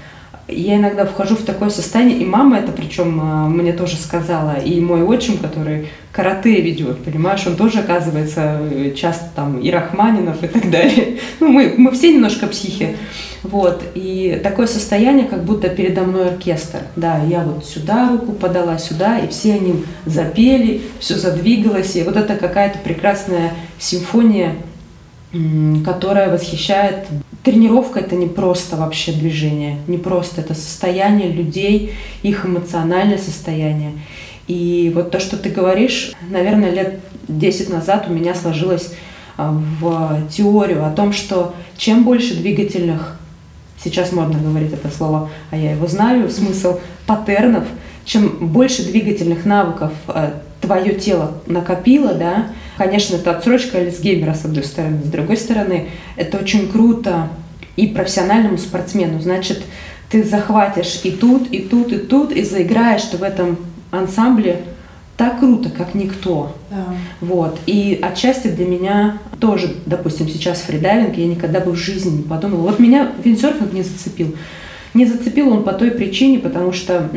я 0.50 0.76
иногда 0.76 1.04
вхожу 1.04 1.36
в 1.36 1.42
такое 1.42 1.70
состояние, 1.70 2.18
и 2.18 2.24
мама 2.24 2.58
это 2.58 2.72
причем 2.72 3.20
а, 3.22 3.48
мне 3.48 3.72
тоже 3.72 3.96
сказала, 3.96 4.58
и 4.58 4.80
мой 4.80 5.02
отчим, 5.02 5.38
который 5.38 5.88
карате 6.12 6.60
ведет, 6.60 7.04
понимаешь, 7.04 7.46
он 7.46 7.56
тоже 7.56 7.80
оказывается 7.80 8.60
часто 8.96 9.26
там 9.34 9.60
и 9.60 9.70
Рахманинов 9.70 10.42
и 10.42 10.48
так 10.48 10.70
далее. 10.70 11.18
Ну, 11.40 11.48
мы, 11.48 11.74
мы 11.78 11.90
все 11.92 12.12
немножко 12.12 12.46
психи. 12.46 12.96
Вот, 13.42 13.82
и 13.94 14.38
такое 14.42 14.66
состояние, 14.66 15.26
как 15.26 15.44
будто 15.44 15.70
передо 15.70 16.02
мной 16.02 16.28
оркестр. 16.28 16.80
Да, 16.96 17.22
я 17.22 17.40
вот 17.40 17.64
сюда 17.64 18.10
руку 18.10 18.32
подала, 18.32 18.78
сюда, 18.78 19.18
и 19.18 19.28
все 19.28 19.54
они 19.54 19.84
запели, 20.04 20.82
все 20.98 21.14
задвигалось, 21.14 21.96
и 21.96 22.02
вот 22.02 22.16
это 22.16 22.36
какая-то 22.36 22.78
прекрасная 22.80 23.54
симфония, 23.78 24.56
которая 25.84 26.30
восхищает 26.30 27.06
Тренировка 27.42 28.00
это 28.00 28.16
не 28.16 28.26
просто 28.26 28.76
вообще 28.76 29.12
движение, 29.12 29.78
не 29.86 29.96
просто 29.96 30.42
это 30.42 30.54
состояние 30.54 31.32
людей, 31.32 31.94
их 32.22 32.44
эмоциональное 32.44 33.16
состояние. 33.16 33.92
И 34.46 34.92
вот 34.94 35.10
то, 35.10 35.20
что 35.20 35.36
ты 35.38 35.48
говоришь, 35.48 36.12
наверное, 36.28 36.70
лет 36.70 37.00
10 37.28 37.70
назад 37.70 38.06
у 38.08 38.12
меня 38.12 38.34
сложилось 38.34 38.92
а, 39.38 39.52
в 39.52 40.28
теорию 40.28 40.84
о 40.84 40.90
том, 40.90 41.12
что 41.12 41.54
чем 41.78 42.04
больше 42.04 42.34
двигательных, 42.34 43.18
сейчас 43.82 44.12
модно 44.12 44.38
говорить 44.38 44.72
это 44.72 44.90
слово, 44.90 45.30
а 45.50 45.56
я 45.56 45.72
его 45.72 45.86
знаю, 45.86 46.28
смысл 46.32 46.80
паттернов, 47.06 47.64
чем 48.04 48.48
больше 48.48 48.84
двигательных 48.84 49.46
навыков 49.46 49.92
а, 50.08 50.42
твое 50.60 50.94
тело 50.94 51.38
накопило, 51.46 52.12
да, 52.12 52.48
Конечно, 52.80 53.16
это 53.16 53.32
отсрочка 53.32 53.76
Альцгеймера, 53.76 54.32
с 54.32 54.46
одной 54.46 54.64
стороны. 54.64 55.02
С 55.04 55.08
другой 55.08 55.36
стороны, 55.36 55.90
это 56.16 56.38
очень 56.38 56.72
круто 56.72 57.28
и 57.76 57.86
профессиональному 57.86 58.56
спортсмену. 58.56 59.20
Значит, 59.20 59.60
ты 60.08 60.24
захватишь 60.24 61.02
и 61.04 61.10
тут, 61.10 61.48
и 61.52 61.58
тут, 61.58 61.92
и 61.92 61.98
тут, 61.98 62.32
и 62.32 62.42
заиграешь 62.42 63.02
ты 63.02 63.18
в 63.18 63.22
этом 63.22 63.58
ансамбле 63.90 64.62
так 65.18 65.40
круто, 65.40 65.68
как 65.68 65.94
никто. 65.94 66.56
Да. 66.70 66.86
Вот. 67.20 67.60
И 67.66 67.98
отчасти 68.00 68.48
для 68.48 68.66
меня 68.66 69.18
тоже, 69.40 69.76
допустим, 69.84 70.26
сейчас 70.26 70.62
фридайвинг, 70.62 71.18
я 71.18 71.26
никогда 71.26 71.60
бы 71.60 71.72
в 71.72 71.76
жизни 71.76 72.16
не 72.16 72.22
подумала. 72.22 72.62
Вот 72.62 72.78
меня 72.78 73.12
виндсерфинг 73.22 73.74
не 73.74 73.82
зацепил. 73.82 74.34
Не 74.94 75.04
зацепил 75.04 75.52
он 75.52 75.64
по 75.64 75.74
той 75.74 75.90
причине, 75.90 76.38
потому 76.38 76.72
что 76.72 77.10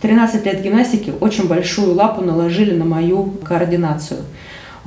13 0.00 0.46
лет 0.46 0.62
гимнастики 0.62 1.12
очень 1.20 1.46
большую 1.46 1.92
лапу 1.92 2.22
наложили 2.22 2.74
на 2.74 2.86
мою 2.86 3.34
координацию. 3.44 4.20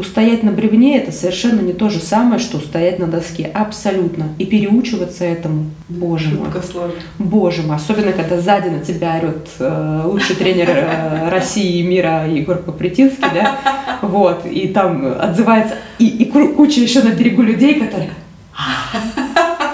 Устоять 0.02 0.42
на 0.42 0.52
бревне– 0.52 0.98
это 0.98 1.12
совершенно 1.12 1.62
не 1.62 1.74
то 1.74 1.92
же 1.92 2.00
самое, 2.00 2.40
что 2.40 2.58
устоять 2.58 2.98
на 2.98 3.06
доске. 3.06 3.52
Абсолютно. 3.54 4.30
И 4.40 4.48
переучиваться 4.48 5.24
этому, 5.26 5.66
боже 5.90 6.30
мой. 6.30 6.48
Сложно. 6.64 6.96
Боже 7.20 7.62
мой. 7.62 7.76
Особенно, 7.76 8.12
когда 8.12 8.42
сзади 8.42 8.70
на 8.70 8.80
тебя 8.80 9.18
орет 9.22 9.48
э, 9.60 10.02
лучший 10.06 10.36
тренер 10.38 10.70
э, 10.70 11.30
России 11.30 11.82
и 11.82 11.84
мира 11.84 12.28
Егор 12.28 12.58
Попритинский, 12.58 13.28
да? 13.32 13.60
Вот. 14.02 14.44
И 14.48 14.70
там 14.70 15.06
отзывается... 15.20 15.76
И, 16.00 16.08
и 16.08 16.26
куча 16.26 16.82
еще 16.82 17.04
на 17.04 17.12
берегу 17.12 17.44
людей, 17.44 17.76
которые... 17.76 18.10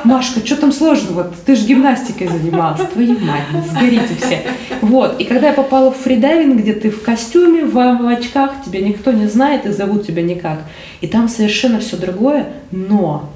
Машка, 0.08 0.46
что 0.46 0.56
там 0.56 0.72
сложного? 0.72 1.32
Ты 1.46 1.56
же 1.56 1.66
гимнастикой 1.66 2.28
занималась. 2.28 2.82
Твою 2.94 3.20
мать, 3.20 3.44
сгорите 3.70 4.16
все. 4.16 4.42
Вот. 4.82 5.20
И 5.20 5.26
когда 5.26 5.48
я 5.48 5.54
попала 5.54 5.92
в 5.92 5.98
фридайвинг, 5.98 6.62
где 6.62 6.74
ты 6.74 6.90
в 6.90 7.04
костюме, 7.04 7.66
в, 7.66 7.74
в 7.74 8.08
очках, 8.08 8.52
тебя 8.66 8.80
никто 8.80 9.12
не 9.12 9.28
знает 9.28 9.66
и 9.66 9.72
зовут 9.72 10.08
тебя 10.08 10.24
никак. 10.24 10.60
И 11.02 11.08
там 11.08 11.28
совершенно 11.28 11.80
все 11.80 11.98
другое, 11.98 12.48
но 12.72 13.30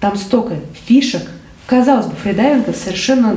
там 0.00 0.16
столько 0.16 0.56
фишек. 0.86 1.22
Казалось 1.66 2.06
бы, 2.06 2.16
фридайвинг 2.16 2.68
это 2.68 2.78
совершенно 2.78 3.36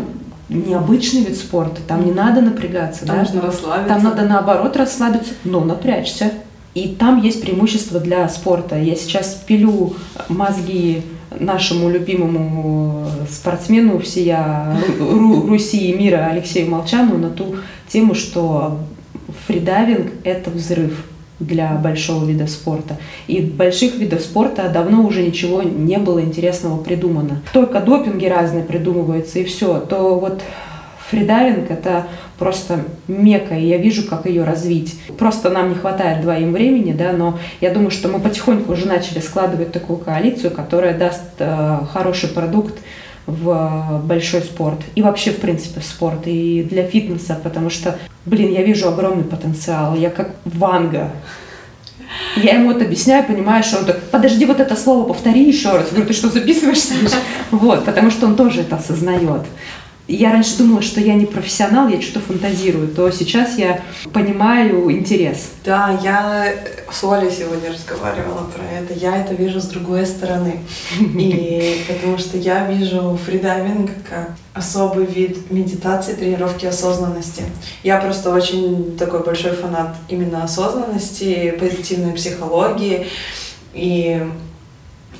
необычный 0.50 1.24
вид 1.24 1.38
спорта. 1.38 1.82
Там 1.88 2.06
не 2.06 2.12
надо 2.12 2.42
напрягаться. 2.42 3.06
Там 3.06 3.18
да? 3.18 3.22
нужно 3.24 3.42
расслабиться. 3.42 3.94
Там 3.94 4.04
надо 4.04 4.24
наоборот 4.24 4.76
расслабиться, 4.76 5.34
но 5.44 5.64
напрячься. 5.64 6.32
И 6.74 6.88
там 6.88 7.22
есть 7.22 7.42
преимущество 7.42 8.00
для 8.00 8.28
спорта. 8.30 8.78
Я 8.78 8.96
сейчас 8.96 9.42
пилю 9.46 9.94
мозги 10.30 11.04
нашему 11.40 11.90
любимому 11.90 13.08
спортсмену 13.30 14.00
всея 14.00 14.78
Руси 15.00 15.92
и 15.92 15.98
мира 15.98 16.28
Алексею 16.30 16.70
Молчану 16.70 17.18
на 17.18 17.30
ту 17.30 17.56
тему, 17.88 18.14
что 18.16 18.80
фридайвинг– 19.48 20.12
это 20.24 20.50
взрыв 20.50 21.06
для 21.40 21.74
большого 21.74 22.26
вида 22.26 22.48
спорта. 22.48 22.98
И 23.28 23.42
больших 23.42 23.96
видов 23.96 24.22
спорта 24.22 24.70
давно 24.70 25.04
уже 25.04 25.24
ничего 25.24 25.64
не 25.64 25.98
было 25.98 26.22
интересного 26.22 26.82
придумано. 26.82 27.42
Только 27.52 27.80
допинги 27.80 28.26
разные 28.26 28.64
придумываются 28.64 29.40
и 29.40 29.44
все. 29.44 29.80
То 29.80 30.20
вот 30.20 30.42
фридайвинг– 31.12 31.66
это 31.70 32.07
просто 32.39 32.86
мека, 33.07 33.53
и 33.53 33.68
я 33.68 33.78
вижу, 33.78 34.07
как 34.07 34.26
ее 34.26 34.43
развить. 34.43 34.99
Просто 35.18 35.49
нам 35.49 35.70
не 35.70 35.76
хватает 35.76 36.22
двоим 36.22 36.53
времени, 36.53 36.93
да, 36.93 37.12
но 37.12 37.38
я 37.59 37.72
думаю, 37.72 37.91
что 37.91 38.07
мы 38.07 38.20
потихоньку 38.20 38.72
уже 38.72 38.88
начали 38.88 39.20
складывать 39.20 39.72
такую 39.72 39.99
коалицию, 39.99 40.51
которая 40.51 40.97
даст 40.97 41.22
э, 41.39 41.80
хороший 41.91 42.30
продукт 42.30 42.80
в 43.28 44.01
большой 44.05 44.41
спорт 44.41 44.80
и 44.95 45.01
вообще, 45.03 45.32
в 45.32 45.38
принципе, 45.38 45.80
в 45.82 45.86
спорт 45.86 46.22
и 46.26 46.66
для 46.68 46.84
фитнеса, 46.84 47.39
потому 47.43 47.70
что, 47.70 47.97
блин, 48.26 48.51
я 48.51 48.64
вижу 48.64 48.88
огромный 48.88 49.24
потенциал. 49.24 49.95
Я 49.95 50.09
как 50.09 50.32
Ванга, 50.45 51.12
я 52.38 52.55
ему 52.55 52.72
это 52.72 52.86
объясняю, 52.86 53.26
понимаешь, 53.26 53.72
он 53.78 53.86
так, 53.86 54.01
подожди, 54.09 54.45
вот 54.45 54.59
это 54.59 54.76
слово 54.76 55.07
повтори 55.07 55.43
еще 55.43 55.72
раз. 55.72 55.88
Я 55.88 55.91
говорю, 55.91 56.07
ты 56.07 56.14
что, 56.14 56.30
записываешься? 56.30 56.93
Вот, 57.51 57.84
потому 57.84 58.12
что 58.12 58.28
он 58.28 58.36
тоже 58.36 58.62
это 58.62 58.78
осознает 58.78 59.41
я 60.16 60.32
раньше 60.32 60.57
думала, 60.57 60.82
что 60.82 60.99
я 60.99 61.14
не 61.14 61.26
профессионал, 61.26 61.88
я 61.88 62.01
что-то 62.01 62.26
фантазирую, 62.26 62.89
то 62.89 63.09
сейчас 63.12 63.57
я 63.57 63.82
понимаю 64.14 64.91
интерес. 64.91 65.51
Да, 65.64 65.99
я 66.03 66.53
с 66.91 67.03
Олей 67.03 67.32
сегодня 67.32 67.72
разговаривала 67.72 68.49
про 68.53 68.64
это. 68.64 68.93
Я 68.93 69.18
это 69.18 69.34
вижу 69.34 69.62
с 69.62 69.66
другой 69.66 70.05
стороны. 70.05 70.59
И 70.99 71.84
потому 71.88 72.18
что 72.18 72.38
я 72.38 72.66
вижу 72.68 73.18
фридайвинг 73.26 73.91
как 74.09 74.32
особый 74.53 75.05
вид 75.05 75.49
медитации, 75.51 76.14
тренировки 76.14 76.66
осознанности. 76.66 77.43
Я 77.84 77.97
просто 77.97 78.32
очень 78.32 78.97
такой 78.97 79.24
большой 79.24 79.51
фанат 79.51 79.95
именно 80.09 80.43
осознанности, 80.43 81.55
позитивной 81.59 82.14
психологии. 82.14 83.07
И 83.74 84.22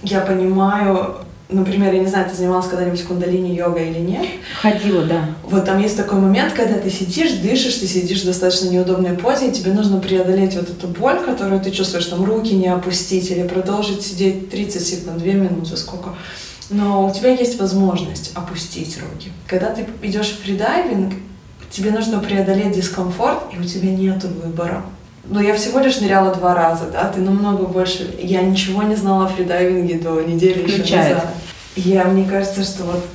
я 0.04 0.22
понимаю, 0.22 1.16
например, 1.52 1.94
я 1.94 2.00
не 2.00 2.08
знаю, 2.08 2.30
ты 2.30 2.36
занималась 2.36 2.68
когда-нибудь 2.68 3.04
кундалини-йогой 3.04 3.90
или 3.92 4.00
нет? 4.00 4.26
Ходила, 4.62 5.04
да. 5.04 5.30
Вот 5.44 5.66
там 5.66 5.80
есть 5.80 5.98
такой 5.98 6.20
момент, 6.20 6.54
когда 6.54 6.76
ты 6.76 6.90
сидишь, 6.90 7.34
дышишь, 7.34 7.76
ты 7.76 7.88
сидишь 7.88 8.22
в 8.22 8.26
достаточно 8.26 8.70
неудобной 8.70 9.18
позе, 9.18 9.50
и 9.50 9.52
тебе 9.52 9.74
нужно 9.74 10.00
преодолеть 10.00 10.56
вот 10.56 10.70
эту 10.70 10.88
боль, 10.88 11.20
которую 11.20 11.62
ты 11.62 11.72
чувствуешь, 11.72 12.06
там 12.06 12.24
руки 12.24 12.54
не 12.54 12.68
опустить 12.68 13.30
или 13.32 13.48
продолжить 13.48 14.02
сидеть 14.02 14.50
30 14.50 14.86
секунд, 14.86 15.18
2 15.18 15.34
минуты, 15.34 15.78
сколько. 15.78 16.16
Но 16.70 17.06
у 17.06 17.14
тебя 17.14 17.32
есть 17.32 17.60
возможность 17.60 18.32
опустить 18.34 18.98
руки. 18.98 19.30
Когда 19.46 19.68
ты 19.68 19.86
идешь 20.02 20.30
в 20.30 20.44
фридайвинг, 20.44 21.14
тебе 21.70 21.92
нужно 21.92 22.20
преодолеть 22.20 22.74
дискомфорт, 22.74 23.40
и 23.54 23.60
у 23.60 23.64
тебя 23.64 23.92
нет 23.92 24.24
выбора. 24.24 24.86
Но 25.26 25.42
я 25.42 25.56
всего 25.56 25.80
лишь 25.80 26.00
ныряла 26.00 26.34
два 26.36 26.56
раза, 26.56 26.86
да, 26.92 27.08
ты 27.08 27.22
намного 27.22 27.66
больше... 27.66 28.16
Я 28.20 28.42
ничего 28.42 28.84
не 28.84 28.96
знала 28.96 29.26
о 29.26 29.28
фридайвинге 29.28 30.00
до 30.00 30.22
недели 30.22 30.62
Включает. 30.62 30.86
еще 30.86 30.96
назад. 30.98 31.28
Я, 31.76 32.04
мне 32.06 32.26
кажется, 32.26 32.64
что 32.64 32.84
вот 32.84 33.06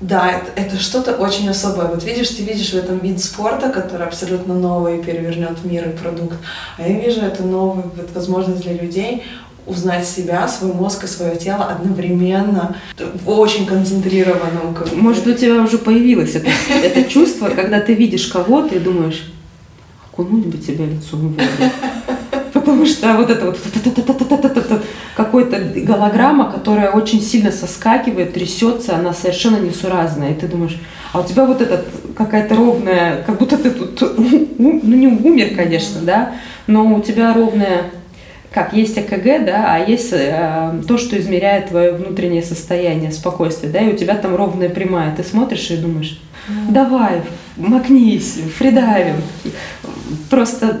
да, 0.00 0.30
это, 0.30 0.50
это 0.56 0.82
что-то 0.82 1.12
очень 1.12 1.48
особое. 1.50 1.86
Вот 1.86 2.02
видишь, 2.04 2.30
ты 2.30 2.42
видишь 2.42 2.70
в 2.70 2.74
этом 2.74 2.98
вид 2.98 3.22
спорта, 3.22 3.68
который 3.68 4.06
абсолютно 4.06 4.54
новый 4.54 4.98
и 4.98 5.02
перевернет 5.02 5.62
мир 5.62 5.90
и 5.90 5.92
продукт. 5.92 6.36
А 6.78 6.88
я 6.88 6.98
вижу 6.98 7.20
это 7.20 7.42
новую 7.42 7.92
вот, 7.94 8.10
возможность 8.14 8.62
для 8.62 8.72
людей 8.72 9.22
узнать 9.66 10.06
себя, 10.08 10.48
свой 10.48 10.72
мозг 10.72 11.04
и 11.04 11.06
свое 11.06 11.36
тело 11.36 11.66
одновременно, 11.66 12.76
очень 13.26 13.66
концентрированном. 13.66 14.76
Может, 14.94 15.26
у 15.26 15.34
тебя 15.34 15.62
уже 15.62 15.76
появилось 15.76 16.34
это, 16.34 16.48
это 16.82 17.04
чувство, 17.04 17.50
когда 17.50 17.80
ты 17.80 17.92
видишь 17.92 18.26
кого-то 18.28 18.74
и 18.74 18.78
думаешь, 18.78 19.30
окунуть 20.20 20.46
бы 20.46 20.58
тебя 20.58 20.86
лицом 20.86 21.20
в 21.20 21.32
воду. 21.32 21.42
Потому 22.52 22.84
что 22.84 23.14
вот 23.14 23.30
это 23.30 23.46
вот 23.46 23.58
какой-то 25.16 25.58
голограмма, 25.76 26.50
которая 26.50 26.90
очень 26.90 27.22
сильно 27.22 27.52
соскакивает, 27.52 28.34
трясется, 28.34 28.96
она 28.96 29.12
совершенно 29.12 29.56
несуразная. 29.56 30.32
И 30.32 30.34
ты 30.34 30.46
думаешь, 30.46 30.78
а 31.12 31.20
у 31.20 31.24
тебя 31.24 31.44
вот 31.46 31.60
этот 31.60 31.86
какая-то 32.16 32.54
ровная, 32.54 33.22
как 33.24 33.38
будто 33.38 33.56
ты 33.56 33.70
тут, 33.70 34.00
ну 34.18 34.80
не 34.82 35.06
умер, 35.06 35.54
конечно, 35.56 36.00
да, 36.02 36.32
но 36.66 36.94
у 36.94 37.00
тебя 37.00 37.34
ровная 37.34 37.90
как 38.52 38.72
есть 38.72 38.98
ЭКГ, 38.98 39.44
да, 39.44 39.74
а 39.74 39.78
есть 39.78 40.12
э, 40.12 40.82
то, 40.86 40.98
что 40.98 41.16
измеряет 41.18 41.68
твое 41.68 41.92
внутреннее 41.92 42.42
состояние, 42.42 43.12
спокойствие, 43.12 43.72
да, 43.72 43.78
и 43.80 43.92
у 43.92 43.96
тебя 43.96 44.16
там 44.16 44.34
ровная 44.34 44.68
прямая. 44.68 45.14
Ты 45.14 45.22
смотришь 45.22 45.70
и 45.70 45.76
думаешь, 45.76 46.20
давай, 46.68 47.22
макнись, 47.56 48.40
фридайвинг. 48.58 49.22
Просто 50.28 50.80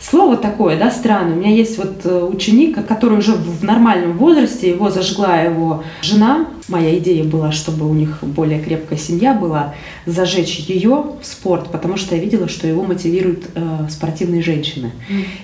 слово 0.00 0.36
такое, 0.36 0.78
да, 0.78 0.90
странное. 0.90 1.34
У 1.34 1.38
меня 1.38 1.50
есть 1.50 1.76
вот 1.78 2.00
э, 2.04 2.24
ученик, 2.24 2.86
который 2.86 3.18
уже 3.18 3.32
в 3.32 3.64
нормальном 3.64 4.16
возрасте, 4.16 4.70
его 4.70 4.90
зажгла 4.90 5.40
его 5.40 5.84
жена. 6.02 6.46
Моя 6.68 6.96
идея 6.98 7.24
была, 7.24 7.52
чтобы 7.52 7.88
у 7.88 7.94
них 7.94 8.18
более 8.22 8.62
крепкая 8.62 8.98
семья 8.98 9.34
была, 9.34 9.74
зажечь 10.06 10.60
ее 10.60 11.04
в 11.20 11.26
спорт, 11.26 11.70
потому 11.72 11.96
что 11.96 12.14
я 12.14 12.22
видела, 12.22 12.48
что 12.48 12.66
его 12.66 12.84
мотивируют 12.84 13.46
э, 13.54 13.88
спортивные 13.90 14.42
женщины. 14.42 14.92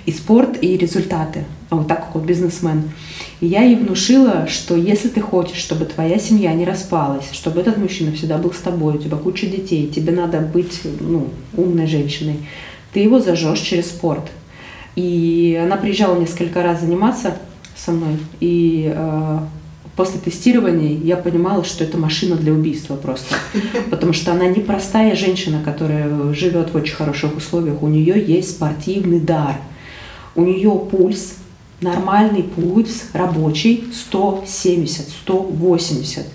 И 0.05 0.11
спорт, 0.11 0.57
и 0.61 0.77
результаты. 0.77 1.45
А 1.69 1.75
вот 1.75 1.87
так 1.87 2.05
как 2.05 2.15
он 2.15 2.25
бизнесмен. 2.25 2.83
И 3.41 3.47
я 3.47 3.63
ей 3.63 3.75
внушила, 3.75 4.47
что 4.47 4.75
если 4.75 5.09
ты 5.09 5.19
хочешь, 5.21 5.57
чтобы 5.57 5.85
твоя 5.85 6.17
семья 6.17 6.53
не 6.53 6.65
распалась, 6.65 7.25
чтобы 7.33 7.59
этот 7.59 7.77
мужчина 7.77 8.13
всегда 8.13 8.37
был 8.37 8.53
с 8.53 8.59
тобой, 8.59 8.95
у 8.95 8.97
тебя 8.97 9.17
куча 9.17 9.47
детей, 9.47 9.87
тебе 9.87 10.13
надо 10.13 10.39
быть 10.39 10.81
ну, 11.01 11.27
умной 11.55 11.87
женщиной, 11.87 12.37
ты 12.93 12.99
его 12.99 13.19
зажжешь 13.19 13.59
через 13.59 13.87
спорт. 13.87 14.29
И 14.95 15.59
она 15.63 15.77
приезжала 15.77 16.19
несколько 16.19 16.63
раз 16.63 16.81
заниматься 16.81 17.37
со 17.75 17.91
мной. 17.91 18.17
И 18.39 18.91
э, 18.93 19.39
после 19.95 20.19
тестирования 20.19 20.97
я 20.97 21.17
понимала, 21.17 21.63
что 21.63 21.83
это 21.83 21.97
машина 21.97 22.35
для 22.35 22.51
убийства 22.51 22.95
просто. 22.95 23.35
Потому 23.91 24.13
что 24.13 24.31
она 24.31 24.47
непростая 24.47 25.15
женщина, 25.15 25.61
которая 25.63 26.33
живет 26.33 26.73
в 26.73 26.77
очень 26.77 26.95
хороших 26.95 27.37
условиях. 27.37 27.83
У 27.83 27.87
нее 27.87 28.23
есть 28.23 28.51
спортивный 28.51 29.19
дар. 29.19 29.57
У 30.35 30.43
нее 30.43 30.71
пульс, 30.91 31.35
нормальный 31.81 32.43
пульс, 32.43 33.05
рабочий 33.13 33.85
170, 33.93 35.09
180. 35.09 36.25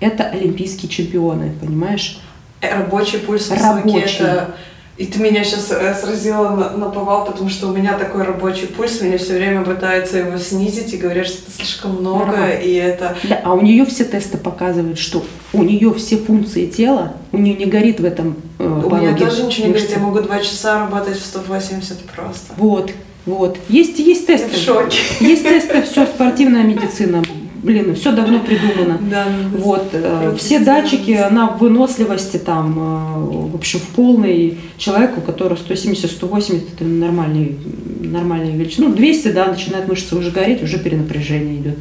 Это 0.00 0.24
олимпийские 0.24 0.88
чемпионы, 0.88 1.52
понимаешь? 1.60 2.20
Рабочий 2.60 3.18
пульс 3.18 3.50
рабочий. 3.50 4.18
это 4.18 4.54
и 5.00 5.06
ты 5.06 5.18
меня 5.18 5.42
сейчас 5.44 5.70
э, 5.70 5.94
сразила 5.94 6.50
на, 6.50 6.76
на 6.76 6.90
повал, 6.90 7.24
потому 7.24 7.48
что 7.48 7.68
у 7.68 7.72
меня 7.72 7.94
такой 7.94 8.22
рабочий 8.22 8.66
пульс, 8.66 9.00
меня 9.00 9.16
все 9.16 9.32
время 9.32 9.62
пытаются 9.62 10.18
его 10.18 10.36
снизить 10.36 10.92
и 10.92 10.98
говорят, 10.98 11.26
что 11.26 11.38
это 11.38 11.56
слишком 11.56 11.92
много, 11.92 12.34
ага. 12.34 12.50
и 12.50 12.74
это... 12.74 13.16
Да, 13.22 13.40
а 13.42 13.54
у 13.54 13.62
нее 13.62 13.86
все 13.86 14.04
тесты 14.04 14.36
показывают, 14.36 14.98
что 14.98 15.24
у 15.54 15.62
нее 15.62 15.94
все 15.94 16.18
функции 16.18 16.66
тела, 16.66 17.14
у 17.32 17.38
нее 17.38 17.54
не 17.54 17.64
горит 17.64 17.98
в 17.98 18.04
этом 18.04 18.36
э, 18.58 18.82
У 18.84 18.94
меня 18.94 19.16
тоже 19.16 19.44
ничего 19.44 19.68
не 19.68 19.72
горит, 19.72 19.90
я 19.90 20.00
могу 20.00 20.20
два 20.20 20.38
часа 20.40 20.80
работать 20.80 21.16
в 21.16 21.24
180 21.24 21.98
просто. 22.14 22.52
Вот, 22.58 22.92
вот. 23.24 23.56
Есть, 23.70 23.98
есть 23.98 24.26
тесты. 24.26 24.50
Я 24.52 24.58
в 24.58 24.60
шоке. 24.60 24.98
Есть 25.20 25.44
тесты, 25.44 25.80
все, 25.80 26.04
спортивная 26.04 26.64
медицина 26.64 27.22
блин, 27.62 27.94
все 27.94 28.12
давно 28.12 28.40
придумано. 28.40 28.98
Да, 29.10 29.26
вот, 29.52 29.88
э, 29.92 30.34
все 30.38 30.60
датчики 30.60 31.26
на 31.30 31.50
выносливости 31.50 32.36
там, 32.36 32.78
э, 32.78 33.50
в 33.52 33.54
общем, 33.56 33.80
в 33.80 33.88
полный 33.88 34.58
человеку, 34.76 35.20
который 35.20 35.56
170-180, 35.56 36.62
это 36.74 36.84
нормальный, 36.84 37.56
нормальная 38.00 38.52
величина. 38.52 38.88
Ну, 38.88 38.94
200, 38.94 39.32
да, 39.32 39.46
начинает 39.46 39.88
мышцы 39.88 40.16
уже 40.16 40.30
гореть, 40.30 40.62
уже 40.62 40.78
перенапряжение 40.78 41.56
идет. 41.56 41.78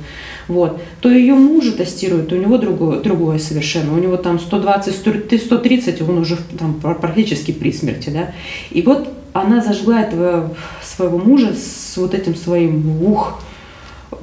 Вот. 0.47 0.81
То 1.01 1.11
ее 1.11 1.35
мужа 1.35 1.71
тестируют, 1.71 2.33
у 2.33 2.35
него 2.35 2.57
другое, 2.57 2.99
другое 3.01 3.37
совершенно. 3.37 3.93
У 3.93 3.99
него 3.99 4.17
там 4.17 4.39
120, 4.39 4.95
130, 4.95 6.01
он 6.01 6.17
уже 6.17 6.37
там 6.57 6.79
практически 6.79 7.51
при 7.51 7.71
смерти, 7.71 8.09
да. 8.09 8.31
И 8.71 8.81
вот 8.81 9.07
она 9.33 9.61
зажгла 9.61 10.01
этого 10.01 10.55
своего 10.81 11.19
мужа 11.19 11.53
с 11.53 11.95
вот 11.97 12.13
этим 12.13 12.35
своим 12.35 13.03
ух, 13.03 13.39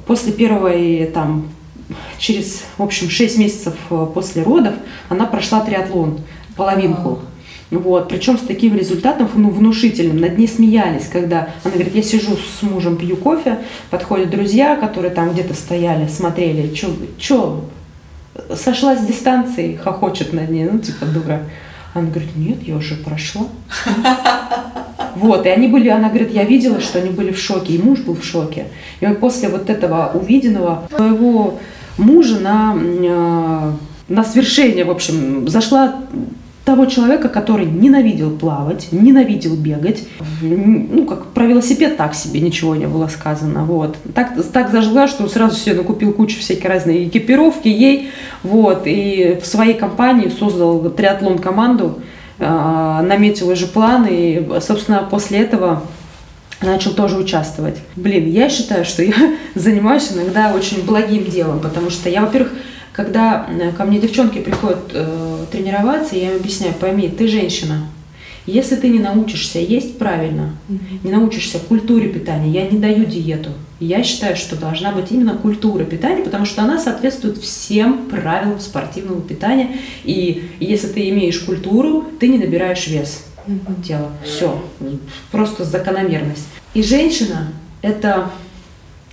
После 0.05 0.31
первой, 0.33 1.09
там, 1.13 1.49
через, 2.17 2.63
в 2.77 2.83
общем, 2.83 3.09
6 3.09 3.37
месяцев 3.37 3.73
э, 3.89 4.07
после 4.13 4.43
родов 4.43 4.73
она 5.09 5.25
прошла 5.25 5.61
триатлон, 5.61 6.19
половинку. 6.55 7.19
Вот, 7.69 8.07
причем 8.07 8.37
с 8.37 8.41
таким 8.41 8.75
результатом 8.77 9.29
ну, 9.35 9.49
внушительным. 9.49 10.19
Над 10.19 10.37
ней 10.37 10.47
смеялись, 10.47 11.07
когда 11.07 11.49
она 11.63 11.73
говорит, 11.73 11.95
я 11.95 12.01
сижу 12.01 12.37
с 12.37 12.61
мужем, 12.61 12.95
пью 12.95 13.17
кофе, 13.17 13.59
подходят 13.89 14.29
друзья, 14.29 14.77
которые 14.77 15.13
там 15.13 15.31
где-то 15.31 15.53
стояли, 15.53 16.07
смотрели, 16.07 16.73
что, 16.73 17.65
сошла 18.55 18.95
с 18.95 19.05
дистанции, 19.05 19.75
хохочет 19.75 20.31
над 20.31 20.49
ней, 20.49 20.65
ну 20.65 20.79
типа 20.79 21.05
дура. 21.05 21.43
Она 21.93 22.09
говорит, 22.09 22.35
нет, 22.35 22.63
я 22.63 22.75
уже 22.75 22.95
прошла. 22.95 23.47
Вот, 25.17 25.45
и 25.45 25.49
они 25.49 25.67
были, 25.67 25.89
она 25.89 26.09
говорит, 26.09 26.31
я 26.31 26.43
видела, 26.43 26.79
что 26.79 26.99
они 26.99 27.09
были 27.09 27.31
в 27.31 27.39
шоке, 27.39 27.73
и 27.73 27.81
муж 27.81 27.99
был 28.01 28.15
в 28.15 28.23
шоке. 28.23 28.65
И 28.99 29.05
вот 29.05 29.19
после 29.19 29.49
вот 29.49 29.69
этого 29.69 30.11
увиденного 30.13 30.87
своего 30.95 31.59
мужа 31.97 32.39
на, 32.39 32.75
э, 32.77 33.71
на 34.09 34.23
свершение, 34.23 34.85
в 34.85 34.91
общем, 34.91 35.47
зашла 35.47 35.95
того 36.65 36.85
человека, 36.85 37.29
который 37.29 37.65
ненавидел 37.65 38.29
плавать, 38.29 38.89
ненавидел 38.91 39.55
бегать. 39.55 40.03
Ну, 40.41 41.05
как 41.05 41.27
про 41.27 41.45
велосипед 41.45 41.95
так 41.95 42.13
себе 42.13 42.41
ничего 42.41 42.75
не 42.75 42.87
было 42.87 43.07
сказано. 43.07 43.63
Вот. 43.63 43.95
Так, 44.13 44.33
так 44.51 44.69
зажгла, 44.69 45.07
что 45.07 45.29
сразу 45.29 45.55
себе 45.55 45.75
накупил 45.75 46.11
кучу 46.11 46.39
всякой 46.39 46.67
разной 46.67 47.05
экипировки 47.05 47.69
ей. 47.69 48.09
Вот. 48.43 48.81
И 48.85 49.39
в 49.41 49.47
своей 49.47 49.75
компании 49.75 50.27
создал 50.27 50.89
триатлон-команду, 50.89 51.99
наметил 52.39 53.49
уже 53.49 53.67
планы. 53.67 54.09
И, 54.11 54.59
собственно, 54.59 55.07
после 55.09 55.39
этого 55.39 55.83
начал 56.61 56.93
тоже 56.93 57.17
участвовать. 57.17 57.77
Блин, 57.95 58.29
я 58.29 58.49
считаю, 58.49 58.85
что 58.85 59.03
я 59.03 59.13
занимаюсь 59.55 60.11
иногда 60.13 60.53
очень 60.53 60.85
благим 60.85 61.25
делом, 61.25 61.59
потому 61.59 61.89
что 61.89 62.09
я, 62.09 62.21
во-первых, 62.21 62.53
когда 62.93 63.47
э, 63.47 63.71
ко 63.73 63.85
мне 63.85 63.99
девчонки 63.99 64.39
приходят 64.39 64.79
э, 64.91 65.45
тренироваться, 65.51 66.15
я 66.15 66.31
им 66.31 66.37
объясняю, 66.37 66.73
пойми, 66.73 67.09
ты 67.09 67.27
женщина. 67.27 67.87
Если 68.47 68.75
ты 68.75 68.89
не 68.89 68.99
научишься 68.99 69.59
есть 69.59 69.99
правильно, 69.99 70.55
mm-hmm. 70.67 70.99
не 71.03 71.11
научишься 71.11 71.59
культуре 71.59 72.09
питания, 72.09 72.49
я 72.49 72.67
не 72.67 72.79
даю 72.79 73.05
диету. 73.05 73.51
Я 73.79 74.03
считаю, 74.03 74.35
что 74.35 74.55
должна 74.55 74.91
быть 74.91 75.11
именно 75.11 75.35
культура 75.35 75.83
питания, 75.83 76.23
потому 76.23 76.45
что 76.45 76.63
она 76.63 76.79
соответствует 76.79 77.37
всем 77.37 78.07
правилам 78.09 78.59
спортивного 78.59 79.21
питания. 79.21 79.77
И 80.03 80.49
если 80.59 80.87
ты 80.87 81.09
имеешь 81.09 81.39
культуру, 81.39 82.05
ты 82.19 82.27
не 82.27 82.39
набираешь 82.39 82.87
вес 82.87 83.23
тела. 83.87 84.11
Все. 84.25 84.61
Просто 85.31 85.63
закономерность. 85.63 86.47
И 86.73 86.83
женщина– 86.83 87.47
это 87.81 88.31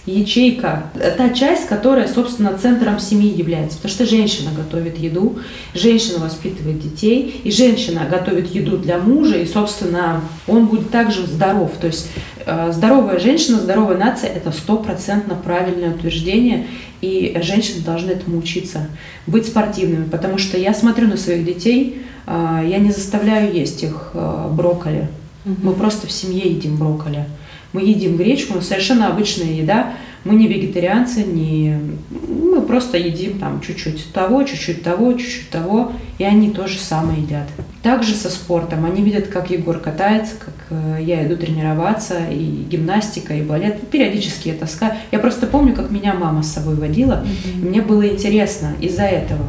ячейка, 0.07 0.85
та 1.17 1.31
часть, 1.31 1.67
которая, 1.67 2.09
собственно, 2.09 2.57
центром 2.59 2.99
семьи 2.99 3.33
является. 3.35 3.77
Потому 3.77 3.95
что 3.95 4.07
женщина 4.07 4.51
готовит 4.55 4.99
еду, 4.99 5.39
женщина 5.75 6.19
воспитывает 6.19 6.81
детей, 6.81 7.41
и 7.43 7.51
женщина 7.51 8.03
готовит 8.11 8.55
еду 8.55 8.77
для 8.77 8.99
мужа, 8.99 9.39
и, 9.39 9.47
собственно, 9.47 10.21
он 10.47 10.67
будет 10.67 10.91
также 10.91 11.27
здоров. 11.27 11.73
То 11.81 11.87
есть 11.87 12.11
э, 12.45 12.71
здоровая 12.73 13.19
женщина, 13.19 13.59
здоровая 13.59 13.97
нация– 13.97 14.31
это 14.35 14.53
стопроцентно 14.53 15.35
правильное 15.35 15.95
утверждение, 15.95 16.67
и 17.01 17.39
женщины 17.43 17.83
должны 17.83 18.11
этому 18.11 18.39
учиться, 18.39 18.89
быть 19.27 19.47
спортивными. 19.47 20.05
Потому 20.05 20.37
что 20.37 20.59
я 20.59 20.75
смотрю 20.75 21.09
на 21.09 21.17
своих 21.17 21.47
детей, 21.47 22.03
э, 22.27 22.67
я 22.69 22.79
не 22.79 22.91
заставляю 22.91 23.55
есть 23.55 23.83
их 23.83 24.11
э, 24.13 24.49
брокколи. 24.51 25.09
Мы 25.45 25.73
просто 25.73 26.07
в 26.07 26.13
семье 26.13 26.51
едим 26.51 26.77
брокколи 26.77 27.27
мы 27.75 27.83
едим 27.83 28.17
гречку, 28.17 28.55
но 28.55 28.61
совершенно 28.63 29.09
обычная 29.09 29.53
еда. 29.53 29.93
Мы 30.25 30.37
не 30.37 30.47
вегетарианцы, 30.47 31.23
не... 31.23 31.79
мы 32.11 32.63
просто 32.63 32.97
едим 32.97 33.39
там 33.39 33.61
чуть-чуть 33.61 34.11
того, 34.15 34.45
чуть-чуть 34.45 34.83
того, 34.83 35.13
чуть-чуть 35.13 35.51
того, 35.51 35.93
и 36.17 36.25
они 36.25 36.51
тоже 36.51 36.79
самое 36.79 37.21
едят. 37.21 37.47
Также 37.83 38.15
со 38.15 38.31
спортом. 38.31 38.87
Они 38.87 39.03
видят, 39.03 39.27
как 39.27 39.51
Егор 39.51 39.79
катается, 39.79 40.37
как 40.39 40.55
э, 40.71 40.99
я 41.03 41.27
иду 41.27 41.37
тренироваться, 41.37 42.21
и 42.31 42.65
гимнастика, 42.71 43.35
и 43.35 43.43
балет. 43.43 43.87
Периодически 43.91 44.49
я 44.49 44.55
таскаю. 44.55 44.95
Я 45.13 45.19
просто 45.19 45.47
помню, 45.47 45.75
как 45.75 45.91
меня 45.91 46.15
мама 46.15 46.43
с 46.43 46.53
собой 46.53 46.77
водила. 46.77 47.23
Mm-hmm. 47.25 47.69
Мне 47.69 47.83
было 47.83 48.09
интересно 48.09 48.73
из-за 48.81 49.03
этого. 49.03 49.45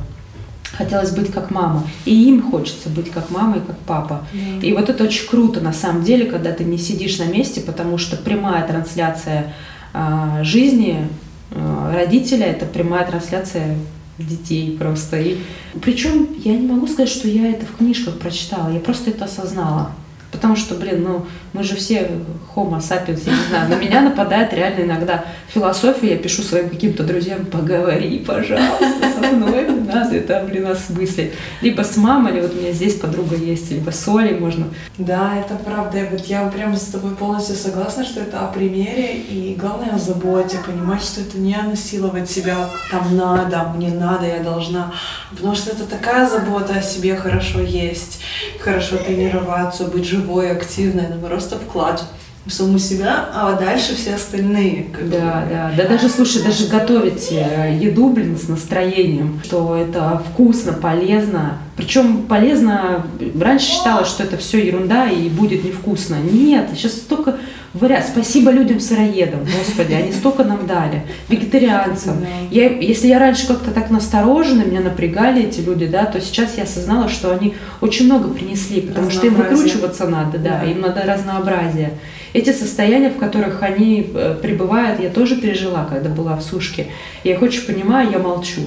Хотелось 0.77 1.11
быть 1.11 1.31
как 1.31 1.51
мама. 1.51 1.87
И 2.05 2.29
им 2.29 2.41
хочется 2.51 2.89
быть 2.89 3.09
как 3.11 3.29
мама 3.31 3.57
и 3.57 3.61
как 3.61 3.77
папа. 3.79 4.25
Mm-hmm. 4.33 4.61
И 4.61 4.73
вот 4.73 4.89
это 4.89 5.03
очень 5.03 5.27
круто 5.27 5.61
на 5.61 5.73
самом 5.73 6.03
деле, 6.03 6.25
когда 6.25 6.51
ты 6.51 6.63
не 6.63 6.77
сидишь 6.77 7.17
на 7.19 7.25
месте, 7.25 7.61
потому 7.61 7.97
что 7.97 8.17
прямая 8.17 8.67
трансляция 8.67 9.53
э, 9.93 10.43
жизни 10.43 11.07
э, 11.51 11.91
родителя 11.93 12.47
это 12.47 12.65
прямая 12.65 13.05
трансляция 13.05 13.77
детей 14.17 14.75
просто. 14.77 15.19
И 15.19 15.37
причем 15.81 16.27
я 16.43 16.57
не 16.57 16.67
могу 16.67 16.87
сказать, 16.87 17.09
что 17.09 17.27
я 17.27 17.49
это 17.49 17.65
в 17.65 17.77
книжках 17.77 18.19
прочитала, 18.19 18.71
я 18.71 18.79
просто 18.79 19.11
это 19.11 19.25
осознала. 19.25 19.91
Потому 20.31 20.55
что, 20.55 20.75
блин, 20.75 21.03
ну, 21.03 21.25
мы 21.55 21.63
же 21.63 21.75
все 21.77 22.11
homo 22.53 22.79
sapiens, 22.79 23.21
я 23.25 23.31
не 23.31 23.47
знаю, 23.49 23.69
на 23.69 23.75
меня 23.75 24.01
нападает 24.01 24.53
реально 24.53 24.83
иногда 24.83 25.25
философия, 25.47 26.11
я 26.11 26.17
пишу 26.17 26.41
своим 26.41 26.69
каким-то 26.69 27.03
друзьям, 27.03 27.45
поговори, 27.45 28.19
пожалуйста, 28.19 28.85
со 29.13 29.31
мной, 29.31 29.67
надо 29.69 30.17
это, 30.17 30.43
блин, 30.45 30.67
осмыслить. 30.67 31.31
Либо 31.61 31.83
с 31.83 31.95
мамой, 31.95 32.33
или 32.33 32.41
вот 32.41 32.53
у 32.53 32.57
меня 32.57 32.73
здесь 32.73 32.95
подруга 32.95 33.35
есть, 33.35 33.71
либо 33.71 33.91
с 33.91 34.07
Олей 34.07 34.37
можно. 34.37 34.67
Да, 34.97 35.33
это 35.37 35.55
правда, 35.55 35.99
вот 36.11 36.25
я 36.25 36.45
прям 36.47 36.75
с 36.75 36.87
тобой 36.87 37.15
полностью 37.15 37.55
согласна, 37.55 38.03
что 38.03 38.19
это 38.19 38.41
о 38.41 38.47
примере, 38.47 39.15
и 39.17 39.55
главное 39.59 39.95
о 39.95 39.97
заботе, 39.97 40.57
понимать, 40.65 41.01
что 41.01 41.21
это 41.21 41.37
не 41.37 41.57
насиловать 41.57 42.29
себя, 42.29 42.69
там 42.91 43.15
надо, 43.15 43.71
мне 43.75 43.89
надо, 43.93 44.25
я 44.25 44.39
должна, 44.43 44.91
потому 45.31 45.55
что 45.55 45.71
это 45.71 45.85
такая 45.85 46.27
забота 46.27 46.73
о 46.75 46.81
себе, 46.81 47.15
хорошо 47.15 47.61
есть, 47.61 48.19
хорошо 48.59 48.97
тренироваться, 48.97 49.85
быть 49.85 50.05
живой, 50.05 50.51
активной, 50.51 51.03
это 51.05 51.15
просто 51.45 51.57
вклад 51.63 52.03
в 52.45 52.51
саму 52.51 52.77
себя, 52.77 53.29
а 53.33 53.53
дальше 53.53 53.95
все 53.95 54.15
остальные. 54.15 54.87
Как 54.93 55.09
да, 55.09 55.17
бы. 55.17 55.49
да, 55.49 55.71
да, 55.75 55.87
даже 55.87 56.09
слушай, 56.09 56.43
даже 56.43 56.67
готовить 56.67 57.29
э, 57.31 57.79
еду, 57.81 58.09
блин, 58.09 58.37
с 58.37 58.47
настроением, 58.47 59.41
что 59.43 59.75
это 59.75 60.21
вкусно, 60.29 60.73
полезно. 60.73 61.57
Причем 61.75 62.23
полезно, 62.23 63.05
раньше 63.39 63.65
считалось, 63.67 64.07
что 64.07 64.23
это 64.23 64.37
все 64.37 64.63
ерунда 64.63 65.07
и 65.07 65.27
будет 65.29 65.63
невкусно. 65.63 66.17
Нет, 66.21 66.69
сейчас 66.75 66.93
столько 66.93 67.37
вариантов. 67.79 68.11
Спасибо 68.11 68.51
людям 68.51 68.79
сыроедам, 68.79 69.41
господи, 69.41 69.93
они 69.93 70.11
столько 70.11 70.43
нам 70.43 70.65
дали. 70.65 71.03
Вегетарианцам. 71.29 72.25
Я, 72.51 72.69
если 72.69 73.07
я 73.07 73.19
раньше 73.19 73.47
как-то 73.47 73.71
так 73.71 73.89
настороженно, 73.89 74.63
меня 74.63 74.81
напрягали 74.81 75.43
эти 75.43 75.61
люди, 75.61 75.87
да, 75.87 76.05
то 76.05 76.19
сейчас 76.21 76.57
я 76.57 76.63
осознала, 76.63 77.09
что 77.09 77.31
они 77.31 77.55
очень 77.81 78.05
много 78.05 78.29
принесли, 78.29 78.81
потому 78.81 79.09
что 79.09 79.27
им 79.27 79.35
выкручиваться 79.35 80.07
надо, 80.07 80.37
да, 80.37 80.61
да. 80.61 80.69
им 80.69 80.81
надо 80.81 81.03
разнообразие 81.03 81.91
эти 82.35 82.51
состояния, 82.51 83.09
в 83.09 83.17
которых 83.17 83.63
они 83.63 84.11
э, 84.13 84.35
пребывают, 84.41 84.99
я 84.99 85.09
тоже 85.09 85.37
пережила, 85.37 85.87
когда 85.89 86.09
была 86.09 86.35
в 86.35 86.41
сушке. 86.41 86.87
Я 87.23 87.35
их 87.35 87.41
очень 87.41 87.65
понимаю, 87.65 88.11
я 88.11 88.19
молчу. 88.19 88.61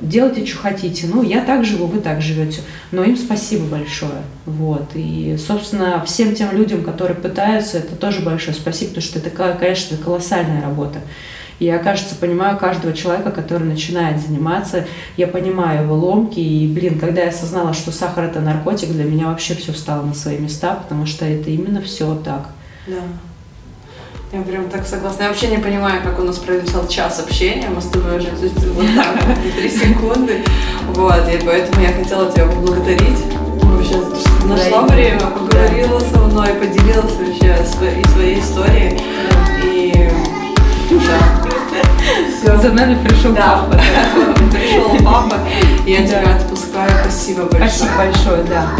Делайте, 0.00 0.46
что 0.46 0.58
хотите. 0.58 1.08
Ну, 1.12 1.22
я 1.22 1.44
так 1.44 1.64
живу, 1.64 1.86
вы 1.86 2.00
так 2.00 2.22
живете. 2.22 2.60
Но 2.92 3.02
им 3.02 3.16
спасибо 3.16 3.64
большое. 3.64 4.22
Вот. 4.46 4.90
И, 4.94 5.36
собственно, 5.36 6.04
всем 6.04 6.34
тем 6.34 6.52
людям, 6.56 6.84
которые 6.84 7.16
пытаются, 7.16 7.78
это 7.78 7.96
тоже 7.96 8.20
большое 8.20 8.54
спасибо, 8.54 8.90
потому 8.90 9.02
что 9.02 9.18
это, 9.18 9.56
конечно, 9.58 9.96
колоссальная 9.96 10.62
работа. 10.62 11.00
Я, 11.58 11.78
кажется, 11.78 12.14
понимаю 12.14 12.56
каждого 12.56 12.94
человека, 12.94 13.30
который 13.30 13.64
начинает 13.64 14.18
заниматься. 14.18 14.86
Я 15.18 15.26
понимаю 15.26 15.84
его 15.84 15.94
ломки. 15.94 16.40
И, 16.40 16.66
блин, 16.66 16.98
когда 16.98 17.22
я 17.22 17.28
осознала, 17.28 17.74
что 17.74 17.92
сахар– 17.92 18.24
это 18.26 18.40
наркотик, 18.40 18.88
для 18.88 19.04
меня 19.04 19.26
вообще 19.26 19.54
все 19.54 19.72
встало 19.72 20.06
на 20.06 20.14
свои 20.14 20.38
места, 20.38 20.74
потому 20.74 21.04
что 21.04 21.26
это 21.26 21.50
именно 21.50 21.82
все 21.82 22.14
так. 22.14 22.48
Да. 22.86 23.02
Я 24.32 24.42
прям 24.42 24.68
так 24.70 24.86
согласна. 24.86 25.24
Я 25.24 25.28
вообще 25.30 25.48
не 25.48 25.56
понимаю, 25.56 26.02
как 26.04 26.20
у 26.20 26.22
нас 26.22 26.38
пролетел 26.38 26.86
час 26.86 27.18
общения. 27.18 27.68
Мы 27.68 27.82
с 27.82 27.86
тобой 27.86 28.18
уже 28.18 28.28
вот 28.30 28.86
так, 28.94 29.16
три 29.56 29.68
секунды. 29.68 30.44
Вот, 30.90 31.28
и 31.28 31.44
поэтому 31.44 31.82
я 31.82 31.92
хотела 31.92 32.30
тебя 32.30 32.46
поблагодарить 32.46 33.18
вообще 33.60 33.94
за 33.94 34.10
то, 34.10 34.20
что 34.20 34.46
нашла 34.46 34.82
время, 34.82 35.18
поговорила 35.18 35.98
со 35.98 36.18
мной, 36.18 36.46
поделилась 36.54 37.12
вообще 37.14 37.56
своей, 37.64 38.04
своей 38.04 38.38
историей. 38.38 39.00
И 39.64 40.08
да. 40.90 41.50
Все. 42.28 42.56
За 42.56 42.72
нами 42.72 43.04
пришел 43.04 43.32
да. 43.32 43.66
папа. 43.68 43.82
Пришел 44.52 44.96
папа. 45.04 45.38
Я 45.84 46.06
тебя 46.06 46.36
отпускаю. 46.36 46.90
Спасибо 47.02 47.42
большое. 47.46 47.68
Спасибо 47.68 47.96
большое, 47.96 48.44
да. 48.44 48.70